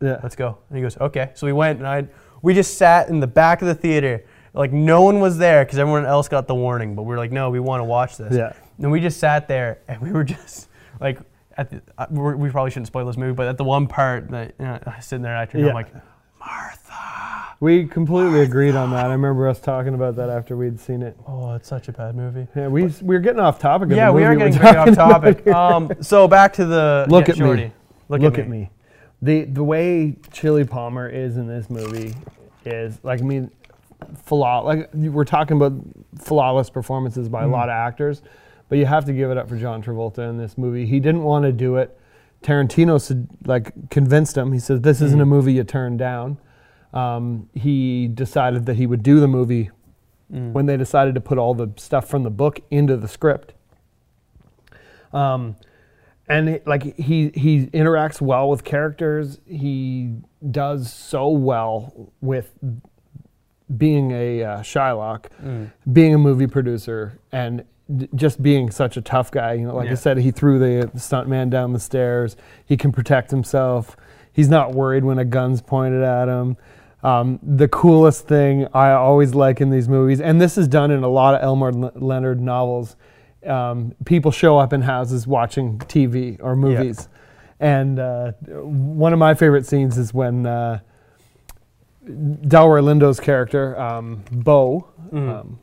Yeah. 0.00 0.20
let's 0.22 0.36
go. 0.36 0.58
And 0.68 0.76
he 0.78 0.82
goes, 0.82 0.96
okay. 0.98 1.30
So 1.34 1.46
we 1.46 1.52
went, 1.52 1.78
and 1.78 1.86
I 1.88 2.06
we 2.42 2.54
just 2.54 2.78
sat 2.78 3.08
in 3.08 3.18
the 3.20 3.26
back 3.26 3.62
of 3.62 3.68
the 3.68 3.74
theater, 3.74 4.24
like 4.54 4.72
no 4.72 5.02
one 5.02 5.18
was 5.20 5.38
there 5.38 5.64
because 5.64 5.78
everyone 5.78 6.06
else 6.06 6.28
got 6.28 6.46
the 6.46 6.54
warning. 6.54 6.94
But 6.94 7.02
we 7.02 7.14
are 7.14 7.18
like, 7.18 7.32
no, 7.32 7.50
we 7.50 7.58
want 7.60 7.80
to 7.80 7.84
watch 7.84 8.16
this. 8.16 8.34
Yeah. 8.34 8.52
And 8.80 8.90
we 8.92 9.00
just 9.00 9.18
sat 9.18 9.48
there, 9.48 9.80
and 9.88 10.00
we 10.00 10.12
were 10.12 10.22
just 10.24 10.68
like, 11.00 11.18
at 11.56 11.70
the, 11.70 11.82
uh, 11.98 12.06
we're, 12.10 12.36
we 12.36 12.48
probably 12.48 12.70
shouldn't 12.70 12.86
spoil 12.86 13.04
this 13.06 13.16
movie, 13.16 13.32
but 13.34 13.48
at 13.48 13.58
the 13.58 13.64
one 13.64 13.88
part 13.88 14.30
that 14.30 14.54
you 14.58 14.64
know, 14.64 14.78
I 14.86 14.96
was 14.96 15.04
sitting 15.04 15.22
there, 15.24 15.32
and 15.32 15.40
I 15.40 15.46
turned, 15.46 15.64
Yeah. 15.64 15.70
I'm 15.70 15.74
like, 15.74 15.92
Martha. 16.38 16.94
We 17.60 17.86
completely 17.86 18.42
agreed 18.42 18.76
on 18.76 18.90
that. 18.92 19.06
I 19.06 19.12
remember 19.12 19.48
us 19.48 19.58
talking 19.60 19.94
about 19.94 20.14
that 20.16 20.30
after 20.30 20.56
we'd 20.56 20.78
seen 20.78 21.02
it. 21.02 21.16
Oh, 21.26 21.54
it's 21.54 21.66
such 21.66 21.88
a 21.88 21.92
bad 21.92 22.14
movie. 22.14 22.46
Yeah, 22.54 22.68
we 22.68 22.84
we 22.84 23.16
were 23.16 23.18
getting 23.18 23.40
off 23.40 23.58
topic. 23.58 23.90
Of 23.90 23.96
Yeah, 23.96 24.08
the 24.08 24.12
we 24.12 24.24
are 24.24 24.36
getting 24.36 24.52
very 24.52 24.76
off 24.76 24.94
topic. 24.94 25.46
Um, 25.48 25.90
so 26.00 26.28
back 26.28 26.52
to 26.54 26.64
the 26.64 27.06
Look 27.10 27.26
yeah, 27.26 27.34
at 27.34 27.40
me. 27.40 27.72
Look, 28.08 28.20
Look, 28.20 28.38
at, 28.38 28.48
me. 28.48 28.70
The 29.22 29.44
the 29.44 29.64
way 29.64 30.16
Chili 30.32 30.64
Palmer 30.64 31.08
is 31.08 31.36
in 31.36 31.48
this 31.48 31.68
movie 31.68 32.14
is 32.64 33.00
like 33.02 33.20
I 33.20 33.24
mean, 33.24 33.50
flaw. 34.24 34.60
Like 34.60 34.88
we're 34.94 35.24
talking 35.24 35.56
about 35.56 35.72
flawless 36.16 36.70
performances 36.70 37.28
by 37.28 37.42
a 37.42 37.48
lot 37.48 37.68
of 37.68 37.74
actors, 37.74 38.22
but 38.68 38.78
you 38.78 38.86
have 38.86 39.04
to 39.06 39.12
give 39.12 39.32
it 39.32 39.36
up 39.36 39.48
for 39.48 39.56
John 39.56 39.82
Travolta 39.82 40.30
in 40.30 40.38
this 40.38 40.56
movie. 40.56 40.86
He 40.86 41.00
didn't 41.00 41.24
want 41.24 41.44
to 41.44 41.50
do 41.50 41.76
it. 41.76 41.98
Tarantino 42.40 43.00
said, 43.00 43.26
like 43.46 43.90
convinced 43.90 44.36
him. 44.36 44.52
He 44.52 44.60
said, 44.60 44.84
"This 44.84 45.00
isn't 45.00 45.20
a 45.20 45.26
movie 45.26 45.54
you 45.54 45.64
turn 45.64 45.96
down." 45.96 46.38
Um, 46.92 47.48
he 47.54 48.08
decided 48.08 48.66
that 48.66 48.76
he 48.76 48.86
would 48.86 49.02
do 49.02 49.20
the 49.20 49.28
movie 49.28 49.70
when 50.30 50.66
they 50.66 50.76
decided 50.76 51.14
to 51.14 51.20
put 51.22 51.38
all 51.38 51.54
the 51.54 51.68
stuff 51.76 52.06
from 52.08 52.22
the 52.22 52.30
book 52.30 52.60
into 52.70 52.96
the 52.98 53.08
script. 53.08 53.54
Um, 55.12 55.56
and 56.28 56.48
it- 56.50 56.66
like 56.66 56.82
he 56.98 57.30
he 57.34 57.66
interacts 57.68 58.20
well 58.20 58.48
with 58.50 58.62
characters. 58.64 59.40
He 59.46 60.16
does 60.50 60.92
so 60.92 61.28
well 61.30 62.10
with 62.20 62.52
being 63.76 64.10
a 64.12 64.42
uh, 64.44 64.58
Shylock, 64.60 65.26
being 65.90 66.14
a 66.14 66.18
movie 66.18 66.46
producer, 66.46 67.18
and 67.32 67.64
d- 67.94 68.08
just 68.14 68.42
being 68.42 68.70
such 68.70 68.96
a 68.98 69.00
tough 69.02 69.30
guy. 69.30 69.54
You 69.54 69.66
know, 69.68 69.76
like 69.76 69.86
I 69.88 69.94
said, 69.94 70.18
he 70.18 70.30
threw 70.30 70.58
the 70.58 70.90
stuntman 70.96 71.48
down 71.50 71.72
the 71.72 71.80
stairs. 71.80 72.36
He 72.66 72.76
can 72.76 72.92
protect 72.92 73.30
himself. 73.30 73.96
He's 74.32 74.48
not 74.50 74.72
worried 74.74 75.04
when 75.04 75.18
a 75.18 75.24
gun's 75.24 75.62
pointed 75.62 76.02
at 76.02 76.28
him. 76.28 76.56
Um, 77.08 77.38
the 77.42 77.68
coolest 77.68 78.28
thing 78.28 78.66
I 78.74 78.90
always 78.92 79.34
like 79.34 79.60
in 79.60 79.70
these 79.70 79.88
movies, 79.88 80.20
and 80.20 80.40
this 80.40 80.58
is 80.58 80.68
done 80.68 80.90
in 80.90 81.02
a 81.02 81.08
lot 81.08 81.34
of 81.34 81.42
Elmore 81.42 81.72
Le- 81.72 81.92
Leonard 81.94 82.40
novels, 82.40 82.96
um, 83.46 83.94
people 84.04 84.30
show 84.30 84.58
up 84.58 84.72
in 84.74 84.82
houses 84.82 85.26
watching 85.26 85.78
TV 85.78 86.38
or 86.42 86.54
movies. 86.54 87.08
And 87.60 87.98
uh, 87.98 88.32
one 88.42 89.12
of 89.12 89.18
my 89.18 89.32
favorite 89.34 89.64
scenes 89.64 89.96
is 89.96 90.12
when 90.12 90.44
uh, 90.44 90.80
Delroy 92.06 92.82
Lindo's 92.82 93.20
character, 93.20 93.78
um, 93.80 94.22
Bo, 94.30 94.86
um, 95.12 95.58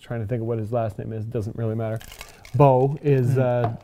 trying 0.00 0.20
to 0.20 0.26
think 0.26 0.40
of 0.40 0.46
what 0.46 0.58
his 0.58 0.72
last 0.72 0.98
name 0.98 1.12
is, 1.12 1.24
doesn't 1.26 1.56
really 1.56 1.74
matter. 1.74 1.98
Bo 2.54 2.96
is, 3.02 3.36
uh, 3.36 3.76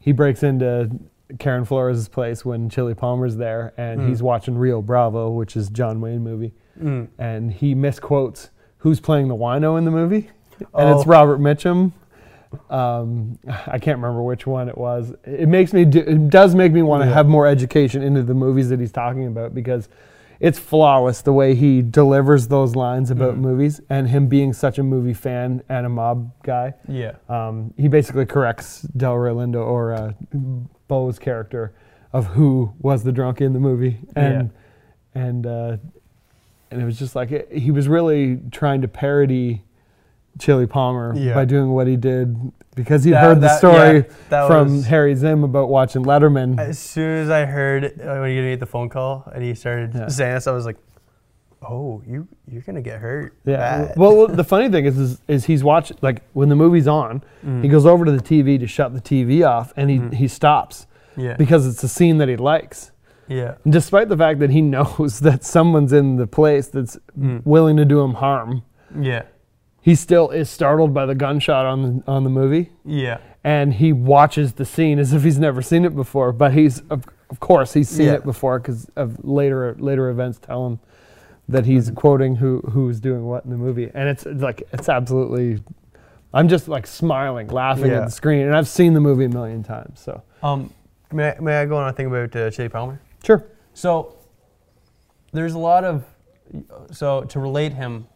he 0.00 0.12
breaks 0.12 0.42
into 0.42 0.90
Karen 1.38 1.64
Flores' 1.64 2.08
place 2.08 2.44
when 2.44 2.68
Chili 2.68 2.94
Palmer's 2.94 3.36
there 3.36 3.72
and 3.76 4.08
he's 4.08 4.22
watching 4.22 4.56
Rio 4.58 4.82
Bravo, 4.82 5.30
which 5.30 5.56
is 5.56 5.68
John 5.70 6.00
Wayne 6.00 6.22
movie. 6.22 6.52
Mm. 6.82 7.08
And 7.18 7.52
he 7.52 7.74
misquotes 7.74 8.50
who's 8.78 9.00
playing 9.00 9.28
the 9.28 9.36
wino 9.36 9.76
in 9.78 9.84
the 9.84 9.90
movie. 9.90 10.30
And 10.74 10.90
it's 10.90 11.06
Oh. 11.06 11.10
Robert 11.10 11.38
Mitchum. 11.40 11.92
Um, 12.68 13.38
I 13.48 13.78
can't 13.78 13.98
remember 13.98 14.22
which 14.22 14.46
one 14.46 14.68
it 14.68 14.76
was. 14.76 15.14
It 15.24 15.48
makes 15.48 15.72
me, 15.72 15.84
do, 15.84 16.00
it 16.00 16.30
does 16.30 16.54
make 16.54 16.72
me 16.72 16.82
want 16.82 17.02
to 17.04 17.08
Yeah. 17.08 17.14
have 17.14 17.28
more 17.28 17.46
education 17.46 18.02
into 18.02 18.22
the 18.22 18.34
movies 18.34 18.68
that 18.70 18.80
he's 18.80 18.90
talking 18.92 19.26
about 19.26 19.54
because 19.54 19.88
it's 20.40 20.58
flawless 20.58 21.22
the 21.22 21.32
way 21.32 21.54
he 21.54 21.82
delivers 21.82 22.48
those 22.48 22.74
lines 22.74 23.10
about 23.10 23.34
Mhm. 23.34 23.40
movies 23.40 23.80
and 23.90 24.08
him 24.08 24.26
being 24.26 24.52
such 24.52 24.78
a 24.78 24.82
movie 24.82 25.12
fan 25.12 25.62
and 25.68 25.84
a 25.86 25.88
mob 25.88 26.30
guy. 26.42 26.74
Yeah. 26.88 27.12
Um, 27.28 27.72
he 27.76 27.88
basically 27.88 28.26
corrects 28.26 28.86
Delroy 28.96 29.34
Lindo 29.34 29.64
or 29.64 29.92
uh, 29.92 30.12
Bo's 30.90 31.18
character 31.20 31.72
of 32.12 32.26
who 32.26 32.74
was 32.80 33.04
the 33.04 33.12
drunk 33.12 33.40
in 33.40 33.52
the 33.54 33.60
movie, 33.60 34.00
and 34.16 34.50
and 35.14 35.46
uh, 35.46 35.76
and 36.70 36.82
it 36.82 36.84
was 36.84 36.98
just 36.98 37.14
like 37.16 37.30
it, 37.30 37.50
he 37.52 37.70
was 37.70 37.88
really 37.88 38.40
trying 38.50 38.82
to 38.82 38.88
parody 38.88 39.62
Chili 40.40 40.66
Palmer 40.66 41.14
Yeah. 41.16 41.34
by 41.34 41.44
doing 41.44 41.70
what 41.70 41.86
he 41.86 41.96
did 41.96 42.36
because 42.74 43.04
he'd 43.04 43.14
heard 43.14 43.36
the 43.36 43.42
that- 43.48 43.58
story 43.58 44.04
yeah, 44.30 44.46
from 44.48 44.82
Harry 44.82 45.14
Zimm 45.14 45.44
about 45.44 45.68
watching 45.68 46.02
Letterman. 46.04 46.58
As 46.58 46.78
soon 46.78 47.18
as 47.22 47.30
I 47.30 47.44
heard 47.44 47.84
uh, 47.84 48.18
when 48.18 48.32
you 48.32 48.42
made 48.42 48.58
the 48.60 48.66
phone 48.66 48.88
call 48.88 49.30
and 49.32 49.42
he 49.44 49.54
started 49.54 49.92
Yeah. 49.94 50.08
saying 50.08 50.34
this, 50.34 50.46
I 50.48 50.52
was 50.52 50.66
like, 50.66 50.76
"Oh, 51.62 52.02
you 52.06 52.26
you're 52.46 52.62
gonna 52.62 52.80
get 52.82 53.00
hurt." 53.00 53.34
Yeah. 53.44 53.56
bad." 53.86 53.96
Well, 53.96 54.26
the 54.28 54.44
funny 54.54 54.68
thing 54.68 54.84
is, 54.86 54.98
is, 54.98 55.20
is 55.28 55.44
he's 55.46 55.62
watching 55.64 55.96
like 56.02 56.22
when 56.32 56.48
the 56.48 56.56
movie's 56.56 56.88
on, 56.88 57.22
Mm. 57.44 57.62
he 57.62 57.68
goes 57.68 57.86
over 57.86 58.04
to 58.04 58.12
the 58.12 58.22
TV 58.22 58.58
to 58.58 58.66
shut 58.66 58.94
the 58.94 59.00
TV 59.00 59.42
off, 59.46 59.72
and 59.76 59.90
he 59.90 59.98
Mhm. 59.98 60.14
he 60.14 60.28
stops 60.28 60.86
yeah, 61.16 61.34
because 61.36 61.66
it's 61.66 61.82
a 61.82 61.88
scene 61.88 62.18
that 62.18 62.28
he 62.28 62.36
likes. 62.36 62.92
yeah, 63.28 63.54
And 63.64 63.72
despite 63.72 64.08
the 64.08 64.16
fact 64.16 64.40
that 64.40 64.50
he 64.50 64.60
knows 64.76 65.20
that 65.20 65.44
someone's 65.44 65.92
in 65.92 66.16
the 66.16 66.26
place 66.26 66.66
that's 66.68 66.98
Mm. 67.18 67.42
willing 67.44 67.76
to 67.76 67.84
do 67.84 68.00
him 68.00 68.14
harm, 68.14 68.62
yeah, 68.98 69.22
he 69.80 69.94
still 69.94 70.30
is 70.30 70.50
startled 70.50 70.92
by 70.94 71.06
the 71.06 71.14
gunshot 71.14 71.64
on 71.66 71.82
the 71.82 72.02
on 72.10 72.24
the 72.24 72.30
movie, 72.30 72.70
yeah, 72.84 73.18
and 73.44 73.74
he 73.74 73.92
watches 73.92 74.54
the 74.54 74.64
scene 74.64 74.98
as 74.98 75.12
if 75.12 75.22
he's 75.22 75.38
never 75.38 75.62
seen 75.62 75.84
it 75.84 75.94
before. 75.94 76.32
But 76.32 76.52
he's 76.54 76.80
of, 76.90 77.04
of 77.30 77.38
course 77.40 77.72
he's 77.74 77.88
seen 77.88 78.06
Yeah. 78.06 78.14
it 78.14 78.24
before 78.24 78.58
because 78.58 78.90
of 78.96 79.24
later 79.24 79.76
later 79.78 80.08
events 80.10 80.38
tell 80.38 80.66
him 80.66 80.80
that 81.50 81.66
he's 81.66 81.90
quoting 81.90 82.36
who 82.36 82.60
who's 82.70 83.00
doing 83.00 83.24
what 83.26 83.44
in 83.44 83.50
the 83.50 83.56
movie, 83.56 83.90
and 83.92 84.08
it's 84.08 84.24
like 84.26 84.62
it's 84.72 84.88
absolutely. 84.88 85.62
I'm 86.32 86.48
just 86.48 86.68
like 86.68 86.86
smiling, 86.86 87.48
laughing 87.48 87.90
Yeah. 87.90 87.98
at 88.02 88.04
the 88.04 88.10
screen, 88.12 88.46
and 88.46 88.54
I've 88.54 88.68
seen 88.68 88.94
the 88.94 89.00
movie 89.00 89.24
a 89.24 89.28
million 89.28 89.64
times. 89.64 89.98
So 89.98 90.22
Um, 90.44 90.72
may, 91.12 91.30
I- 91.32 91.40
may 91.40 91.56
I 91.60 91.66
go 91.66 91.76
on 91.76 91.88
a 91.88 91.92
thing 91.92 92.06
about 92.06 92.34
uh, 92.36 92.50
Chili 92.50 92.68
Palmer? 92.68 93.00
sure, 93.24 93.44
So 93.74 94.14
there's 95.32 95.54
a 95.54 95.58
lot 95.58 95.82
of 95.84 96.04
so 96.92 97.22
to 97.22 97.40
relate 97.40 97.72
him 97.72 98.06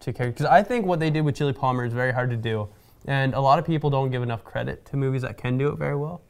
to 0.00 0.12
character 0.12 0.42
because 0.42 0.46
I 0.46 0.62
think 0.64 0.84
what 0.86 0.98
they 0.98 1.10
did 1.10 1.24
with 1.24 1.36
Chili 1.36 1.52
Palmer 1.52 1.84
is 1.84 1.92
very 1.92 2.12
hard 2.12 2.30
to 2.30 2.36
do, 2.36 2.68
and 3.06 3.34
a 3.34 3.40
lot 3.40 3.60
of 3.60 3.64
people 3.64 3.88
don't 3.88 4.10
give 4.10 4.22
enough 4.24 4.42
credit 4.44 4.84
to 4.86 4.96
movies 4.96 5.22
that 5.22 5.36
can 5.36 5.56
do 5.56 5.68
it 5.68 5.78
very 5.78 5.94
well. 5.96 6.22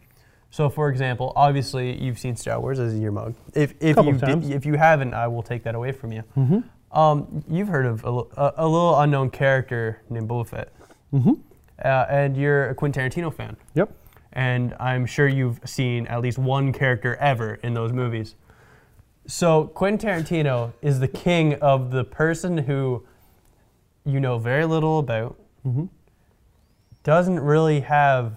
So, 0.50 0.68
for 0.68 0.88
example, 0.88 1.32
obviously 1.36 1.96
you've 2.02 2.18
seen 2.18 2.34
Star 2.36 2.60
Wars 2.60 2.78
as 2.80 2.98
your 2.98 3.12
mug. 3.12 3.34
If 3.54 3.74
if 3.80 3.94
Couple 3.96 4.12
you 4.12 4.18
did, 4.18 4.50
if 4.50 4.66
you 4.66 4.74
haven't, 4.74 5.14
I 5.14 5.28
will 5.28 5.42
take 5.42 5.62
that 5.62 5.74
away 5.74 5.92
from 5.92 6.12
you. 6.12 6.24
mm-hmm. 6.36 6.58
Um, 6.98 7.44
you've 7.48 7.68
heard 7.68 7.86
of 7.86 8.04
a, 8.04 8.08
a, 8.08 8.54
a 8.56 8.66
little 8.66 8.98
unknown 8.98 9.30
character 9.30 10.02
named 10.10 10.28
Boba 10.28 10.46
Fett, 10.48 10.72
Mm-hmm. 11.14 11.34
uh, 11.84 12.06
and 12.08 12.36
you're 12.36 12.70
a 12.70 12.74
Quentin 12.74 13.10
Tarantino 13.10 13.32
fan 13.32 13.56
yep, 13.74 13.92
and 14.32 14.74
I'm 14.80 15.06
sure 15.06 15.28
you've 15.28 15.60
seen 15.64 16.06
at 16.08 16.20
least 16.20 16.38
one 16.38 16.72
character 16.72 17.14
ever 17.16 17.54
in 17.62 17.74
those 17.74 17.92
movies. 17.92 18.34
So 19.26 19.66
Quentin 19.68 19.98
Tarantino 20.08 20.72
is 20.82 20.98
the 20.98 21.06
king 21.08 21.54
of 21.54 21.92
the 21.92 22.02
person 22.04 22.58
who 22.58 23.04
you 24.04 24.18
know 24.18 24.38
very 24.38 24.64
little 24.64 24.98
about, 24.98 25.38
mm-hmm. 25.64 25.86
doesn't 27.04 27.38
really 27.38 27.80
have, 27.80 28.36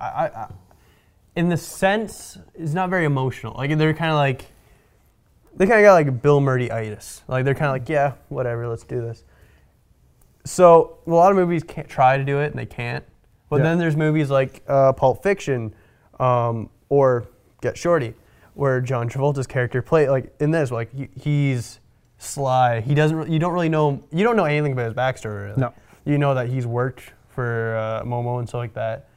I, 0.00 0.04
I, 0.04 0.46
in 1.36 1.48
the 1.48 1.56
sense, 1.56 2.38
is 2.54 2.74
not 2.74 2.90
very 2.90 3.04
emotional. 3.04 3.54
Like 3.56 3.76
they're 3.78 3.94
kind 3.94 4.10
of 4.10 4.16
like, 4.16 4.46
they 5.56 5.66
kind 5.66 5.80
of 5.80 5.84
got 5.84 5.94
like 5.94 6.22
Bill 6.22 6.40
Murray-itis. 6.40 7.22
Like 7.28 7.44
they're 7.44 7.54
kind 7.54 7.66
of 7.66 7.72
like, 7.72 7.88
yeah, 7.88 8.14
whatever, 8.28 8.66
let's 8.68 8.84
do 8.84 9.00
this. 9.00 9.24
So 10.44 10.98
a 11.06 11.10
lot 11.10 11.30
of 11.30 11.36
movies 11.36 11.62
can't 11.62 11.88
try 11.88 12.16
to 12.16 12.24
do 12.24 12.40
it 12.40 12.46
and 12.46 12.58
they 12.58 12.66
can't. 12.66 13.04
But 13.48 13.56
Yeah. 13.56 13.62
then 13.64 13.78
there's 13.78 13.96
movies 13.96 14.30
like 14.30 14.62
uh, 14.68 14.92
Pulp 14.92 15.22
Fiction 15.22 15.74
um, 16.18 16.70
or 16.88 17.26
Get 17.60 17.76
Shorty, 17.76 18.14
where 18.54 18.80
John 18.80 19.08
Travolta's 19.08 19.46
character 19.46 19.82
play 19.82 20.08
like 20.08 20.32
in 20.40 20.50
this, 20.50 20.70
like 20.70 20.92
he, 20.94 21.08
he's 21.20 21.80
sly. 22.18 22.80
He 22.80 22.94
doesn't. 22.94 23.16
re- 23.16 23.30
You 23.30 23.38
don't 23.38 23.52
really 23.52 23.68
know. 23.68 24.02
You 24.12 24.24
don't 24.24 24.36
know 24.36 24.44
anything 24.44 24.72
about 24.72 24.86
his 24.86 24.94
backstory. 24.94 25.46
Really. 25.48 25.60
No. 25.60 25.74
You 26.04 26.16
know 26.18 26.34
that 26.34 26.48
he's 26.48 26.66
worked 26.66 27.12
for 27.28 27.76
uh, 27.76 28.04
Momo 28.04 28.38
and 28.38 28.48
stuff 28.48 28.60
like 28.60 28.74
that, 28.74 29.08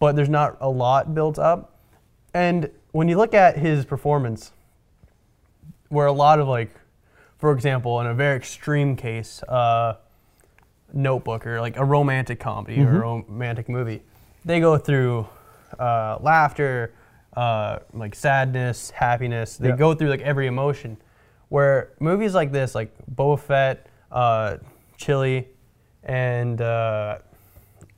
but 0.00 0.16
there's 0.16 0.28
not 0.28 0.56
a 0.60 0.68
lot 0.68 1.14
built 1.14 1.38
up. 1.38 1.78
And 2.34 2.68
when 2.90 3.06
you 3.08 3.16
look 3.16 3.34
at 3.34 3.56
his 3.56 3.84
performance, 3.84 4.50
where 5.90 6.06
a 6.06 6.12
lot 6.12 6.40
of 6.40 6.48
like, 6.48 6.70
for 7.38 7.52
example, 7.52 8.00
in 8.00 8.06
a 8.08 8.14
very 8.14 8.36
extreme 8.36 8.96
case, 8.96 9.42
uh, 9.44 9.94
Notebook 10.92 11.46
or 11.46 11.60
like 11.60 11.76
a 11.76 11.84
romantic 11.84 12.40
comedy 12.40 12.80
or 12.80 12.88
a 12.96 12.98
romantic 12.98 13.68
movie, 13.68 14.02
they 14.44 14.58
go 14.58 14.76
through 14.76 15.28
uh, 15.78 16.18
laughter, 16.20 16.92
uh, 17.36 17.78
like 17.92 18.14
sadness, 18.16 18.90
happiness. 18.90 19.56
They 19.56 19.68
Yeah. 19.68 19.76
go 19.76 19.94
through 19.94 20.08
like 20.08 20.22
every 20.22 20.48
emotion. 20.48 20.96
Where 21.48 21.90
movies 22.00 22.34
like 22.34 22.50
this, 22.52 22.74
like 22.74 22.92
Boba 23.14 23.38
Fett, 23.38 23.86
uh, 24.10 24.56
Chili, 24.96 25.48
and 26.02 26.60
uh, 26.60 27.18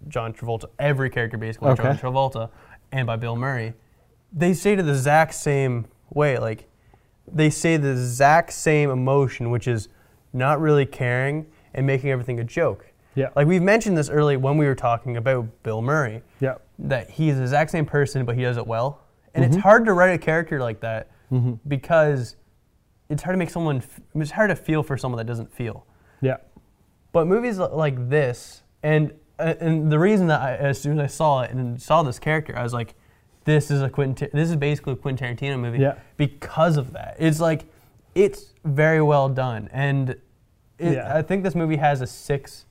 John 0.08 0.32
Travolta, 0.32 0.66
every 0.78 1.10
character 1.10 1.36
basically, 1.38 1.70
Okay. 1.70 1.82
John 1.82 1.98
Travolta, 1.98 2.50
and 2.90 3.06
by 3.06 3.16
Bill 3.16 3.36
Murray, 3.36 3.74
they 4.32 4.52
say 4.54 4.74
to 4.76 4.82
the 4.82 4.92
exact 4.92 5.34
same 5.34 5.86
way. 6.10 6.38
Like 6.38 6.68
they 7.30 7.50
say 7.50 7.76
the 7.76 7.90
exact 7.90 8.52
same 8.52 8.90
emotion, 8.90 9.50
which 9.50 9.66
is 9.68 9.88
not 10.32 10.60
really 10.60 10.86
caring 10.86 11.46
and 11.74 11.86
making 11.86 12.10
everything 12.10 12.40
a 12.40 12.44
joke. 12.44 12.86
Yeah. 13.14 13.28
Like 13.36 13.46
we've 13.46 13.62
mentioned 13.62 13.96
this 13.96 14.08
early 14.08 14.36
when 14.36 14.56
we 14.56 14.66
were 14.66 14.74
talking 14.74 15.16
about 15.18 15.46
Bill 15.62 15.82
Murray, 15.82 16.22
yep, 16.40 16.62
that 16.78 17.10
he 17.10 17.28
is 17.28 17.36
the 17.36 17.42
exact 17.42 17.70
same 17.70 17.84
person, 17.86 18.24
but 18.24 18.36
he 18.36 18.42
does 18.42 18.56
it 18.56 18.66
well. 18.66 19.00
And 19.34 19.44
Mm-hmm. 19.44 19.54
it's 19.54 19.62
hard 19.62 19.84
to 19.86 19.92
write 19.92 20.12
a 20.12 20.18
character 20.18 20.60
like 20.60 20.80
that 20.80 21.08
because 21.68 22.36
it's 23.08 23.22
hard 23.22 23.34
to 23.34 23.38
make 23.38 23.50
someone. 23.50 23.78
f- 23.78 24.00
It's 24.14 24.30
hard 24.30 24.50
to 24.50 24.56
feel 24.56 24.82
for 24.82 24.96
someone 24.96 25.16
that 25.18 25.26
doesn't 25.26 25.52
feel. 25.52 25.86
yeah, 26.20 26.36
But 27.12 27.26
movies 27.26 27.58
like 27.58 28.08
this, 28.08 28.62
and 28.82 29.12
and 29.60 29.90
the 29.92 29.98
reason 29.98 30.26
that 30.28 30.40
I, 30.40 30.54
as 30.56 30.80
soon 30.80 30.98
as 30.98 31.04
I 31.04 31.06
saw 31.08 31.42
it 31.42 31.50
and 31.50 31.80
saw 31.80 32.02
this 32.02 32.18
character, 32.18 32.56
I 32.56 32.62
was 32.62 32.72
like, 32.72 32.94
this 33.44 33.70
is 33.70 33.82
a 33.82 33.90
Quentin. 33.90 34.28
This 34.32 34.50
is 34.50 34.56
basically 34.56 34.92
a 34.94 34.96
Quentin 34.96 35.36
Tarantino 35.36 35.58
movie. 35.58 35.78
Yeah. 35.78 35.94
Because 36.16 36.76
of 36.76 36.92
that, 36.92 37.16
it's 37.18 37.40
like, 37.40 37.64
it's 38.14 38.52
very 38.64 39.02
well 39.02 39.28
done, 39.28 39.68
and 39.72 40.10
it, 40.10 40.20
Yeah. 40.94 41.16
I 41.16 41.22
think 41.22 41.42
this 41.44 41.54
movie 41.54 41.76
has 41.76 42.00
a 42.00 42.06
six 42.06 42.66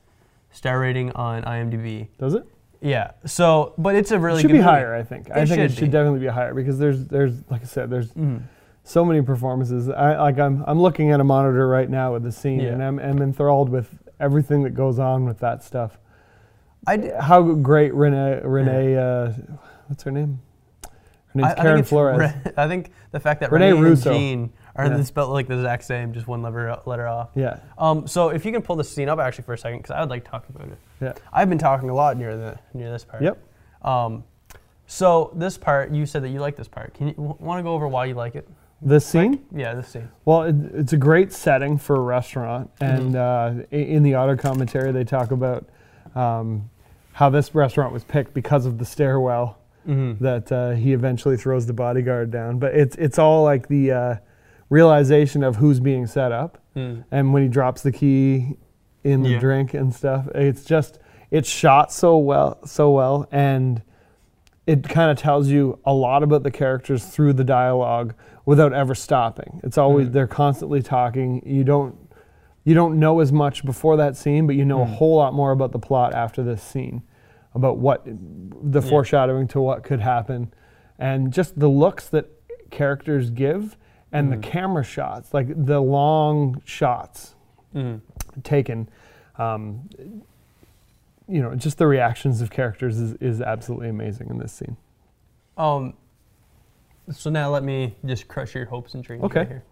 star 0.52 0.80
rating 0.80 1.12
on 1.14 1.44
IMDb. 1.44 2.08
does 2.18 2.34
it? 2.36 2.46
Yeah. 2.82 3.12
So, 3.26 3.74
but 3.78 3.96
it's 3.96 4.12
a 4.12 4.20
really 4.20 4.40
it 4.40 4.42
should 4.42 4.48
good 4.48 4.54
be 4.54 4.60
movie. 4.60 4.70
higher. 4.70 4.94
I 4.96 5.04
think. 5.04 5.30
I 5.32 5.40
It 5.42 5.48
think 5.50 5.60
it 5.62 5.70
should 5.70 5.78
should 5.80 5.86
be. 5.86 5.92
definitely 5.92 6.20
be 6.20 6.28
higher 6.28 6.54
because 6.54 6.78
there's 6.80 7.06
there's 7.08 7.34
like 7.50 7.62
I 7.62 7.66
said 7.66 7.90
there's 7.90 8.12
Mhm. 8.14 8.42
so 8.84 9.06
many 9.06 9.22
performances. 9.22 9.88
I 9.90 10.18
like 10.20 10.40
I'm 10.40 10.64
I'm 10.68 10.80
looking 10.82 11.12
at 11.12 11.20
a 11.20 11.24
monitor 11.24 11.68
right 11.68 11.90
now 11.90 12.14
with 12.14 12.24
the 12.24 12.32
scene 12.32 12.60
Yeah. 12.60 12.70
and 12.74 12.84
I'm, 12.84 12.98
I'm 13.00 13.22
enthralled 13.22 13.70
with 13.70 13.90
everything 14.20 14.64
that 14.64 14.72
goes 14.72 14.98
on 15.00 15.26
with 15.26 15.40
that 15.40 15.64
stuff. 15.64 16.00
I 16.88 16.98
d- 16.98 17.12
How 17.20 17.42
great 17.44 17.94
Rene 17.94 18.42
Rene 18.44 18.96
uh, 18.96 19.32
what's 19.88 20.04
her 20.04 20.12
name? 20.12 20.40
Her 20.84 20.90
name's 21.36 21.48
I- 21.50 21.52
I 21.52 21.56
Karen 21.64 21.80
it's 21.80 21.90
Flores. 21.90 22.18
Re- 22.20 22.52
I 22.58 22.68
think 22.68 22.92
the 23.12 23.20
fact 23.20 23.40
that 23.42 23.52
Rene 23.52 23.66
Rene, 23.68 23.78
and 23.78 23.86
Russo. 23.86 24.14
Gene 24.14 24.54
are 24.76 24.88
Yeah. 24.88 25.04
spelled 25.04 25.32
like 25.32 25.48
the 25.48 25.56
exact 25.56 25.84
same, 25.84 26.14
just 26.14 26.28
one 26.28 26.42
letter 26.42 26.78
letter 26.86 27.08
off. 27.08 27.30
yeah, 27.36 27.58
Um, 27.78 28.08
so 28.08 28.30
if 28.30 28.46
you 28.46 28.52
can 28.52 28.62
pull 28.62 28.76
the 28.78 28.84
scene 28.84 29.10
up 29.10 29.20
actually 29.20 29.44
for 29.44 29.54
a 29.54 29.58
second, 29.58 29.80
because 29.80 29.92
I 29.92 30.00
would 30.00 30.10
like 30.10 30.24
to 30.26 30.32
talk 30.32 30.48
about 30.50 30.68
it. 30.70 30.78
yeah, 31.02 31.14
I've 31.32 31.50
been 31.50 31.58
talking 31.58 31.90
a 31.90 31.94
lot 31.96 32.18
near 32.18 32.36
the 32.38 32.58
near 32.74 32.90
this 32.92 33.04
part. 33.04 33.22
yep. 33.22 33.38
Um, 33.82 34.24
so 34.88 35.32
this 35.36 35.58
part, 35.58 35.92
you 35.92 36.06
said 36.06 36.24
that 36.24 36.30
you 36.30 36.40
like 36.40 36.56
this 36.56 36.68
part. 36.68 36.94
Can 36.94 37.08
you 37.10 37.14
want 37.18 37.60
to 37.60 37.64
go 37.64 37.74
over 37.74 37.88
why 37.88 38.06
you 38.06 38.14
like 38.14 38.36
it? 38.36 38.48
This 38.82 39.06
scene. 39.06 39.46
Yeah, 39.56 39.76
this 39.76 39.88
scene. 39.90 40.10
Well, 40.26 40.44
it, 40.44 40.56
it's 40.74 40.94
a 40.94 40.98
great 40.98 41.32
setting 41.32 41.78
for 41.78 41.96
a 41.96 42.00
restaurant, 42.02 42.72
and 42.82 43.16
uh, 43.16 43.54
in 43.72 44.02
the 44.04 44.16
auto 44.16 44.36
commentary 44.36 44.92
they 44.92 45.04
talk 45.04 45.32
about 45.32 45.70
um, 46.16 46.70
how 47.14 47.30
this 47.30 47.54
restaurant 47.56 47.94
was 47.94 48.04
picked 48.04 48.34
because 48.34 48.66
of 48.66 48.78
the 48.78 48.86
stairwell 48.86 49.58
Mm-hmm. 49.88 50.24
that 50.24 50.52
uh, 50.52 50.72
he 50.72 50.94
eventually 50.94 51.38
throws 51.38 51.66
the 51.66 51.74
bodyguard 51.74 52.30
down. 52.30 52.60
But 52.60 52.76
it's 52.76 52.96
it's 52.98 53.18
all 53.18 53.44
like 53.44 53.68
the 53.68 53.92
uh, 53.92 54.16
realization 54.70 55.44
of 55.44 55.56
who's 55.56 55.80
being 55.80 56.06
set 56.08 56.32
up, 56.32 56.60
Mm. 56.76 57.04
and 57.12 57.34
when 57.34 57.42
he 57.44 57.50
drops 57.50 57.82
the 57.82 57.92
key 57.92 58.58
in 59.04 59.24
the 59.24 59.32
Yeah. 59.32 59.40
drink 59.40 59.74
and 59.74 59.94
stuff. 59.94 60.28
It's 60.36 60.64
just 60.64 61.00
it's 61.32 61.50
shot 61.50 61.92
so 61.92 62.18
well, 62.20 62.60
so 62.66 62.92
well, 62.92 63.28
and 63.32 63.82
it 64.68 64.88
kind 64.88 65.10
of 65.10 65.18
tells 65.18 65.48
you 65.48 65.80
a 65.84 65.94
lot 65.94 66.22
about 66.24 66.44
the 66.44 66.52
characters 66.52 67.04
through 67.06 67.34
the 67.34 67.44
dialogue 67.44 68.14
without 68.46 68.74
ever 68.74 68.94
stopping. 68.94 69.60
It's 69.64 69.78
always 69.80 70.10
Mm. 70.10 70.14
they're 70.14 70.28
constantly 70.28 70.82
talking. 70.84 71.42
You 71.46 71.64
don't 71.64 71.96
you 72.64 72.74
don't 72.74 73.00
know 73.00 73.20
as 73.20 73.32
much 73.32 73.66
before 73.66 73.98
that 73.98 74.16
scene, 74.16 74.46
but 74.48 74.56
you 74.56 74.66
know 74.66 74.82
a 74.84 74.86
Mm. 74.86 74.96
whole 74.96 75.18
lot 75.18 75.34
more 75.34 75.52
about 75.52 75.72
the 75.72 75.80
plot 75.80 76.14
after 76.14 76.44
this 76.44 76.62
scene, 76.62 77.02
about 77.56 77.78
what 77.78 78.06
the 78.06 78.82
Yeah. 78.82 78.90
foreshadowing 78.90 79.48
to 79.50 79.62
what 79.62 79.84
could 79.84 80.00
happen, 80.02 80.54
and 81.00 81.32
just 81.34 81.60
the 81.60 81.68
looks 81.70 82.08
that 82.10 82.28
characters 82.70 83.32
give 83.32 83.78
and 84.12 84.32
the 84.32 84.38
Mm. 84.38 84.44
camera 84.44 84.84
shots, 84.84 85.34
like 85.34 85.48
the 85.66 85.80
long 85.82 86.62
shots 86.66 87.36
Mm. 87.74 88.02
taken. 88.44 88.88
Um, 89.38 89.90
you 91.28 91.42
know, 91.42 91.56
just 91.56 91.78
the 91.78 91.88
reactions 91.88 92.42
of 92.42 92.52
characters 92.52 93.00
is, 93.00 93.14
is 93.16 93.42
absolutely 93.42 93.88
amazing 93.90 94.30
in 94.30 94.38
this 94.38 94.52
scene. 94.52 94.76
Um, 95.58 95.94
So 97.10 97.30
now 97.30 97.50
let 97.50 97.64
me 97.64 97.96
just 98.06 98.28
crush 98.28 98.54
your 98.56 98.66
hopes 98.66 98.94
and 98.94 99.04
dreams 99.04 99.24
Okay. 99.24 99.40
right 99.40 99.48
here. 99.48 99.64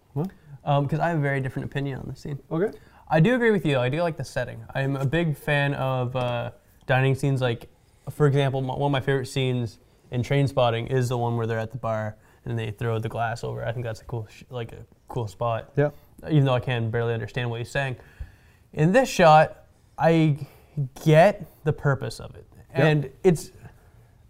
Because 0.62 0.98
I 1.00 1.08
have 1.08 1.18
a 1.18 1.22
very 1.22 1.40
different 1.40 1.66
opinion 1.70 2.00
on 2.00 2.08
this 2.08 2.20
scene. 2.20 2.38
Okay. 2.50 2.76
I 3.08 3.18
do 3.20 3.34
agree 3.34 3.50
with 3.50 3.66
you. 3.66 3.78
I 3.78 3.88
do 3.88 4.02
like 4.02 4.16
the 4.16 4.24
setting. 4.24 4.64
I'm 4.74 4.96
a 4.96 5.04
big 5.06 5.36
fan 5.36 5.74
of 5.74 6.14
uh, 6.14 6.50
dining 6.86 7.14
scenes. 7.14 7.40
Like, 7.40 7.68
for 8.10 8.26
example, 8.26 8.62
one 8.62 8.80
of 8.80 8.90
my 8.92 9.00
favorite 9.00 9.26
scenes 9.26 9.78
in 10.10 10.22
Trainspotting 10.22 10.90
is 10.92 11.08
the 11.08 11.18
one 11.18 11.36
where 11.36 11.46
they're 11.46 11.58
at 11.58 11.72
the 11.72 11.78
bar 11.78 12.16
and 12.44 12.58
they 12.58 12.70
throw 12.70 12.98
the 12.98 13.08
glass 13.08 13.42
over. 13.42 13.64
I 13.64 13.72
think 13.72 13.84
that's 13.84 14.00
a 14.00 14.04
cool, 14.04 14.26
sh- 14.30 14.44
like 14.50 14.72
a 14.72 14.84
cool 15.08 15.26
spot. 15.26 15.72
Yeah. 15.76 15.90
Even 16.30 16.44
though 16.44 16.54
I 16.54 16.60
can 16.60 16.90
barely 16.90 17.14
understand 17.14 17.50
what 17.50 17.58
he's 17.60 17.70
saying. 17.70 17.96
In 18.72 18.92
this 18.92 19.08
shot, 19.08 19.64
I 19.98 20.46
get 21.04 21.46
the 21.64 21.72
purpose 21.72 22.20
of 22.20 22.34
it, 22.36 22.46
Yep. 22.70 22.78
and 22.78 23.10
it's 23.24 23.50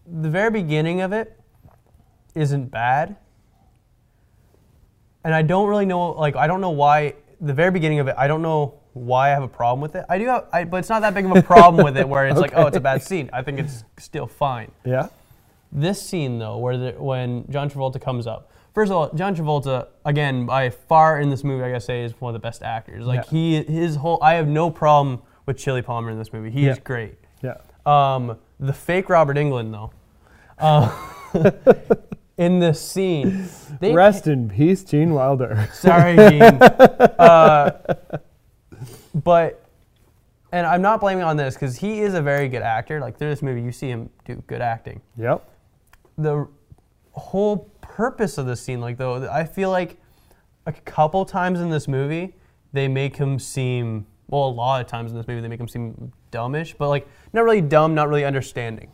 the 0.07 0.31
very 0.31 0.51
beginning 0.51 1.03
of 1.03 1.12
it 1.12 1.39
isn't 2.35 2.70
bad. 2.70 3.16
And 5.25 5.35
I 5.35 5.43
don't 5.43 5.68
really 5.68 5.87
know, 5.87 6.12
like, 6.12 6.37
I 6.37 6.47
don't 6.47 6.61
know 6.61 6.71
why, 6.71 7.14
the 7.41 7.53
very 7.53 7.71
beginning 7.71 7.99
of 8.01 8.09
it, 8.09 8.14
I 8.18 8.27
don't 8.27 8.43
know 8.43 8.75
why 8.95 9.29
I 9.29 9.31
have 9.31 9.43
a 9.43 9.49
problem 9.49 9.81
with 9.81 9.95
it. 9.95 10.05
I 10.09 10.18
do 10.18 10.27
have, 10.27 10.47
I, 10.53 10.64
but 10.64 10.79
it's 10.79 10.89
not 10.89 11.01
that 11.03 11.14
big 11.14 11.25
of 11.27 11.37
a 11.37 11.43
problem 11.43 11.85
with 11.85 11.97
it 11.97 12.09
where 12.09 12.27
it's 12.27 12.41
like, 12.41 12.53
oh, 12.55 12.66
it's 12.66 12.77
a 12.77 12.81
bad 12.81 13.03
scene. 13.03 13.31
I 13.33 13.43
think 13.43 13.59
it's 13.59 13.85
still 13.99 14.27
fine. 14.27 14.71
Yeah. 14.85 15.09
This 15.73 16.03
scene, 16.03 16.39
though, 16.39 16.59
where 16.59 16.77
the, 16.77 16.91
when 16.93 17.45
John 17.51 17.71
Travolta 17.71 18.01
comes 18.01 18.27
up, 18.27 18.51
first 18.75 18.91
of 18.91 18.97
all, 18.97 19.12
John 19.14 19.37
Travolta, 19.37 19.89
again, 20.05 20.47
by 20.47 20.71
far 20.71 21.21
in 21.21 21.31
this 21.31 21.45
movie, 21.45 21.62
I 21.64 21.68
gotta 21.68 21.81
say, 21.81 22.03
is 22.03 22.18
one 22.21 22.35
of 22.35 22.41
the 22.41 22.45
best 22.45 22.62
actors. 22.62 23.05
Like, 23.07 23.27
Yeah. 23.27 23.31
he, 23.31 23.62
his 23.62 23.97
whole, 23.97 24.18
I 24.23 24.35
have 24.35 24.49
no 24.49 24.71
problem 24.71 25.23
with 25.47 25.57
Chili 25.59 25.83
Palmer 25.83 26.11
in 26.11 26.18
this 26.18 26.33
movie. 26.33 26.51
He 26.51 26.66
is 26.66 26.79
great. 26.79 27.14
Yeah. 27.43 27.59
Um, 27.87 28.37
the 28.59 28.73
fake 28.73 29.09
Robert 29.09 29.37
Englund, 29.37 29.71
though, 29.71 29.93
uh, 30.59 30.91
in 32.41 32.59
this 32.59 32.80
scene, 32.80 33.47
they 33.80 33.93
Rest 33.93 34.26
in 34.26 34.49
peace, 34.49 34.82
Gene 34.82 35.12
Wilder. 35.12 35.68
Sorry, 35.74 36.16
Gene. 36.16 36.43
uh, 36.43 37.72
but, 39.14 39.62
and 40.51 40.66
I'm 40.66 40.80
not 40.80 41.01
blaming 41.01 41.22
on 41.22 41.36
this 41.36 41.55
because 41.55 41.76
he 41.76 42.01
is 42.01 42.14
a 42.14 42.22
very 42.22 42.49
good 42.49 42.62
actor. 42.62 42.99
Like 42.99 43.18
through 43.18 43.28
this 43.28 43.43
movie, 43.43 43.61
you 43.61 43.70
see 43.70 43.88
him 43.88 44.09
do 44.24 44.43
good 44.47 44.62
acting. 44.62 45.03
yep. 45.18 45.47
The 46.16 46.49
whole 47.12 47.70
purpose 47.82 48.38
of 48.38 48.47
this 48.47 48.62
scene, 48.62 48.80
like 48.80 48.97
though, 48.97 49.28
I 49.30 49.45
feel 49.45 49.70
like 49.70 49.99
a 50.64 50.72
couple 50.72 51.26
times 51.26 51.61
in 51.61 51.68
this 51.68 51.88
movie 51.88 52.34
they 52.72 52.88
make 52.88 53.16
him 53.16 53.38
seem 53.38 54.07
well, 54.28 54.47
a 54.47 54.49
lot 54.49 54.80
of 54.80 54.86
times 54.86 55.11
in 55.11 55.16
this 55.16 55.26
movie 55.26 55.41
they 55.41 55.49
make 55.49 55.61
him 55.61 55.68
seem 55.68 56.12
dumbish, 56.32 56.74
but 56.78 56.88
like 56.88 57.07
not 57.34 57.45
really 57.45 57.61
dumb, 57.61 57.95
not 57.95 58.09
really 58.09 58.24
understanding. 58.24 58.91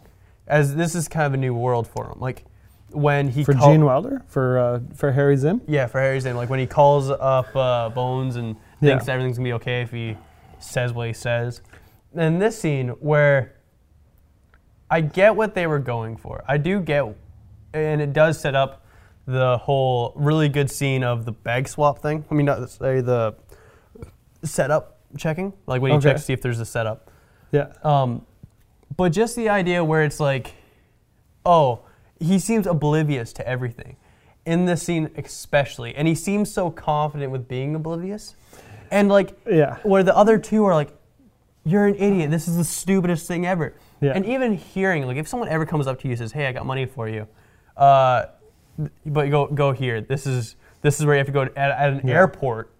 As 0.49 0.75
this 0.75 0.95
is 0.95 1.07
kind 1.07 1.27
of 1.27 1.35
a 1.35 1.37
new 1.37 1.55
world 1.55 1.87
for 1.87 2.07
him. 2.07 2.19
Like 2.19 2.45
when 2.91 3.29
he 3.29 3.45
For 3.45 3.53
call- 3.55 3.71
Gene 3.73 3.85
Wilder, 3.85 4.23
for 4.29 4.59
uh, 4.59 4.81
for 4.95 5.13
Harry 5.13 5.37
Zimm. 5.37 5.61
yeah, 5.67 5.87
for 5.87 6.01
Harry's 6.01 6.25
name. 6.25 6.37
Like 6.37 6.49
when 6.51 6.61
he 6.61 6.67
calls 6.67 7.11
up 7.11 7.55
uh, 7.55 7.89
Bones 7.91 8.37
and 8.37 8.57
thinks 8.81 9.07
Yeah. 9.07 9.13
everything's 9.15 9.37
gonna 9.39 9.49
be 9.49 9.53
okay 9.55 9.83
if 9.83 9.91
he 9.91 10.17
says 10.59 10.93
what 10.93 11.07
he 11.09 11.13
says. 11.13 11.61
And 12.15 12.41
this 12.41 12.59
scene 12.59 12.89
where 13.01 13.55
I 14.91 15.01
get 15.01 15.35
what 15.37 15.55
they 15.55 15.67
were 15.67 15.81
going 15.81 16.17
for. 16.17 16.45
I 16.47 16.57
do 16.59 16.81
get, 16.81 17.05
and 17.75 18.01
it 18.01 18.13
does 18.13 18.41
set 18.41 18.55
up 18.55 18.85
the 19.27 19.59
whole 19.59 20.13
really 20.15 20.49
good 20.49 20.71
scene 20.71 21.03
of 21.03 21.25
the 21.25 21.33
bag 21.33 21.67
swap 21.69 21.99
thing. 22.01 22.25
I 22.31 22.35
mean, 22.35 22.47
not 22.47 22.71
say 22.71 23.01
the 23.01 23.35
setup 24.45 25.01
checking, 25.19 25.53
like 25.67 25.83
when 25.83 25.93
you 25.93 26.01
check 26.01 26.17
to 26.17 26.23
see 26.23 26.33
if 26.33 26.41
there's 26.41 26.61
a 26.61 26.65
setup. 26.65 27.11
Yeah. 27.51 27.73
Um, 27.83 28.25
but 28.97 29.11
just 29.11 29.35
the 29.37 29.49
idea 29.49 29.83
where 29.85 30.05
it's 30.05 30.21
like, 30.21 30.55
oh, 31.45 31.81
he 32.21 32.39
seems 32.39 32.67
oblivious 32.67 33.33
to 33.35 33.47
everything. 33.49 33.97
In 34.45 34.65
this 34.67 34.83
scene, 34.83 35.11
especially. 35.17 35.95
And 35.95 36.07
he 36.07 36.15
seems 36.15 36.53
so 36.53 36.71
confident 36.71 37.33
with 37.33 37.49
being 37.49 37.75
oblivious. 37.75 38.37
And 38.93 39.09
like, 39.09 39.37
Yeah. 39.45 39.79
where 39.83 40.03
the 40.05 40.17
other 40.17 40.39
two 40.39 40.65
are 40.65 40.75
like, 40.75 40.97
you're 41.65 41.87
an 41.87 41.97
idiot. 41.97 42.31
This 42.31 42.47
is 42.47 42.57
the 42.57 42.63
stupidest 42.65 43.27
thing 43.27 43.45
ever. 43.45 43.75
Yeah. 44.01 44.13
And 44.15 44.25
even 44.25 44.55
hearing, 44.55 45.05
like, 45.07 45.17
if 45.17 45.27
someone 45.27 45.49
ever 45.49 45.67
comes 45.67 45.89
up 45.89 45.99
to 46.01 46.07
you 46.07 46.13
and 46.13 46.19
says, 46.19 46.31
hey, 46.31 46.47
I 46.47 46.53
got 46.53 46.65
money 46.65 46.87
for 46.87 47.09
you, 47.09 47.27
uh, 47.77 48.27
but 49.05 49.31
go, 49.31 49.47
go 49.49 49.73
here. 49.73 50.01
This 50.01 50.27
is, 50.29 50.55
this 50.83 51.01
is 51.01 51.07
where 51.07 51.17
you 51.17 51.19
have 51.19 51.27
to 51.27 51.33
go 51.33 51.47
to, 51.47 51.59
at, 51.59 51.73
at 51.73 51.93
an 51.95 52.07
Yeah. 52.07 52.15
airport. 52.15 52.71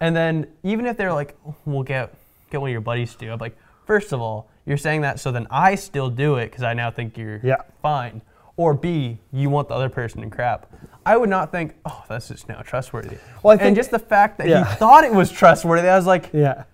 And 0.00 0.16
then 0.16 0.46
even 0.62 0.86
if 0.86 0.96
they're 0.96 1.12
like, 1.12 1.36
we'll 1.66 1.82
get 1.82 2.14
get 2.50 2.60
one 2.60 2.70
of 2.70 2.72
your 2.72 2.80
buddies 2.80 3.12
to 3.14 3.18
do, 3.18 3.32
I'm 3.32 3.38
like, 3.38 3.56
first 3.86 4.12
of 4.12 4.20
all, 4.20 4.48
you're 4.64 4.76
saying 4.76 5.00
that 5.02 5.18
so 5.20 5.30
then 5.32 5.46
I 5.50 5.74
still 5.74 6.08
do 6.10 6.36
it 6.36 6.46
because 6.50 6.62
I 6.62 6.72
now 6.74 6.90
think 6.90 7.18
you're 7.18 7.40
Yeah. 7.42 7.56
fine. 7.82 8.22
Or 8.56 8.72
B, 8.74 9.18
you 9.32 9.50
want 9.50 9.68
the 9.68 9.74
other 9.74 9.88
person 9.90 10.22
in 10.22 10.30
crap. 10.30 10.72
I 11.04 11.16
would 11.16 11.28
not 11.28 11.52
think, 11.52 11.74
oh, 11.84 12.04
that's 12.08 12.28
just 12.28 12.48
now 12.48 12.62
trustworthy. 12.62 13.18
Well, 13.42 13.58
I 13.58 13.62
and 13.62 13.76
just 13.76 13.90
the 13.90 13.98
fact 13.98 14.38
that 14.38 14.48
Yeah. 14.48 14.64
he 14.68 14.74
thought 14.78 15.04
it 15.04 15.12
was 15.12 15.30
trustworthy, 15.30 15.88
I 15.88 15.96
was 15.96 16.06
like, 16.06 16.30
Yeah. 16.32 16.64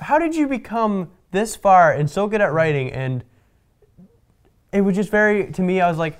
how 0.00 0.18
did 0.18 0.34
you 0.34 0.48
become 0.48 1.10
this 1.30 1.54
far 1.56 1.92
and 1.92 2.10
so 2.10 2.26
good 2.26 2.40
at 2.40 2.52
writing? 2.52 2.90
And 2.92 3.22
it 4.72 4.80
was 4.80 4.96
just 4.96 5.10
very, 5.10 5.50
to 5.52 5.62
me, 5.62 5.80
I 5.80 5.88
was 5.88 5.98
like, 5.98 6.18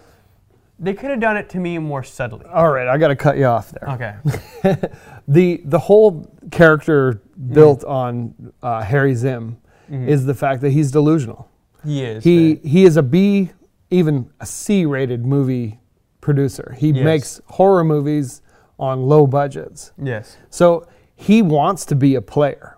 they 0.79 0.95
could 0.95 1.11
have 1.11 1.21
done 1.21 1.37
it 1.37 1.49
to 1.51 1.59
me 1.59 1.77
more 1.79 2.05
subtly. 2.05 2.47
All 2.47 2.71
right, 2.71 2.87
I 2.87 2.99
got 2.99 3.09
to 3.09 3.17
cut 3.17 3.37
you 3.37 3.47
off 3.47 3.73
there. 3.73 3.91
Okay. 3.91 4.79
the 5.29 5.61
the 5.65 5.79
whole 5.79 6.33
character 6.53 7.21
built 7.53 7.83
on 7.83 8.53
uh, 8.63 8.83
Harry 8.83 9.13
Zimm 9.15 9.57
is 9.91 10.25
the 10.25 10.35
fact 10.35 10.61
that 10.61 10.71
he's 10.71 10.93
delusional. 10.93 11.51
He 11.85 12.05
is. 12.05 12.23
He 12.23 12.57
he 12.63 12.85
is 12.85 12.97
a 12.97 13.03
B, 13.03 13.51
even 13.91 14.31
a 14.41 14.47
C 14.47 14.85
rated 14.85 15.25
movie 15.25 15.81
producer. 16.21 16.75
He 16.79 16.91
Yes. 16.91 17.05
makes 17.05 17.41
horror 17.47 17.85
movies 17.85 18.43
on 18.79 19.03
low 19.03 19.27
budgets. 19.27 19.93
Yes. 20.01 20.37
So 20.51 20.87
he 21.15 21.43
wants 21.43 21.85
to 21.87 21.95
be 21.97 22.15
a 22.15 22.23
player. 22.23 22.77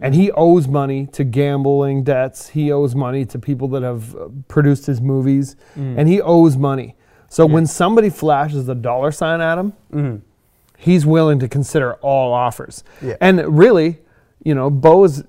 And 0.00 0.16
he 0.16 0.32
owes 0.32 0.66
money 0.66 1.06
to 1.12 1.22
gambling 1.22 2.02
debts. 2.02 2.48
He 2.48 2.72
owes 2.72 2.92
money 2.92 3.24
to 3.26 3.38
people 3.38 3.68
that 3.68 3.82
have 3.84 4.16
uh, 4.16 4.28
produced 4.48 4.86
his 4.86 5.00
movies. 5.00 5.54
Mm. 5.78 5.96
And 5.98 6.08
he 6.08 6.20
owes 6.20 6.56
money. 6.56 6.96
So 7.28 7.46
when 7.46 7.66
somebody 7.66 8.10
flashes 8.10 8.68
a 8.68 8.74
dollar 8.74 9.12
sign 9.12 9.40
at 9.40 9.58
him, 9.58 10.22
he's 10.76 11.06
willing 11.06 11.38
to 11.38 11.48
consider 11.48 11.94
all 11.94 12.32
offers. 12.32 12.82
Yeah. 13.00 13.14
And 13.20 13.56
really, 13.56 14.00
you 14.42 14.54
know, 14.56 14.70
Bo 14.70 15.04
is 15.04 15.22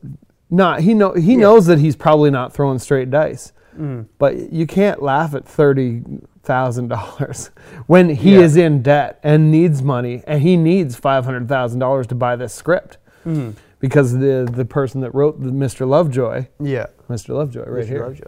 not 0.49 0.81
he 0.81 0.93
know 0.95 1.13
he 1.13 1.35
knows 1.35 1.67
that 1.67 1.77
he's 1.79 1.95
probably 1.95 2.31
not 2.31 2.51
throwing 2.51 2.79
straight 2.79 3.09
dice. 3.11 3.53
Mm. 3.79 4.05
But 4.17 4.51
you 4.53 4.65
can't 4.67 5.01
laugh 5.01 5.33
at 5.33 5.45
thirty 5.47 6.01
thousand 6.43 6.89
dollars 6.89 7.51
when 7.87 8.09
he 8.09 8.33
Yeah. 8.35 8.41
is 8.41 8.57
in 8.57 8.81
debt 8.81 9.19
and 9.23 9.49
needs 9.51 9.81
money 9.81 10.23
and 10.27 10.41
he 10.41 10.57
needs 10.57 10.95
five 10.95 11.25
hundred 11.25 11.47
thousand 11.47 11.79
dollars 11.79 12.07
to 12.07 12.15
buy 12.15 12.35
this 12.35 12.53
script. 12.53 12.97
Mm. 13.25 13.53
Because 13.79 14.13
the 14.13 14.49
the 14.51 14.65
person 14.65 15.01
that 15.01 15.13
wrote 15.13 15.41
the 15.41 15.51
Mr. 15.51 15.87
Lovejoy, 15.87 16.47
Yeah. 16.59 16.87
Mr. 17.09 17.29
Lovejoy 17.35 17.65
right 17.65 17.83
Mr. 17.85 17.87
here, 17.87 18.03
Lovejoy. 18.03 18.25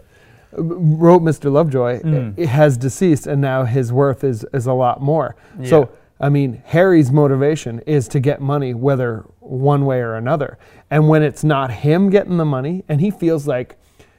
wrote 0.52 1.22
Mr. 1.22 1.50
Lovejoy 1.52 2.00
Mm. 2.00 2.42
uh, 2.42 2.46
has 2.46 2.76
deceased 2.76 3.26
and 3.26 3.40
now 3.40 3.64
his 3.64 3.92
worth 3.92 4.24
is, 4.24 4.44
is 4.52 4.66
a 4.66 4.72
lot 4.72 5.02
more. 5.02 5.36
Yeah. 5.58 5.68
So, 5.68 5.88
I 6.20 6.28
mean, 6.30 6.62
Harry's 6.66 7.10
motivation 7.12 7.80
is 7.80 8.08
to 8.08 8.20
get 8.20 8.40
money 8.40 8.72
whether 8.74 9.24
one 9.40 9.84
way 9.84 10.00
or 10.00 10.14
another. 10.14 10.56
And 10.90 11.08
when 11.08 11.22
it's 11.22 11.44
not 11.44 11.70
him 11.70 12.08
getting 12.10 12.36
the 12.38 12.44
money 12.46 12.84
and 12.88 13.00
he 13.00 13.10
feels 13.10 13.46
like, 13.46 13.76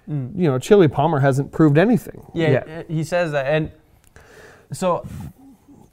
you 0.08 0.32
know, 0.49 0.58
Chili 0.60 0.88
Palmer 0.88 1.20
hasn't 1.20 1.51
proved 1.51 1.78
anything. 1.78 2.26
Yeah, 2.34 2.49
yet. 2.68 2.86
he 2.89 3.03
says 3.03 3.32
that, 3.34 3.45
and 3.47 3.72
so 4.72 5.05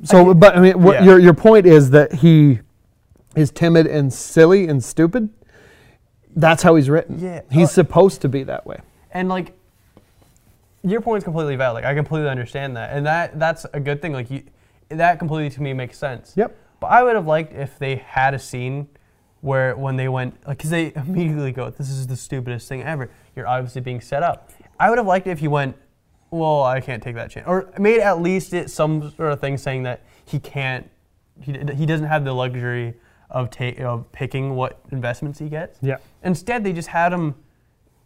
So, 0.05 0.35
but 0.35 0.57
I 0.57 0.61
mean, 0.61 0.83
what 0.83 0.97
Yeah. 0.97 1.05
your, 1.05 1.19
your 1.19 1.35
point 1.35 1.67
is 1.67 1.91
that 1.91 2.13
he 2.13 2.61
is 3.35 3.51
timid 3.51 3.87
and 3.87 4.13
silly 4.13 4.69
and 4.69 4.83
stupid. 4.85 5.29
That's 6.37 6.63
how 6.63 6.75
he's 6.77 6.91
written. 6.91 7.19
Yeah. 7.19 7.41
He's 7.51 7.69
Uh, 7.71 7.73
supposed 7.83 8.21
to 8.23 8.29
be 8.29 8.43
that 8.45 8.67
way. 8.67 8.79
and 9.13 9.29
like 9.29 9.53
your 10.83 11.01
point's 11.01 11.25
completely 11.25 11.57
valid. 11.57 11.83
Like 11.83 11.91
I 11.91 11.95
completely 11.95 12.29
understand 12.29 12.77
that, 12.77 12.91
and 12.95 13.07
that 13.07 13.39
that's 13.39 13.65
a 13.73 13.81
good 13.81 14.03
thing. 14.03 14.13
Like 14.13 14.31
you, 14.31 14.43
that 14.91 15.19
completely 15.19 15.49
to 15.51 15.63
me 15.63 15.73
makes 15.73 15.97
sense. 15.97 16.35
Yep. 16.37 16.55
But 16.81 16.89
I 16.89 17.03
would 17.03 17.15
have 17.17 17.27
liked 17.27 17.55
if 17.55 17.79
they 17.79 17.97
had 17.97 18.35
a 18.35 18.39
scene 18.39 18.89
where 19.45 19.77
when 19.77 19.97
they 19.97 20.09
went, 20.09 20.35
like, 20.47 20.57
because 20.57 20.71
they 20.71 20.91
immediately 20.97 21.53
go, 21.53 21.69
"This 21.71 21.91
is 21.91 22.07
the 22.07 22.17
stupidest 22.17 22.67
thing 22.67 22.83
ever." 22.83 23.11
You're 23.37 23.47
obviously 23.47 23.83
being 23.83 24.01
set 24.01 24.23
up. 24.23 24.51
I 24.81 24.89
would 24.89 24.99
have 24.99 25.07
liked 25.07 25.27
it 25.27 25.31
if 25.31 25.39
he 25.39 25.49
went, 25.49 25.77
"Well, 26.31 26.63
I 26.63 26.81
can't 26.81 27.03
take 27.03 27.15
that 27.17 27.31
chance," 27.31 27.47
or 27.47 27.71
made 27.79 28.01
at 28.01 28.23
least 28.23 28.55
it 28.55 28.71
some 28.71 29.13
sort 29.17 29.33
of 29.33 29.41
thing 29.41 29.59
saying 29.59 29.83
that 29.83 30.01
he 30.25 30.39
can't, 30.39 30.91
he, 31.41 31.53
he 31.53 31.85
doesn't 31.85 32.07
have 32.07 32.25
the 32.25 32.33
luxury 32.33 32.95
of 33.29 33.51
ta- 33.51 33.83
of 33.85 34.11
picking 34.13 34.57
what 34.57 34.81
investments 34.91 35.39
he 35.39 35.51
gets. 35.51 35.79
Yeah. 35.83 35.99
Instead, 36.23 36.65
they 36.65 36.73
just 36.73 36.89
had 36.89 37.13
him 37.13 37.35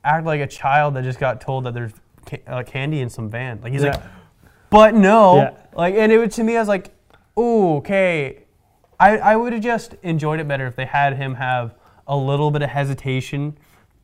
act 0.02 0.26
like 0.26 0.40
a 0.40 0.46
child 0.46 0.94
that 0.94 1.04
just 1.04 1.20
got 1.20 1.40
told 1.40 1.64
that 1.64 1.74
there's 1.74 1.92
ca- 2.26 2.42
uh, 2.48 2.62
candy 2.64 3.00
in 3.00 3.08
some 3.08 3.30
van. 3.30 3.60
Like 3.62 3.72
he's 3.72 3.84
like, 3.84 4.00
but 4.70 4.94
no. 4.94 5.36
Yeah. 5.36 5.50
Like, 5.72 5.94
and 5.94 6.10
it 6.10 6.18
was 6.18 6.34
to 6.34 6.42
me, 6.42 6.56
I 6.56 6.60
was 6.60 6.68
like, 6.68 6.90
ooh, 7.38 7.76
okay. 7.76 8.44
I, 9.00 9.18
I 9.18 9.36
would 9.36 9.52
have 9.52 9.62
just 9.62 9.94
enjoyed 10.02 10.40
it 10.40 10.48
better 10.48 10.66
if 10.66 10.76
they 10.76 10.86
had 10.86 11.16
him 11.16 11.34
have 11.34 11.74
a 12.06 12.16
little 12.16 12.50
bit 12.50 12.62
of 12.62 12.70
hesitation, 12.70 13.56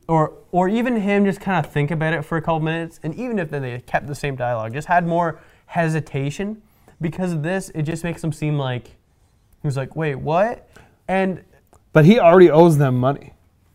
or 0.07 0.33
or 0.51 0.69
even 0.69 0.95
him 0.97 1.25
just 1.25 1.41
kind 1.41 1.63
of 1.65 1.71
think 1.71 1.91
about 1.91 2.13
it 2.13 2.23
for 2.23 2.37
a 2.37 2.41
couple 2.41 2.59
minutes, 2.59 2.99
and 3.03 3.13
even 3.15 3.39
if 3.39 3.49
then 3.49 3.61
they 3.61 3.79
kept 3.79 4.07
the 4.07 4.15
same 4.15 4.35
dialogue, 4.35 4.73
just 4.73 4.87
had 4.87 5.05
more 5.05 5.39
hesitation, 5.65 6.61
because 7.01 7.33
of 7.33 7.43
this, 7.43 7.69
it 7.69 7.83
just 7.83 8.03
makes 8.03 8.23
him 8.23 8.31
seem 8.31 8.57
like 8.57 8.87
he 8.87 9.67
was 9.67 9.75
like, 9.75 9.95
wait, 9.95 10.15
what? 10.15 10.69
And 11.07 11.43
But 11.91 12.05
he 12.05 12.19
already 12.19 12.49
owes 12.49 12.77
them 12.77 12.95
money. 12.97 13.33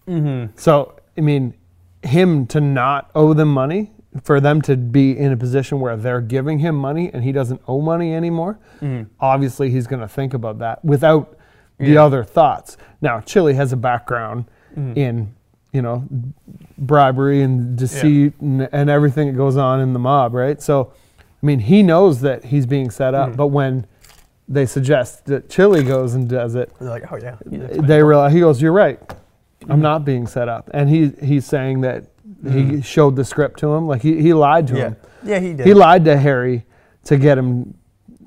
mm-hmm. 0.09 0.57
So, 0.57 0.95
I 1.19 1.21
mean, 1.21 1.55
him 2.03 2.47
to 2.47 2.61
not 2.61 3.11
owe 3.15 3.35
them 3.35 3.53
money, 3.53 3.91
for 4.23 4.41
them 4.41 4.61
to 4.63 4.77
be 4.77 5.17
in 5.17 5.31
a 5.33 5.37
position 5.37 5.79
where 5.81 5.97
they're 5.97 6.21
giving 6.21 6.59
him 6.59 6.75
money 6.75 7.11
and 7.13 7.23
he 7.23 7.33
doesn't 7.33 7.61
owe 7.69 7.81
money 7.81 8.13
anymore, 8.15 8.59
obviously 9.21 9.71
he's 9.71 9.87
going 9.87 10.01
to 10.03 10.09
think 10.09 10.35
about 10.35 10.59
that 10.59 10.85
without 10.85 11.37
the 11.79 11.97
other 11.97 12.25
thoughts. 12.25 12.77
Now, 13.01 13.21
Chili 13.21 13.55
has 13.55 13.73
a 13.73 13.77
background 13.77 14.45
in, 14.97 15.35
you 15.73 15.83
know, 15.83 16.05
bribery 16.79 17.43
and 17.43 17.77
deceit 17.77 18.35
and, 18.41 18.69
and 18.73 18.91
everything 18.91 19.29
that 19.29 19.37
goes 19.37 19.57
on 19.57 19.81
in 19.81 19.93
the 19.93 19.99
mob, 19.99 20.35
right? 20.35 20.61
So, 20.61 20.93
I 21.43 21.47
mean, 21.47 21.61
he 21.61 21.83
knows 21.83 22.21
that 22.21 22.45
he's 22.45 22.67
being 22.67 22.91
set 22.91 23.15
up, 23.15 23.31
but 23.37 23.47
when 23.49 23.87
they 24.49 24.67
suggest 24.67 25.27
that 25.27 25.49
Chili 25.49 25.83
goes 25.85 26.15
and 26.15 26.29
does 26.29 26.55
it, 26.57 26.73
they're 26.81 26.89
like, 26.91 27.05
oh 27.13 27.17
yeah, 27.17 27.37
yeah, 27.49 27.67
they 27.81 28.03
realize 28.03 28.33
he 28.33 28.41
goes, 28.41 28.61
"You're 28.61 28.73
right. 28.73 28.99
I'm 29.69 29.81
not 29.81 30.05
being 30.05 30.27
set 30.27 30.49
up." 30.49 30.69
And 30.75 30.91
he 30.91 31.13
he's 31.23 31.47
saying 31.47 31.83
that 31.83 32.10
he 32.49 32.81
showed 32.83 33.17
the 33.17 33.25
script 33.25 33.59
to 33.61 33.73
him, 33.75 33.87
like 33.87 34.03
he, 34.03 34.21
he 34.23 34.33
lied 34.33 34.67
to 34.69 34.77
yeah, 34.77 34.83
him. 34.85 34.97
yeah, 35.25 35.39
he 35.41 35.53
did. 35.55 35.67
He 35.67 35.75
lied 35.75 36.05
to 36.07 36.17
Harry 36.17 36.65
to 37.05 37.17
get 37.17 37.37
him 37.39 37.75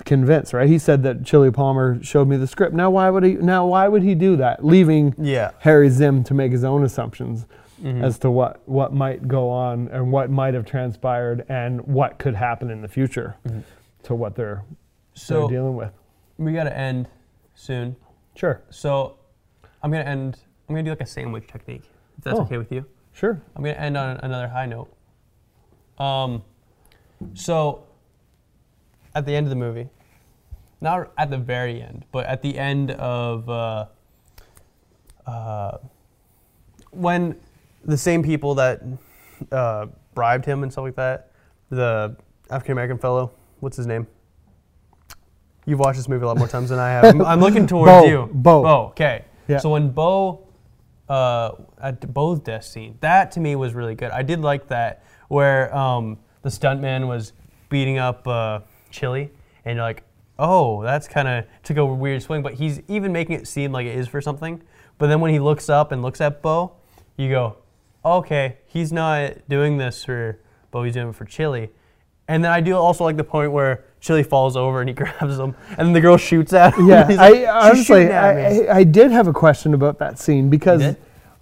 convinced, 0.06 0.54
right? 0.54 0.68
He 0.68 0.78
said 0.80 1.04
that 1.04 1.24
Chili 1.24 1.52
Palmer 1.52 2.02
showed 2.04 2.28
me 2.28 2.38
the 2.38 2.48
script. 2.48 2.74
Now 2.76 2.90
why 2.90 3.10
would 3.10 3.24
he? 3.24 3.34
Now 3.34 3.66
why 3.68 3.88
would 3.88 4.04
he 4.04 4.16
do 4.16 4.36
that, 4.38 4.66
leaving 4.66 5.14
yeah, 5.18 5.52
Harry 5.60 5.90
Zimm 5.90 6.24
to 6.26 6.34
make 6.34 6.52
his 6.52 6.64
own 6.64 6.84
assumptions 6.84 7.46
Mhm. 7.84 8.02
as 8.04 8.18
to 8.20 8.30
what 8.32 8.62
what 8.68 8.94
might 8.94 9.28
go 9.28 9.50
on 9.50 9.90
and 9.90 10.12
what 10.12 10.30
might 10.30 10.54
have 10.54 10.66
transpired 10.66 11.44
and 11.50 11.82
what 11.82 12.18
could 12.18 12.36
happen 12.36 12.70
in 12.70 12.82
the 12.82 12.88
future 12.88 13.36
to 14.04 14.16
what 14.16 14.36
they're, 14.36 14.64
they're 14.66 14.76
so 15.16 15.50
dealing 15.50 15.76
with. 15.76 15.92
we 16.38 16.54
gotta 16.54 16.76
end 16.78 17.08
soon. 17.56 17.96
Sure, 18.36 18.62
So 18.70 19.16
I'm 19.82 19.92
gonna 19.92 20.04
end. 20.06 20.38
I'm 20.70 20.76
gonna 20.76 20.84
do 20.84 20.92
like 20.92 21.02
a 21.02 21.06
sandwich 21.06 21.46
technique. 21.48 21.84
If 22.18 22.24
that's 22.24 22.40
Oh. 22.40 22.44
okay 22.44 22.58
with 22.58 22.72
you. 22.72 22.86
Sure. 23.14 23.42
I'm 23.56 23.64
gonna 23.64 23.76
end 23.76 23.98
on 23.98 24.18
another 24.18 24.48
high 24.48 24.66
note. 24.66 24.94
Um, 25.98 26.44
so 27.34 27.84
at 29.16 29.26
the 29.26 29.36
end 29.36 29.46
of 29.46 29.50
the 29.50 29.56
movie, 29.56 29.90
not 30.82 31.12
at 31.18 31.30
the 31.30 31.38
very 31.38 31.82
end, 31.82 32.06
but 32.12 32.26
at 32.26 32.42
the 32.42 32.58
end 32.58 32.92
of 32.92 33.50
uh, 33.50 33.86
uh, 35.26 35.78
when 36.92 37.40
the 37.86 37.98
same 37.98 38.24
people 38.24 38.56
that 38.56 38.82
uh, 39.52 39.88
bribed 40.14 40.46
him 40.46 40.64
and 40.64 40.72
stuff 40.72 40.84
like 40.84 40.96
that, 40.96 41.32
the 41.70 42.16
African 42.50 42.74
American 42.74 42.98
fellow, 42.98 43.32
what's 43.60 43.78
his 43.78 43.88
name? 43.88 44.08
You've 45.66 45.80
watched 45.80 45.98
this 45.98 46.10
movie 46.10 46.24
a 46.24 46.28
lot 46.28 46.38
more 46.38 46.48
times 46.48 46.70
than 46.70 46.80
I 46.80 46.90
have. 46.90 47.06
I'm, 47.06 47.22
I'm 47.22 47.40
looking 47.40 47.66
towards 47.68 47.90
Bo. 47.92 48.06
you. 48.06 48.30
Bo. 48.34 48.64
Bo. 48.64 48.86
Okay. 48.88 49.24
Yeah. 49.48 49.60
So 49.60 49.70
when 49.70 49.90
Bo, 49.92 50.46
uh, 51.10 51.52
at 51.82 52.14
Bo's 52.14 52.40
death 52.40 52.66
scenes. 52.66 52.98
that 53.02 53.32
to 53.34 53.40
me 53.40 53.56
was 53.56 53.74
really 53.74 53.96
good. 53.96 54.12
I 54.12 54.22
did 54.22 54.42
like 54.42 54.68
that 54.70 55.04
where 55.28 55.76
um, 55.76 56.18
the 56.42 56.50
stuntman 56.50 57.08
was 57.08 57.34
beating 57.70 57.98
up 57.98 58.28
uh, 58.28 58.60
Chili, 58.92 59.32
and 59.66 59.76
you're 59.76 59.86
like, 59.86 60.04
oh, 60.40 60.82
that's 60.84 61.08
kind 61.08 61.28
of 61.28 61.46
took 61.64 61.78
a 61.78 61.86
weird 61.86 62.22
swing. 62.22 62.42
But 62.42 62.54
he's 62.54 62.82
even 62.88 63.12
making 63.12 63.36
it 63.36 63.48
seem 63.48 63.72
like 63.72 63.88
it 63.88 63.98
is 63.98 64.08
for 64.08 64.22
something. 64.22 64.62
But 64.98 65.08
then 65.08 65.20
when 65.20 65.32
he 65.32 65.40
looks 65.40 65.70
up 65.70 65.92
and 65.92 66.02
looks 66.02 66.22
at 66.22 66.42
Bo, 66.42 66.74
you 67.18 67.30
go, 67.30 67.58
okay, 68.06 68.58
he's 68.66 68.92
not 68.92 69.48
doing 69.50 69.78
this 69.78 70.04
for 70.04 70.40
Bo, 70.72 70.84
he's 70.84 70.94
doing 70.94 71.10
it 71.10 71.16
for 71.16 71.26
Chili. 71.26 71.72
And 72.28 72.44
then 72.44 72.52
I 72.52 72.62
do 72.62 72.76
also 72.76 73.04
like 73.04 73.18
the 73.18 73.24
point 73.24 73.52
where 73.52 73.86
Chili 74.04 74.22
falls 74.22 74.58
over 74.58 74.82
and 74.82 74.90
he 74.90 74.94
grabs 75.02 75.40
him, 75.40 75.56
and 75.70 75.88
then 75.88 75.94
the 75.94 76.02
girl 76.02 76.18
shoots 76.18 76.52
at 76.52 76.74
him. 76.76 76.88
Yeah, 76.90 77.08
like, 77.10 77.20
I 77.20 77.46
honestly, 77.70 78.04
at 78.08 78.36
me." 78.36 78.68
I, 78.68 78.74
I, 78.74 78.78
I 78.80 78.84
did 78.84 79.12
have 79.12 79.28
a 79.28 79.34
question 79.34 79.74
about 79.74 79.98
that 80.00 80.20
scene 80.20 80.50
because, 80.50 80.96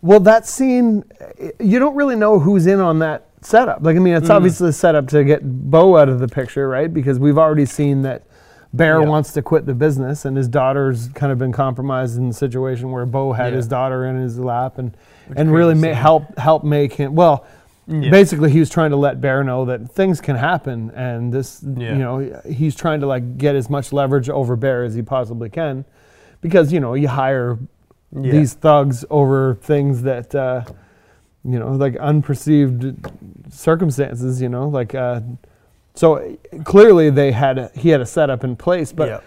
well, 0.03 0.19
that 0.19 0.45
scene, 0.47 1.03
you 1.59 1.79
don't 1.79 1.95
really 1.95 2.15
know 2.15 2.37
who's 2.37 2.67
in 2.67 2.79
on 2.79 2.99
that 2.99 3.25
setup. 3.41 3.79
Like, 3.81 3.95
I 3.95 3.99
mean, 3.99 4.13
it's 4.13 4.27
Mm. 4.29 4.35
obviously 4.35 4.71
set 4.71 4.93
up 4.93 5.07
to 5.07 5.23
get 5.23 5.41
Bo 5.43 5.97
out 5.97 6.07
of 6.07 6.19
the 6.19 6.27
picture, 6.27 6.69
right? 6.69 6.93
Because 6.93 7.17
we've 7.17 7.39
already 7.39 7.65
seen 7.65 8.03
that 8.03 8.21
Bear 8.73 9.01
Yeah. 9.01 9.07
wants 9.09 9.33
to 9.33 9.41
quit 9.41 9.65
the 9.65 9.73
business, 9.73 10.23
and 10.23 10.37
his 10.37 10.47
daughter's 10.47 11.07
kind 11.09 11.31
of 11.31 11.39
been 11.39 11.51
compromised 11.51 12.17
in 12.17 12.27
the 12.29 12.33
situation 12.33 12.91
where 12.91 13.05
Bo 13.07 13.33
had 13.33 13.51
Yeah. 13.53 13.57
his 13.57 13.67
daughter 13.67 14.05
in 14.05 14.15
his 14.21 14.37
lap 14.39 14.77
and 14.77 14.95
and 15.35 15.51
really 15.51 15.73
ma- 15.73 15.93
help 15.93 16.37
help 16.37 16.63
make 16.63 16.93
him 16.93 17.15
well. 17.15 17.43
Yeah. 17.91 18.09
Basically, 18.09 18.49
he 18.51 18.59
was 18.59 18.69
trying 18.69 18.91
to 18.91 18.95
let 18.95 19.19
Bear 19.19 19.43
know 19.43 19.65
that 19.65 19.91
things 19.91 20.21
can 20.21 20.37
happen, 20.37 20.91
and 20.95 21.33
this, 21.33 21.61
Yeah. 21.61 21.91
you 21.93 21.99
know, 21.99 22.41
he's 22.49 22.73
trying 22.75 23.01
to 23.01 23.07
like 23.07 23.37
get 23.37 23.55
as 23.55 23.69
much 23.69 23.91
leverage 23.91 24.29
over 24.29 24.55
Bear 24.55 24.83
as 24.85 24.95
he 24.95 25.01
possibly 25.01 25.49
can, 25.49 25.83
because 26.39 26.71
you 26.71 26.79
know 26.79 26.93
you 26.93 27.09
hire 27.09 27.57
Yeah. 28.15 28.31
these 28.31 28.53
thugs 28.53 29.03
over 29.09 29.55
things 29.61 30.03
that, 30.03 30.33
uh, 30.33 30.61
you 31.43 31.59
know, 31.59 31.71
like 31.73 31.95
unperceived 31.95 32.95
circumstances. 33.49 34.41
You 34.41 34.49
know, 34.49 34.67
like 34.69 34.95
uh, 34.95 35.21
so 35.93 36.37
clearly 36.63 37.09
they 37.09 37.31
had 37.33 37.57
a, 37.57 37.71
he 37.75 37.89
had 37.89 37.99
a 38.01 38.05
setup 38.05 38.43
in 38.43 38.55
place, 38.55 38.91
but 38.93 39.07
Yeah. 39.09 39.19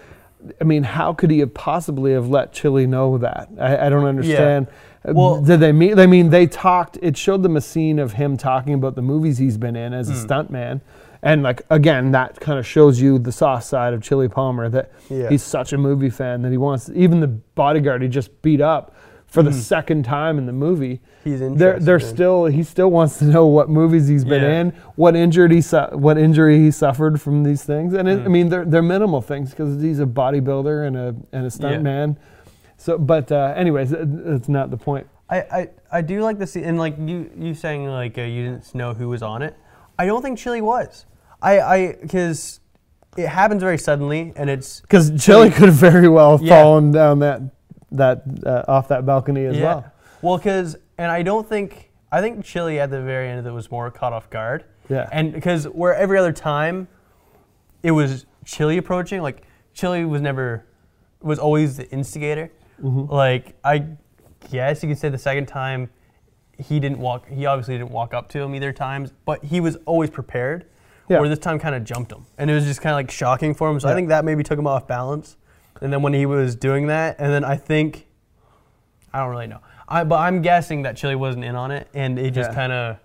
I 0.60 0.64
mean, 0.64 0.82
how 0.82 1.14
could 1.14 1.30
he 1.30 1.38
have 1.38 1.54
possibly 1.54 2.12
have 2.12 2.28
let 2.28 2.52
Chili 2.52 2.86
know 2.86 3.16
that? 3.18 3.48
I, 3.58 3.86
I 3.86 3.88
don't 3.88 4.04
understand. 4.04 4.66
Uh, 4.68 4.70
Well- 5.12 5.40
did 5.42 5.60
they 5.60 5.72
meet? 5.72 5.98
I 5.98 6.06
mean, 6.06 6.30
they 6.30 6.46
talked. 6.46 6.98
It 7.02 7.16
showed 7.16 7.42
them 7.42 7.56
a 7.56 7.60
scene 7.60 7.98
of 7.98 8.12
him 8.14 8.36
talking 8.36 8.74
about 8.74 8.94
the 8.94 9.02
movies 9.02 9.38
he's 9.38 9.58
been 9.58 9.76
in 9.76 9.92
as 9.92 10.08
a 10.08 10.12
Hmm. 10.14 10.18
stuntman, 10.54 10.80
and 11.22 11.42
like 11.42 11.62
again, 11.70 12.12
that 12.12 12.40
kind 12.40 12.58
of 12.58 12.66
shows 12.66 13.00
you 13.00 13.18
the 13.18 13.32
soft 13.32 13.64
side 13.64 13.92
of 13.94 14.00
Chili 14.02 14.28
Palmer. 14.28 14.68
That 14.68 14.90
Yeah. 15.10 15.28
he's 15.28 15.42
such 15.42 15.72
a 15.72 15.78
movie 15.78 16.10
fan 16.10 16.42
that 16.42 16.50
he 16.52 16.58
wants. 16.58 16.90
Even 16.94 17.20
the 17.20 17.28
bodyguard 17.54 18.02
he 18.02 18.08
just 18.08 18.40
beat 18.42 18.60
up 18.60 18.92
for 19.26 19.42
the 19.42 19.52
second 19.52 20.04
time 20.04 20.38
in 20.38 20.46
the 20.46 20.52
movie. 20.52 21.00
He's 21.24 21.40
They're, 21.40 21.48
interested. 21.48 21.84
they're 21.86 21.98
still. 21.98 22.44
He 22.46 22.62
still 22.62 22.90
wants 22.90 23.18
to 23.18 23.24
know 23.24 23.46
what 23.46 23.68
movies 23.68 24.06
he's 24.06 24.24
been 24.24 24.42
Yeah. 24.42 24.60
in, 24.60 24.72
what 24.94 25.16
injured 25.16 25.50
he 25.50 25.60
su- 25.60 25.88
what 25.92 26.16
injury 26.18 26.58
he 26.58 26.70
suffered 26.70 27.20
from 27.20 27.42
these 27.42 27.64
things, 27.64 27.94
and 27.94 28.06
Hmm. 28.08 28.14
it, 28.20 28.24
I 28.24 28.28
mean 28.28 28.48
they're 28.48 28.64
they're 28.64 28.80
minimal 28.82 29.20
things 29.20 29.50
because 29.50 29.82
he's 29.82 29.98
a 30.00 30.06
bodybuilder 30.06 30.86
and 30.86 30.96
a 30.96 31.14
and 31.32 31.46
a 31.46 31.50
stunt 31.50 31.74
Yeah. 31.74 31.80
So, 32.84 32.98
but 32.98 33.32
uh, 33.32 33.54
anyways, 33.56 33.94
that's 33.96 34.46
not 34.46 34.70
the 34.70 34.76
point. 34.76 35.06
I, 35.30 35.38
I, 35.40 35.68
I 35.90 36.00
do 36.02 36.20
like 36.20 36.38
the 36.38 36.46
scene, 36.46 36.64
and 36.64 36.78
like 36.78 36.98
you, 36.98 37.30
you 37.34 37.54
saying 37.54 37.86
like 37.86 38.18
uh, 38.18 38.22
you 38.22 38.44
didn't 38.44 38.74
know 38.74 38.92
who 38.92 39.08
was 39.08 39.22
on 39.22 39.40
it. 39.40 39.56
I 39.98 40.04
don't 40.04 40.20
think 40.20 40.38
Chili 40.38 40.60
was. 40.60 41.06
I, 41.40 41.60
I, 41.60 41.92
because 42.02 42.60
it 43.16 43.26
happens 43.28 43.62
very 43.62 43.78
suddenly, 43.78 44.34
and 44.36 44.50
it's 44.50 44.82
Because 44.82 45.10
Chili 45.24 45.48
could 45.48 45.68
have 45.68 45.76
very 45.76 46.10
well 46.10 46.38
Yeah. 46.42 46.60
fallen 46.60 46.90
down 46.90 47.20
that 47.20 47.40
that 47.92 48.22
uh, 48.44 48.64
off 48.68 48.88
that 48.88 49.06
balcony 49.06 49.46
as 49.46 49.56
yeah. 49.56 49.62
well. 49.62 49.92
Well, 50.20 50.36
because 50.36 50.76
and 50.98 51.10
I 51.10 51.22
don't 51.22 51.48
think 51.48 51.90
I 52.12 52.20
think 52.20 52.44
Chili 52.44 52.80
at 52.80 52.90
the 52.90 53.00
very 53.00 53.30
end 53.30 53.38
of 53.38 53.46
it 53.46 53.52
was 53.52 53.70
more 53.70 53.90
caught 53.90 54.12
off 54.12 54.28
guard. 54.28 54.64
Yeah. 54.90 55.08
And 55.10 55.32
because 55.32 55.64
where 55.64 55.94
every 55.94 56.18
other 56.18 56.32
time, 56.32 56.88
it 57.82 57.92
was 57.92 58.26
Chili 58.44 58.76
approaching. 58.76 59.22
Like 59.22 59.44
Chili 59.72 60.04
was 60.04 60.20
never 60.20 60.66
was 61.22 61.38
always 61.38 61.78
the 61.78 61.90
instigator. 61.90 62.50
Mm-hmm. 62.82 63.12
Like 63.12 63.54
I 63.64 63.86
guess 64.50 64.82
you 64.82 64.88
could 64.88 64.98
say 64.98 65.08
the 65.08 65.18
second 65.18 65.46
time 65.46 65.90
he 66.58 66.78
didn't 66.80 66.98
walk. 66.98 67.28
He 67.28 67.46
obviously 67.46 67.76
didn't 67.78 67.90
walk 67.90 68.14
up 68.14 68.28
to 68.30 68.40
him 68.40 68.54
either 68.54 68.72
times, 68.72 69.12
but 69.24 69.44
he 69.44 69.60
was 69.60 69.76
always 69.86 70.10
prepared. 70.10 70.66
Yeah. 71.08 71.20
Where 71.20 71.28
this 71.28 71.38
time 71.38 71.58
kind 71.58 71.74
of 71.74 71.84
jumped 71.84 72.10
him, 72.12 72.24
and 72.38 72.50
it 72.50 72.54
was 72.54 72.64
just 72.64 72.80
kind 72.80 72.92
of 72.92 72.96
like 72.96 73.10
shocking 73.10 73.52
for 73.54 73.68
him. 73.70 73.78
So 73.78 73.88
I 73.90 73.94
think 73.94 74.08
that 74.08 74.24
maybe 74.24 74.42
took 74.42 74.58
him 74.58 74.66
off 74.66 74.86
balance. 74.86 75.36
And 75.82 75.92
then 75.92 76.00
when 76.00 76.14
he 76.14 76.24
was 76.24 76.56
doing 76.56 76.86
that, 76.86 77.16
and 77.18 77.30
then 77.30 77.44
I 77.44 77.56
think 77.56 78.06
I 79.12 79.18
don't 79.20 79.28
really 79.30 79.46
know. 79.46 79.58
I, 79.86 80.02
but 80.04 80.16
I'm 80.20 80.40
guessing 80.40 80.82
that 80.82 80.96
Chili 80.96 81.14
wasn't 81.14 81.44
in 81.44 81.56
on 81.56 81.70
it, 81.72 81.88
and 81.92 82.18
it 82.18 82.30
just 82.30 82.50
Yeah. 82.50 82.54
kind 82.54 82.72
of 82.72 82.96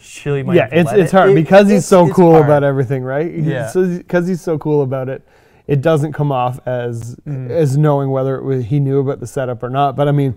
Chili 0.00 0.42
might. 0.42 0.56
yeah, 0.56 0.68
it's 0.72 0.90
it's 0.92 1.12
hard 1.12 1.30
It- 1.30 1.34
because 1.34 1.66
he's 1.68 1.84
it's- 1.84 1.86
so 1.86 2.08
cool 2.08 2.32
hard. 2.32 2.44
about 2.46 2.64
everything, 2.64 3.02
right? 3.04 3.30
Yeah. 3.30 3.70
Because 3.74 4.26
he's 4.26 4.40
so 4.40 4.56
cool 4.58 4.82
about 4.82 5.08
it, 5.10 5.22
it 5.66 5.80
doesn't 5.80 6.12
come 6.12 6.32
off 6.32 6.60
as 6.66 7.16
Mhm. 7.26 7.50
as 7.50 7.76
knowing 7.76 8.10
whether 8.10 8.36
it 8.36 8.44
was, 8.44 8.64
he 8.66 8.80
knew 8.80 8.98
about 9.00 9.20
the 9.20 9.26
setup 9.26 9.62
or 9.62 9.70
not. 9.70 9.96
But 9.96 10.08
I 10.08 10.12
mean, 10.12 10.34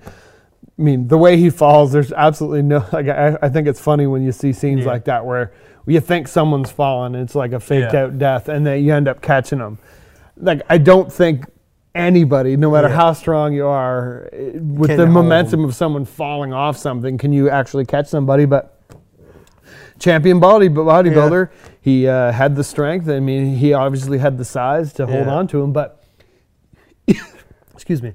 I 0.78 0.82
mean 0.82 1.08
the 1.08 1.18
way 1.18 1.38
he 1.38 1.50
falls, 1.50 1.92
there's 1.92 2.12
absolutely 2.14 2.62
no 2.62 2.84
like. 2.94 3.08
I, 3.08 3.38
I 3.42 3.50
think 3.50 3.68
it's 3.68 3.80
funny 3.80 4.08
when 4.08 4.22
you 4.24 4.32
see 4.32 4.54
scenes 4.54 4.86
Yeah. 4.86 4.92
like 4.92 5.06
that 5.06 5.26
where 5.26 5.52
you 5.88 6.00
think 6.00 6.28
someone's 6.28 6.72
fallen, 6.72 7.16
and 7.16 7.24
it's 7.24 7.36
like 7.36 7.52
a 7.54 7.60
faked 7.60 7.94
Yeah. 7.94 8.04
out 8.06 8.18
death, 8.18 8.50
and 8.50 8.66
then 8.66 8.84
you 8.84 8.94
end 8.94 9.08
up 9.08 9.22
catching 9.22 9.60
them. 9.60 9.78
Like 10.38 10.62
I 10.70 10.78
don't 10.78 11.12
think 11.12 11.46
anybody, 11.94 12.58
no 12.58 12.70
matter 12.72 12.90
Yeah. 12.90 12.96
how 12.96 13.14
strong 13.14 13.54
you 13.54 13.66
are, 13.68 14.28
eh, 14.34 14.52
with 14.60 14.90
Can 14.90 14.98
the 14.98 15.06
momentum 15.08 15.64
of 15.64 15.74
someone 15.74 16.04
falling 16.06 16.52
off 16.54 16.76
something, 16.78 17.18
can 17.18 17.32
you 17.32 17.50
actually 17.50 17.86
catch 17.86 18.08
somebody? 18.08 18.44
But 18.46 18.75
champion 20.00 20.40
body 20.40 20.70
bodybuilder. 20.70 21.50
He 21.82 22.08
uh, 22.08 22.32
had 22.32 22.56
the 22.56 22.64
strength. 22.64 23.08
I 23.10 23.20
mean, 23.20 23.56
he 23.56 23.74
obviously 23.74 24.18
had 24.18 24.38
the 24.38 24.46
size 24.46 24.92
to 24.94 25.06
hold 25.06 25.26
Yeah. 25.28 25.34
on 25.36 25.48
to 25.48 25.62
him. 25.62 25.72
But 25.74 26.04
excuse 27.74 28.02
me, 28.02 28.14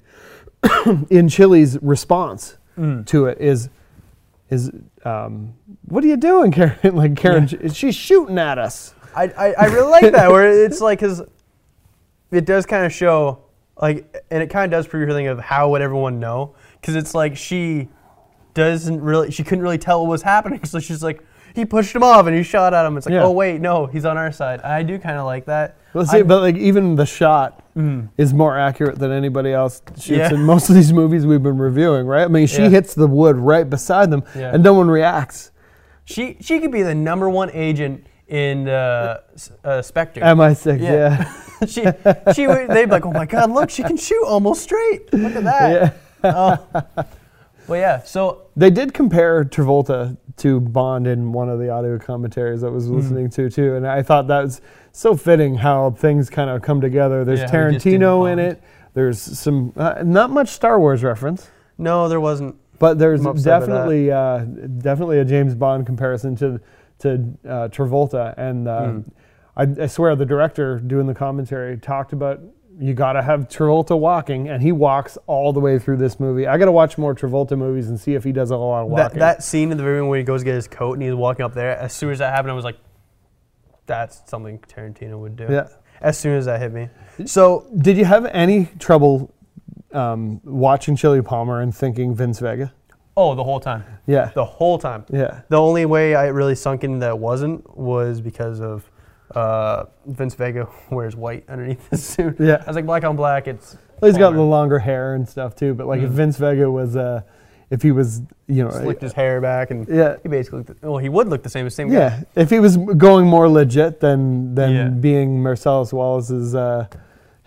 in 1.11 1.28
Chili's 1.28 1.78
response 1.83 2.57
Mm. 2.78 3.05
to 3.09 3.26
it 3.26 3.39
is 3.41 3.68
is 4.49 4.70
um, 5.05 5.55
what 5.87 6.03
are 6.03 6.07
you 6.07 6.16
doing, 6.16 6.51
Karen? 6.53 6.95
like 6.97 7.14
Karen, 7.16 7.47
she's 7.72 7.95
shooting 7.95 8.39
at 8.39 8.59
us. 8.59 8.95
I, 9.14 9.24
I, 9.24 9.53
I 9.53 9.64
really 9.66 9.91
like 9.91 10.12
that 10.12 10.31
where 10.31 10.64
it's 10.64 10.81
like 10.81 11.01
because 11.01 11.20
it 12.31 12.47
does 12.47 12.64
kind 12.66 12.87
of 12.87 12.93
show 12.93 13.41
like, 13.81 14.24
and 14.31 14.43
it 14.43 14.49
kind 14.51 14.72
of 14.72 14.76
does 14.78 14.87
prove 14.87 15.07
your 15.09 15.16
thing 15.16 15.26
of 15.26 15.41
how 15.41 15.70
would 15.70 15.83
everyone 15.83 16.20
know? 16.20 16.55
Because 16.81 16.95
it's 16.97 17.14
like 17.14 17.37
she 17.37 17.89
doesn't 18.55 19.01
really, 19.01 19.31
she 19.31 19.43
couldn't 19.43 19.62
really 19.62 19.78
tell 19.78 20.01
what 20.03 20.09
was 20.11 20.22
happening, 20.22 20.64
so 20.64 20.78
she's 20.78 21.03
like, 21.03 21.22
he 21.55 21.64
pushed 21.64 21.94
him 21.94 22.03
off 22.03 22.26
and 22.26 22.36
he 22.36 22.42
shot 22.42 22.74
at 22.74 22.84
him. 22.86 22.96
It's 22.96 23.07
like, 23.07 23.14
Yeah. 23.14 23.24
oh 23.24 23.30
wait, 23.32 23.61
no, 23.61 23.86
he's 23.86 24.05
on 24.05 24.16
our 24.16 24.32
side. 24.32 24.61
I 24.62 24.82
do 24.82 24.98
kind 24.98 25.18
of 25.18 25.26
like 25.26 25.46
that. 25.46 25.76
Well, 25.92 26.07
see, 26.07 26.18
I- 26.18 26.22
but 26.22 26.40
like 26.42 26.57
even 26.57 26.94
the 26.96 27.07
shot 27.07 27.62
Mhm. 27.76 28.09
is 28.18 28.32
more 28.34 28.59
accurate 28.59 28.98
than 28.98 29.11
anybody 29.12 29.53
else 29.53 29.82
shoots 29.96 30.09
Yeah. 30.11 30.34
in 30.34 30.42
most 30.44 30.68
of 30.68 30.74
these 30.74 30.92
movies 30.92 31.26
we've 31.26 31.42
been 31.42 31.59
reviewing, 31.59 32.07
right? 32.07 32.24
I 32.24 32.28
mean, 32.28 32.46
she 32.46 32.62
Yeah. 32.62 32.68
hits 32.68 32.94
the 32.94 33.07
wood 33.07 33.36
right 33.36 33.68
beside 33.68 34.11
them, 34.11 34.22
and 34.34 34.62
no 34.62 34.74
one 34.74 34.88
reacts. 34.90 35.51
She 36.05 36.36
she 36.40 36.59
could 36.61 36.72
be 36.72 36.82
the 36.82 36.94
number 36.94 37.28
one 37.30 37.51
agent 37.53 38.05
in 38.28 38.68
uh, 38.68 39.18
uh, 39.64 39.82
Spectre. 39.82 40.20
MI6, 40.20 40.80
yeah. 40.80 41.24
she 41.66 41.84
she 42.34 42.46
would, 42.46 42.68
they'd 42.68 42.84
be 42.86 42.90
like, 42.92 43.07
oh 43.07 43.12
my 43.12 43.26
god, 43.26 43.51
look, 43.51 43.70
she 43.70 43.82
can 43.82 43.96
shoot 43.96 44.24
almost 44.24 44.62
straight. 44.62 45.12
Look 45.12 45.34
at 45.36 45.44
that. 45.44 45.94
yeah. 46.24 46.32
Oh. 46.64 47.05
Well, 47.70 47.80
yeah. 47.80 48.02
So 48.02 48.42
They 48.56 48.70
did 48.70 48.92
compare 48.92 49.44
Travolta 49.44 50.16
to 50.38 50.60
Bond 50.60 51.06
in 51.06 51.32
one 51.32 51.48
of 51.48 51.60
the 51.60 51.70
audio 51.70 51.98
commentaries 51.98 52.64
I 52.64 52.68
was 52.68 52.86
Hmm. 52.88 52.96
listening 52.96 53.30
to 53.30 53.48
too, 53.48 53.76
and 53.76 53.86
I 53.86 54.02
thought 54.02 54.26
that 54.26 54.42
was 54.42 54.60
so 54.92 55.14
fitting 55.14 55.54
how 55.54 55.90
things 55.92 56.28
kind 56.28 56.50
of 56.50 56.62
come 56.62 56.80
together. 56.80 57.24
There's 57.24 57.40
Yeah, 57.40 57.50
how 57.50 57.66
he 57.68 57.74
just 57.74 57.84
did 57.84 58.00
Tarantino 58.00 58.32
in 58.32 58.38
it. 58.40 58.60
There's 58.94 59.20
some 59.20 59.72
uh, 59.76 60.02
not 60.04 60.30
much 60.30 60.48
Star 60.48 60.80
Wars 60.80 61.04
reference, 61.04 61.48
no, 61.78 62.08
there 62.08 62.20
wasn't. 62.20 62.56
but 62.80 62.98
there's 62.98 63.20
I'm 63.20 63.28
upset 63.28 63.60
by 63.60 63.66
that. 63.66 63.66
definitely 63.66 64.10
uh, 64.10 64.38
definitely 64.78 65.18
a 65.20 65.24
James 65.24 65.54
Bond 65.54 65.86
comparison 65.86 66.34
to 66.36 66.60
to 66.98 67.10
uh, 67.48 67.68
Travolta, 67.68 68.34
and 68.36 68.66
uh, 68.66 68.80
Mm. 68.80 69.04
I, 69.56 69.84
I 69.84 69.86
swear 69.86 70.16
the 70.16 70.26
director 70.26 70.78
doing 70.80 71.06
the 71.06 71.14
commentary 71.14 71.76
talked 71.76 72.12
about. 72.12 72.40
You 72.83 72.95
gotta 72.95 73.20
have 73.22 73.49
Travolta 73.49 73.99
walking, 73.99 74.49
and 74.49 74.62
he 74.62 74.72
walks 74.72 75.18
all 75.26 75.53
the 75.53 75.61
way 75.61 75.78
through 75.78 75.99
this 75.99 76.18
movie. 76.18 76.47
I 76.47 76.57
gotta 76.57 76.72
watch 76.72 76.97
more 76.97 77.14
Travolta 77.14 77.57
movies 77.59 77.89
and 77.91 78.01
see 78.01 78.14
if 78.14 78.24
he 78.24 78.33
does 78.33 78.51
a 78.51 78.57
lot 78.57 78.85
of 78.85 78.89
That, 78.97 79.03
walking. 79.05 79.18
that 79.18 79.43
scene 79.43 79.70
in 79.70 79.76
the 79.76 79.83
very 79.83 79.97
beginning 79.97 80.09
where 80.09 80.18
he 80.18 80.24
goes 80.24 80.41
to 80.41 80.45
get 80.47 80.55
his 80.55 80.66
coat 80.66 80.95
and 80.95 81.03
he's 81.03 81.14
walking 81.14 81.45
up 81.45 81.53
there. 81.53 81.76
As 81.78 81.93
soon 81.93 82.11
as 82.11 82.18
that 82.20 82.35
happened, 82.35 82.53
I 82.53 82.55
was 82.55 82.64
like, 82.64 82.78
"That's 83.87 84.22
something 84.31 84.59
Tarantino 84.61 85.18
would 85.18 85.37
do." 85.37 85.47
yeah. 85.51 85.68
As 86.01 86.16
soon 86.18 86.35
as 86.39 86.47
that 86.47 86.61
hit 86.61 86.72
me. 86.72 86.89
So 87.26 87.66
Did 87.76 87.99
you 87.99 88.07
have 88.07 88.24
any 88.26 88.70
trouble 88.78 89.35
um, 89.93 90.41
watching 90.45 90.97
Chili 90.97 91.20
Palmer 91.20 91.61
and 91.61 91.74
thinking 91.74 92.14
Vince 92.14 92.39
Vega? 92.41 92.72
oh, 93.16 93.35
the 93.35 93.45
whole 93.45 93.61
time, 93.61 93.85
Yeah. 94.07 94.31
the 94.35 94.45
whole 94.47 94.78
time. 94.78 95.05
Yeah. 95.11 95.43
The 95.51 95.61
only 95.61 95.85
way 95.85 96.14
I 96.14 96.28
really 96.28 96.55
sunk 96.55 96.85
in 96.85 97.01
that 97.01 97.18
wasn't 97.18 97.76
was 97.76 98.22
because 98.22 98.62
of 98.62 98.89
uh, 99.35 99.85
Vince 100.07 100.35
Vega 100.35 100.68
wears 100.91 101.16
white 101.16 101.45
underneath 101.49 101.89
his 101.91 102.05
suit. 102.05 102.37
Yeah. 102.41 102.62
I 102.64 102.66
was 102.66 102.76
like, 102.76 102.87
black 102.87 103.05
on 103.05 103.16
black. 103.16 103.47
It's 103.49 103.76
Well, 104.01 104.11
he's 104.11 104.18
got 104.18 104.33
the 104.35 104.43
longer 104.43 104.78
hair 104.78 105.14
and 105.14 105.28
stuff 105.28 105.55
too. 105.55 105.74
But 105.74 105.87
like 105.87 106.01
if 106.01 106.11
Mhm. 106.11 106.14
Vince 106.14 106.37
Vega 106.39 106.70
was, 106.70 106.97
uh, 106.97 107.22
if 107.70 107.83
he 107.83 107.93
was, 107.93 108.22
you 108.49 108.64
know, 108.64 108.70
slicked 108.70 109.03
his 109.03 109.12
hair 109.12 109.41
back 109.41 109.70
and 109.70 109.87
yeah. 109.89 110.16
he 110.22 110.28
basically 110.28 110.59
looked, 110.61 110.83
well, 110.83 110.99
he 110.99 111.09
would 111.09 111.28
look 111.28 111.43
the 111.45 111.49
same 111.49 111.66
as 111.66 111.74
same 111.74 111.89
guy. 111.89 111.95
Yeah, 111.95 112.22
if 112.35 112.51
he 112.51 112.59
was 112.59 112.76
going 112.76 113.26
more 113.26 113.49
legit 113.49 114.01
than 114.01 114.55
than 114.57 114.72
Yeah. 114.72 114.89
being 114.89 115.41
Marcellus 115.43 115.93
Wallace's 115.93 116.55
uh, 116.55 116.87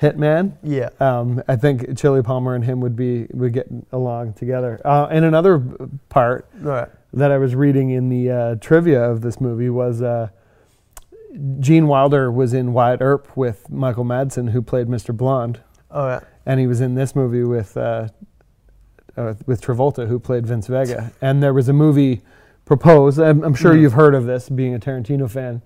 hitman, 0.01 0.53
Yeah. 0.63 0.89
um, 0.99 1.43
I 1.47 1.55
think 1.57 1.97
Chili 1.97 2.21
Palmer 2.23 2.55
and 2.55 2.63
him 2.63 2.79
would 2.81 2.95
be 2.95 3.27
would 3.33 3.51
get 3.53 3.67
along 3.91 4.33
together. 4.33 4.79
Uh, 4.85 5.07
and 5.11 5.25
another 5.25 5.61
part 6.09 6.45
right. 6.61 6.87
that 7.13 7.31
I 7.31 7.37
was 7.37 7.53
reading 7.55 7.89
in 7.89 8.07
the 8.09 8.31
uh, 8.31 8.55
trivia 8.61 9.01
of 9.03 9.21
this 9.21 9.41
movie 9.41 9.69
was 9.69 10.01
uh, 10.01 10.29
Gene 11.59 11.87
Wilder 11.87 12.31
was 12.31 12.53
in 12.53 12.73
Wyatt 12.73 13.01
Earp 13.01 13.35
with 13.35 13.69
Michael 13.69 14.05
Madsen, 14.05 14.51
who 14.51 14.61
played 14.61 14.87
Mr. 14.87 15.15
Blonde, 15.15 15.61
All 15.89 16.05
right. 16.05 16.21
and 16.45 16.59
he 16.59 16.67
was 16.67 16.79
in 16.81 16.95
this 16.95 17.15
movie 17.15 17.43
with 17.43 17.75
uh, 17.75 18.09
uh, 19.17 19.33
with 19.45 19.61
Travolta, 19.61 20.07
who 20.07 20.19
played 20.19 20.45
Vince 20.45 20.67
Vega. 20.67 21.11
And 21.21 21.41
there 21.41 21.53
was 21.53 21.69
a 21.69 21.73
movie 21.73 22.21
proposed. 22.65 23.19
I'm, 23.19 23.43
I'm 23.43 23.53
sure 23.53 23.73
Mhm. 23.73 23.81
you've 23.81 23.93
heard 23.93 24.15
of 24.15 24.25
this, 24.25 24.49
being 24.49 24.73
a 24.75 24.79
Tarantino 24.79 25.29
fan. 25.29 25.61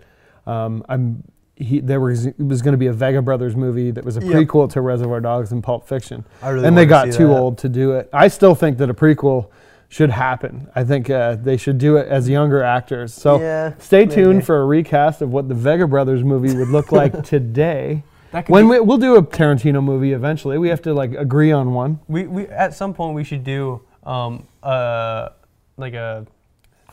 Um, 0.46 0.84
I'm 0.90 1.24
he, 1.56 1.80
there 1.80 2.00
was 2.00 2.28
it 2.28 2.38
was 2.40 2.62
going 2.62 2.74
to 2.74 2.78
be 2.78 2.86
a 2.88 2.94
Vega 2.94 3.22
Brothers 3.22 3.56
movie 3.56 3.90
that 3.92 4.06
was 4.06 4.16
a 4.16 4.22
Yep. 4.24 4.32
prequel 4.32 4.70
to 4.74 4.82
Reservoir 4.82 5.20
Dogs 5.22 5.52
and 5.52 5.64
Pulp 5.64 5.88
Fiction 5.88 6.24
I 6.44 6.50
really 6.50 6.68
and 6.68 6.78
they 6.78 6.86
got 6.86 7.12
too 7.12 7.28
that. 7.28 7.38
old 7.40 7.58
to 7.60 7.70
do 7.70 7.94
it. 7.94 8.10
I 8.14 8.28
still 8.28 8.54
think 8.54 8.78
that 8.78 8.90
a 8.90 8.94
prequel 8.94 9.48
should 9.90 10.10
happen. 10.10 10.68
I 10.76 10.84
think 10.84 11.10
uh, 11.10 11.36
they 11.36 11.56
should 11.58 11.78
do 11.78 11.96
it 11.98 12.08
as 12.08 12.28
younger 12.30 12.62
actors. 12.62 13.14
So 13.14 13.40
yeah, 13.40 13.74
stay 13.80 14.00
maybe. 14.06 14.16
tuned 14.16 14.46
for 14.46 14.62
a 14.62 14.66
recast 14.66 15.22
of 15.22 15.32
what 15.32 15.48
the 15.48 15.56
Vega 15.56 15.88
Brothers 15.88 16.24
movie 16.24 16.56
would 16.56 16.68
look 16.70 16.92
like 16.92 17.24
today. 17.26 18.04
That 18.32 18.46
could 18.46 18.52
When 18.54 18.66
be- 18.66 18.72
we, 18.72 18.80
we'll 18.82 18.98
do 18.98 19.16
a 19.16 19.24
Tarantino 19.24 19.82
movie 19.82 20.12
eventually, 20.12 20.58
we 20.58 20.68
have 20.70 20.82
to 20.82 20.94
like 20.94 21.14
agree 21.14 21.52
on 21.54 21.74
one. 21.74 22.00
we, 22.10 22.28
we 22.28 22.48
at 22.48 22.74
some 22.74 22.94
point 22.94 23.16
we 23.16 23.24
should 23.24 23.44
do 23.44 23.82
um 24.04 24.46
uh 24.64 25.30
like 25.78 25.94
a 25.94 26.26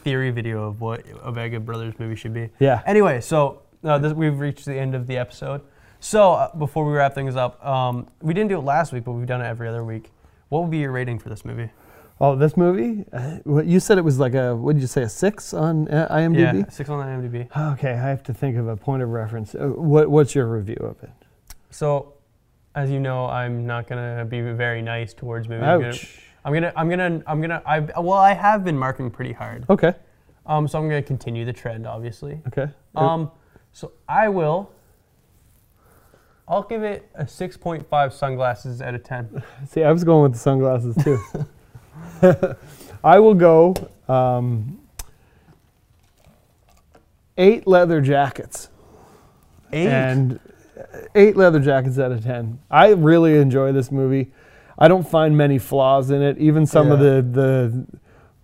theory 0.00 0.30
video 0.30 0.64
of 0.68 0.80
what 0.80 1.02
a 1.22 1.32
Vega 1.32 1.58
Brothers 1.58 1.94
movie 1.98 2.14
should 2.16 2.34
be. 2.34 2.50
Yeah. 2.60 2.82
Anyway, 2.86 3.20
so 3.20 3.62
uh, 3.82 3.98
this, 3.98 4.12
we've 4.12 4.38
reached 4.38 4.66
the 4.66 4.74
end 4.74 4.94
of 4.94 5.06
the 5.06 5.16
episode. 5.16 5.62
So 6.00 6.34
uh, 6.34 6.54
before 6.56 6.84
we 6.84 6.92
wrap 6.92 7.14
things 7.14 7.34
up, 7.34 7.64
um, 7.64 8.06
we 8.20 8.34
didn't 8.34 8.50
do 8.50 8.58
it 8.58 8.62
last 8.64 8.92
week, 8.92 9.04
but 9.04 9.12
we've 9.12 9.26
done 9.26 9.40
it 9.40 9.46
every 9.46 9.66
other 9.68 9.82
week. 9.82 10.10
What 10.50 10.60
would 10.62 10.70
be 10.70 10.78
your 10.78 10.92
rating 10.92 11.18
for 11.18 11.30
this 11.30 11.44
movie? 11.46 11.70
Oh, 12.20 12.36
this 12.36 12.56
movie? 12.56 13.04
Uh, 13.12 13.38
you 13.62 13.80
said 13.80 13.98
it 13.98 14.04
was 14.04 14.18
like 14.18 14.34
a 14.34 14.54
what 14.54 14.74
did 14.74 14.80
you 14.82 14.86
say 14.86 15.02
a 15.02 15.08
six 15.08 15.52
on 15.52 15.88
uh, 15.88 16.06
Yeah, 16.10 16.16
IMDb? 16.52 16.72
six 16.72 16.88
on 16.88 17.04
IMDb. 17.04 17.72
Okay, 17.74 17.90
I 17.92 17.96
have 18.08 18.22
to 18.24 18.34
think 18.34 18.56
of 18.56 18.68
a 18.68 18.76
point 18.76 19.02
of 19.02 19.08
reference. 19.08 19.54
Uh, 19.54 19.66
what 19.68 20.08
what's 20.08 20.34
your 20.34 20.46
review 20.46 20.76
of 20.80 21.02
it? 21.02 21.10
So, 21.70 22.14
as 22.76 22.90
you 22.90 23.00
know, 23.00 23.26
I'm 23.26 23.66
not 23.66 23.88
gonna 23.88 24.24
be 24.24 24.40
very 24.40 24.80
nice 24.80 25.12
towards 25.12 25.48
movies. 25.48 25.64
I'm 25.64 25.80
gonna- 25.80 25.92
Ouch. 25.92 26.20
I'm 26.46 26.52
gonna, 26.52 26.72
I'm 26.76 26.90
gonna, 26.90 27.22
I'm 27.26 27.40
gonna, 27.40 27.62
I 27.64 27.80
well, 28.00 28.12
I 28.18 28.34
have 28.34 28.64
been 28.64 28.76
marking 28.78 29.10
pretty 29.10 29.32
hard. 29.32 29.64
Okay. 29.70 29.94
Um, 30.46 30.68
so 30.68 30.78
I'm 30.78 30.88
gonna 30.88 31.00
continue 31.02 31.46
the 31.46 31.54
trend, 31.54 31.86
obviously. 31.86 32.42
Okay. 32.48 32.68
Um, 32.94 33.30
so 33.72 33.92
I 34.06 34.28
will. 34.28 34.70
I'll 36.46 36.62
give 36.62 36.82
it 36.82 37.08
a 37.14 37.24
6.5 37.24 38.12
sunglasses 38.12 38.82
out 38.82 38.94
of 38.94 39.02
10. 39.02 39.42
See, 39.66 39.82
I 39.82 39.90
was 39.90 40.04
going 40.04 40.22
with 40.24 40.32
the 40.34 40.38
sunglasses 40.38 40.94
too. 41.02 41.18
I 43.04 43.18
will 43.18 43.34
go 43.34 43.74
um, 44.08 44.80
eight 47.36 47.66
leather 47.66 48.00
jackets 48.00 48.68
Eight. 49.72 49.88
and 49.88 50.40
uh, 50.78 50.82
eight 51.14 51.36
leather 51.36 51.60
jackets 51.60 51.98
out 51.98 52.12
of 52.12 52.22
ten. 52.22 52.58
I 52.70 52.90
really 52.90 53.36
enjoy 53.36 53.72
this 53.72 53.90
movie. 53.90 54.32
I 54.78 54.88
don't 54.88 55.08
find 55.08 55.36
many 55.36 55.58
flaws 55.58 56.10
in 56.10 56.22
it. 56.22 56.38
Even 56.38 56.66
some 56.66 56.90
of 56.90 56.98
the 56.98 57.22
the 57.22 57.86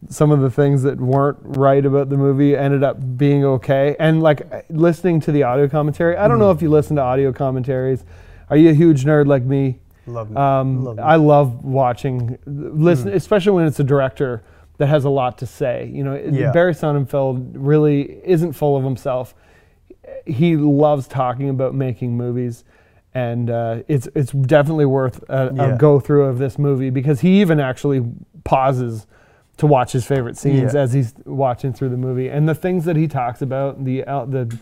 some 0.09 0.30
of 0.30 0.40
the 0.40 0.51
things 0.51 0.82
that 0.82 0.98
weren't 0.98 1.38
right 1.42 1.84
about 1.84 2.09
the 2.09 2.16
movie 2.16 2.57
ended 2.57 2.82
up 2.82 3.18
being 3.18 3.44
okay. 3.44 3.96
And 3.98 4.22
like 4.22 4.66
listening 4.70 5.20
to 5.20 5.32
the 5.32 5.42
audio 5.42 5.68
commentary, 5.68 6.16
I 6.16 6.26
don't 6.26 6.38
know 6.38 6.51
if 6.51 6.62
you 6.62 6.70
listen 6.70 6.96
to 6.96 7.03
audio 7.03 7.32
commentaries. 7.32 8.05
Are 8.48 8.57
you 8.57 8.70
a 8.70 8.74
huge 8.74 9.05
nerd 9.05 9.26
like 9.26 9.42
me? 9.42 9.80
Love, 10.11 10.36
Um, 10.36 10.84
love. 10.84 10.98
I 10.98 11.16
love 11.16 11.64
watching, 11.64 12.38
listen, 12.46 13.08
especially 13.12 13.52
when 13.52 13.66
it's 13.66 13.80
a 13.80 13.84
director 13.84 14.42
that 14.78 14.86
has 14.88 15.04
a 15.04 15.11
lot 15.11 15.38
to 15.38 15.46
say. 15.46 15.90
You 15.92 16.04
know, 16.04 16.14
Yeah. 16.14 16.52
Barry 16.52 16.72
Sonnenfeld 16.74 17.52
really 17.54 18.18
isn't 18.24 18.52
full 18.52 18.76
of 18.76 18.84
himself. 18.84 19.34
He 20.26 20.56
loves 20.56 21.06
talking 21.06 21.48
about 21.48 21.74
making 21.74 22.16
movies, 22.16 22.64
and 23.14 23.50
uh, 23.50 23.82
it's 23.88 24.08
it's 24.14 24.32
definitely 24.32 24.86
worth 24.86 25.22
a, 25.28 25.52
Yeah. 25.54 25.74
a 25.74 25.78
go 25.78 26.00
through 26.00 26.24
of 26.26 26.38
this 26.38 26.58
movie 26.58 26.90
because 26.90 27.20
he 27.20 27.40
even 27.40 27.61
actually 27.61 28.04
pauses 28.44 29.06
to 29.58 29.66
watch 29.66 29.92
his 29.92 30.06
favorite 30.06 30.36
scenes 30.38 30.72
Yeah. 30.74 30.80
as 30.80 30.92
he's 30.94 31.14
watching 31.26 31.72
through 31.72 31.90
the 31.90 31.96
movie, 31.98 32.28
and 32.28 32.48
the 32.48 32.54
things 32.54 32.84
that 32.86 32.96
he 32.96 33.06
talks 33.06 33.42
about 33.42 33.84
the 33.84 34.02
the 34.28 34.56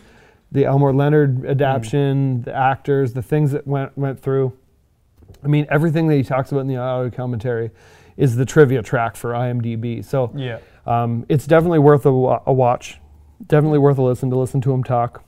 the 0.51 0.65
Elmore 0.65 0.93
Leonard 0.93 1.45
adaptation, 1.45 2.41
the 2.41 2.53
actors, 2.55 3.13
the 3.13 3.21
things 3.21 3.51
that 3.51 3.65
went 3.67 3.97
went 3.97 4.19
through. 4.19 4.51
I 5.43 5.47
mean, 5.47 5.65
everything 5.69 6.07
that 6.07 6.15
he 6.15 6.23
talks 6.23 6.51
about 6.51 6.61
in 6.61 6.67
the 6.67 6.77
audio 6.77 7.09
commentary 7.09 7.71
is 8.17 8.35
the 8.35 8.45
trivia 8.45 8.81
track 8.81 9.15
for 9.15 9.31
IMDb. 9.31 10.03
So 10.03 10.31
yeah. 10.35 10.59
um, 10.85 11.25
it's 11.29 11.47
definitely 11.47 11.79
worth 11.79 12.05
a, 12.05 12.11
wa- 12.11 12.41
a 12.45 12.53
watch. 12.53 12.99
Definitely 13.47 13.79
worth 13.79 13.97
a 13.97 14.01
listen 14.01 14.29
to 14.31 14.35
listen 14.37 14.59
to 14.61 14.71
him 14.73 14.83
talk. 14.83 15.23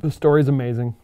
The 0.00 0.10
story's 0.10 0.48
amazing. 0.48 0.94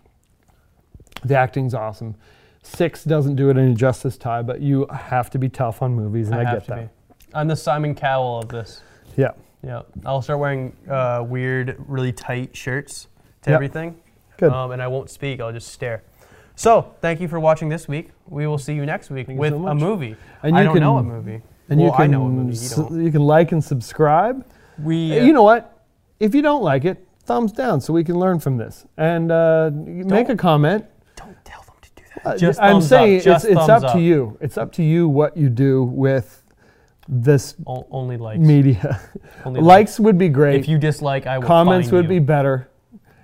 The 1.25 1.37
acting's 1.37 1.75
awesome. 1.75 2.15
Six 2.63 3.05
doesn't 3.05 3.37
do 3.37 3.51
it 3.51 3.59
any 3.59 3.75
justice, 3.75 4.17
Ty, 4.17 4.43
but 4.43 4.61
you 4.61 4.87
have 4.87 5.29
to 5.31 5.39
be 5.39 5.51
tough 5.51 5.83
on 5.83 5.95
movies, 5.95 6.29
and 6.29 6.37
I, 6.37 6.45
have 6.45 6.55
get 6.55 6.65
to 6.65 6.71
that. 6.71 6.89
be. 7.21 7.27
I'm 7.35 7.49
the 7.49 7.57
Simon 7.57 7.95
Cowell 7.95 8.39
of 8.39 8.49
this. 8.49 8.81
Yeah. 9.17 9.33
Yeah. 9.63 9.83
I'll 10.07 10.23
start 10.23 10.39
wearing 10.41 10.75
uh, 10.89 11.25
weird, 11.27 11.77
really 11.87 12.13
tight 12.13 12.57
shirts 12.57 13.09
to 13.43 13.51
Yep. 13.51 13.55
everything. 13.55 13.97
Good. 14.39 14.51
Um, 14.53 14.71
and 14.71 14.83
I 14.83 14.89
won't 14.89 15.11
speak, 15.11 15.41
I'll 15.41 15.53
just 15.53 15.69
stare. 15.69 16.03
So, 16.57 16.95
thank 17.01 17.21
you 17.21 17.29
for 17.29 17.41
watching 17.41 17.69
this 17.69 17.89
week. 17.89 18.11
We 18.27 18.47
will 18.47 18.59
see 18.59 18.75
you 18.75 18.87
next 18.87 19.11
week 19.11 19.27
Thank 19.27 19.39
with 19.41 19.53
so 19.53 19.67
a 19.67 19.75
movie. 19.75 20.17
And 20.43 20.57
I 20.57 20.61
you 20.61 20.65
don't 20.67 20.75
know 20.81 20.97
can- 20.99 21.09
what 21.09 21.15
movie. 21.17 21.43
And 21.69 21.81
well, 21.81 21.89
you 21.91 21.93
can 21.97 22.03
I 22.03 22.07
know 22.09 22.21
what 22.25 22.31
movie. 22.33 22.57
You 22.57 22.69
don't. 22.77 23.05
you 23.05 23.11
can 23.11 23.23
like 23.23 23.53
and 23.53 23.65
subscribe. 23.65 24.45
We, 24.79 25.19
uh, 25.19 25.25
you 25.25 25.33
know 25.33 25.43
what? 25.43 25.83
If 26.21 26.35
you 26.35 26.43
don't 26.43 26.63
like 26.63 26.85
it, 26.85 27.07
thumbs 27.25 27.53
down 27.53 27.81
so 27.81 27.93
we 27.95 28.05
can 28.05 28.19
learn 28.19 28.39
from 28.39 28.59
this. 28.59 28.85
And 28.99 29.33
uh, 29.33 29.71
make 29.73 30.29
a 30.29 30.37
comment. 30.37 30.85
don't 31.17 31.35
tell 31.45 31.63
them 31.63 31.75
to 31.81 32.33
do 32.35 32.39
Just 32.39 32.61
I'm 32.61 32.83
saying 32.83 33.19
up. 33.19 33.25
Just 33.25 33.45
it's 33.47 33.53
it's 33.57 33.67
thumbs 33.67 33.83
up, 33.85 33.93
to 33.95 34.01
you. 34.01 34.37
It's 34.43 34.59
up 34.59 34.73
to 34.73 34.83
you 34.83 35.09
what 35.09 35.37
you 35.39 35.49
do 35.49 35.85
with 35.85 36.43
this 37.09 37.55
O- 37.67 37.87
only 37.91 38.19
likes. 38.19 38.41
media. 38.41 39.01
Only 39.47 39.61
Likes 39.75 39.99
would 39.99 40.19
be 40.19 40.29
great. 40.29 40.61
If 40.61 40.69
you 40.69 40.77
dislike, 40.79 41.27
I 41.27 41.39
will. 41.39 41.47
Comments 41.47 41.91
would 41.91 42.05
you. 42.05 42.09
be 42.11 42.19
better. 42.19 42.69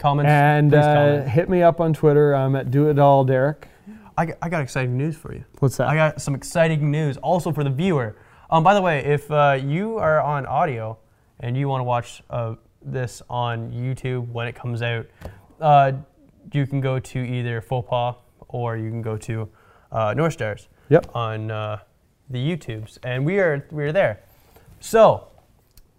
Comments. 0.01 0.29
And 0.31 0.71
please 0.71 0.79
uh, 0.79 0.95
comment. 0.95 1.29
hit 1.29 1.51
me 1.51 1.63
up 1.63 1.79
on 1.79 1.93
Twitter. 1.93 2.35
I'm 2.35 2.57
at 2.57 2.71
Do 2.71 2.89
It 2.89 2.99
All 2.99 3.23
Derrick. 3.23 3.69
I, 4.17 4.25
got, 4.27 4.39
I 4.41 4.49
got 4.49 4.63
exciting 4.63 4.97
news 4.97 5.15
for 5.15 5.35
you. 5.35 5.45
What's 5.59 5.77
that? 5.77 5.89
I 5.89 5.95
got 5.95 6.23
some 6.23 6.35
exciting 6.35 6.91
news 6.91 7.19
also 7.19 7.53
for 7.53 7.63
the 7.65 7.71
viewer. 7.71 8.17
Um, 8.49 8.65
by 8.65 8.73
the 8.73 8.81
way, 8.81 9.05
if 9.05 9.31
uh, 9.31 9.59
you 9.63 9.99
are 9.99 10.23
on 10.23 10.47
audio 10.47 10.99
and 11.41 11.55
you 11.55 11.69
want 11.69 11.81
to 11.81 11.85
watch 11.85 12.23
uh, 12.31 12.55
this 12.83 13.21
on 13.29 13.71
YouTube 13.73 14.29
when 14.29 14.49
it 14.49 14.55
comes 14.55 14.81
out, 14.81 15.07
uh, 15.61 15.93
you 16.51 16.67
can 16.67 16.81
go 16.81 16.99
to 16.99 17.19
either 17.19 17.61
Faux 17.61 18.19
or 18.49 18.79
you 18.79 18.89
can 18.89 19.03
go 19.03 19.19
to 19.19 19.49
uh, 19.93 20.15
North 20.17 20.33
Stars 20.33 20.69
Yep. 20.89 21.15
on 21.15 21.51
uh, 21.51 21.79
the 22.31 22.39
YouTubes, 22.39 22.99
and 23.03 23.25
we 23.25 23.39
are 23.39 23.65
we 23.71 23.85
are 23.85 23.93
there. 23.93 24.21
So, 24.81 25.29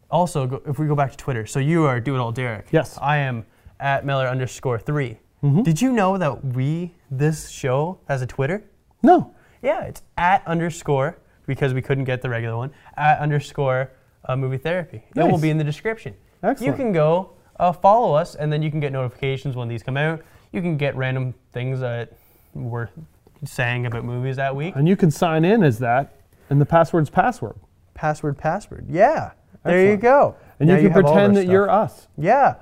also 0.09 0.47
go, 0.47 0.61
if 0.65 0.79
we 0.79 0.87
go 0.87 0.95
back 0.95 1.11
to 1.11 1.17
Twitter, 1.17 1.45
so 1.45 1.59
you 1.59 1.85
are 1.85 1.99
do 2.01 2.15
it 2.15 2.19
all, 2.19 2.31
Derrick. 2.31 2.65
Yes. 2.71 2.97
I 3.01 3.17
am 3.17 3.45
at 3.81 4.05
Miller 4.05 4.27
underscore 4.27 4.79
3 4.79 5.17
Mm-hmm. 5.43 5.63
Did 5.63 5.81
you 5.81 5.91
know 5.91 6.19
that 6.19 6.45
we 6.53 6.93
this 7.09 7.49
show 7.49 7.97
has 8.07 8.21
a 8.21 8.27
Twitter? 8.27 8.63
No. 9.01 9.33
Yeah, 9.63 9.85
it's 9.85 10.03
at 10.15 10.45
underscore 10.45 11.17
because 11.47 11.73
we 11.73 11.81
couldn't 11.81 12.03
get 12.03 12.21
the 12.21 12.29
regular 12.29 12.55
one. 12.55 12.71
At 12.95 13.17
underscore 13.19 13.91
uh, 14.25 14.35
movie 14.35 14.57
therapy. 14.57 15.03
Nice. 15.15 15.25
It 15.25 15.31
will 15.31 15.39
be 15.39 15.49
in 15.49 15.57
the 15.57 15.63
description. 15.63 16.13
Excellent. 16.43 16.71
You 16.71 16.77
can 16.77 16.91
go 16.93 17.31
uh, 17.59 17.71
follow 17.71 18.13
us, 18.13 18.35
and 18.35 18.53
then 18.53 18.61
you 18.61 18.69
can 18.69 18.79
get 18.79 18.91
notifications 18.91 19.55
when 19.55 19.67
these 19.67 19.81
come 19.81 19.97
out. 19.97 20.21
You 20.51 20.61
can 20.61 20.77
get 20.77 20.95
random 20.95 21.33
things 21.53 21.79
that 21.79 22.13
we're 22.53 22.89
saying 23.43 23.87
about 23.87 24.05
movies 24.05 24.35
that 24.35 24.55
week. 24.55 24.75
And 24.75 24.87
you 24.87 24.95
can 24.95 25.09
sign 25.09 25.43
in 25.43 25.63
as 25.63 25.79
that, 25.79 26.17
and 26.51 26.61
the 26.61 26.67
password's 26.67 27.09
password. 27.09 27.55
Password, 27.95 28.37
password. 28.37 28.85
Yeah, 28.89 29.31
there 29.63 29.89
you 29.89 29.97
go. 29.97 30.35
And 30.59 30.69
Now 30.69 30.75
you 30.75 30.83
can 30.83 30.91
have 30.91 31.05
all 31.05 31.11
of 31.11 31.17
our 31.17 31.21
pretend 31.21 31.35
that 31.37 31.41
stuff. 31.41 31.51
you're 31.51 31.69
us. 31.69 32.07
Yeah. 32.17 32.55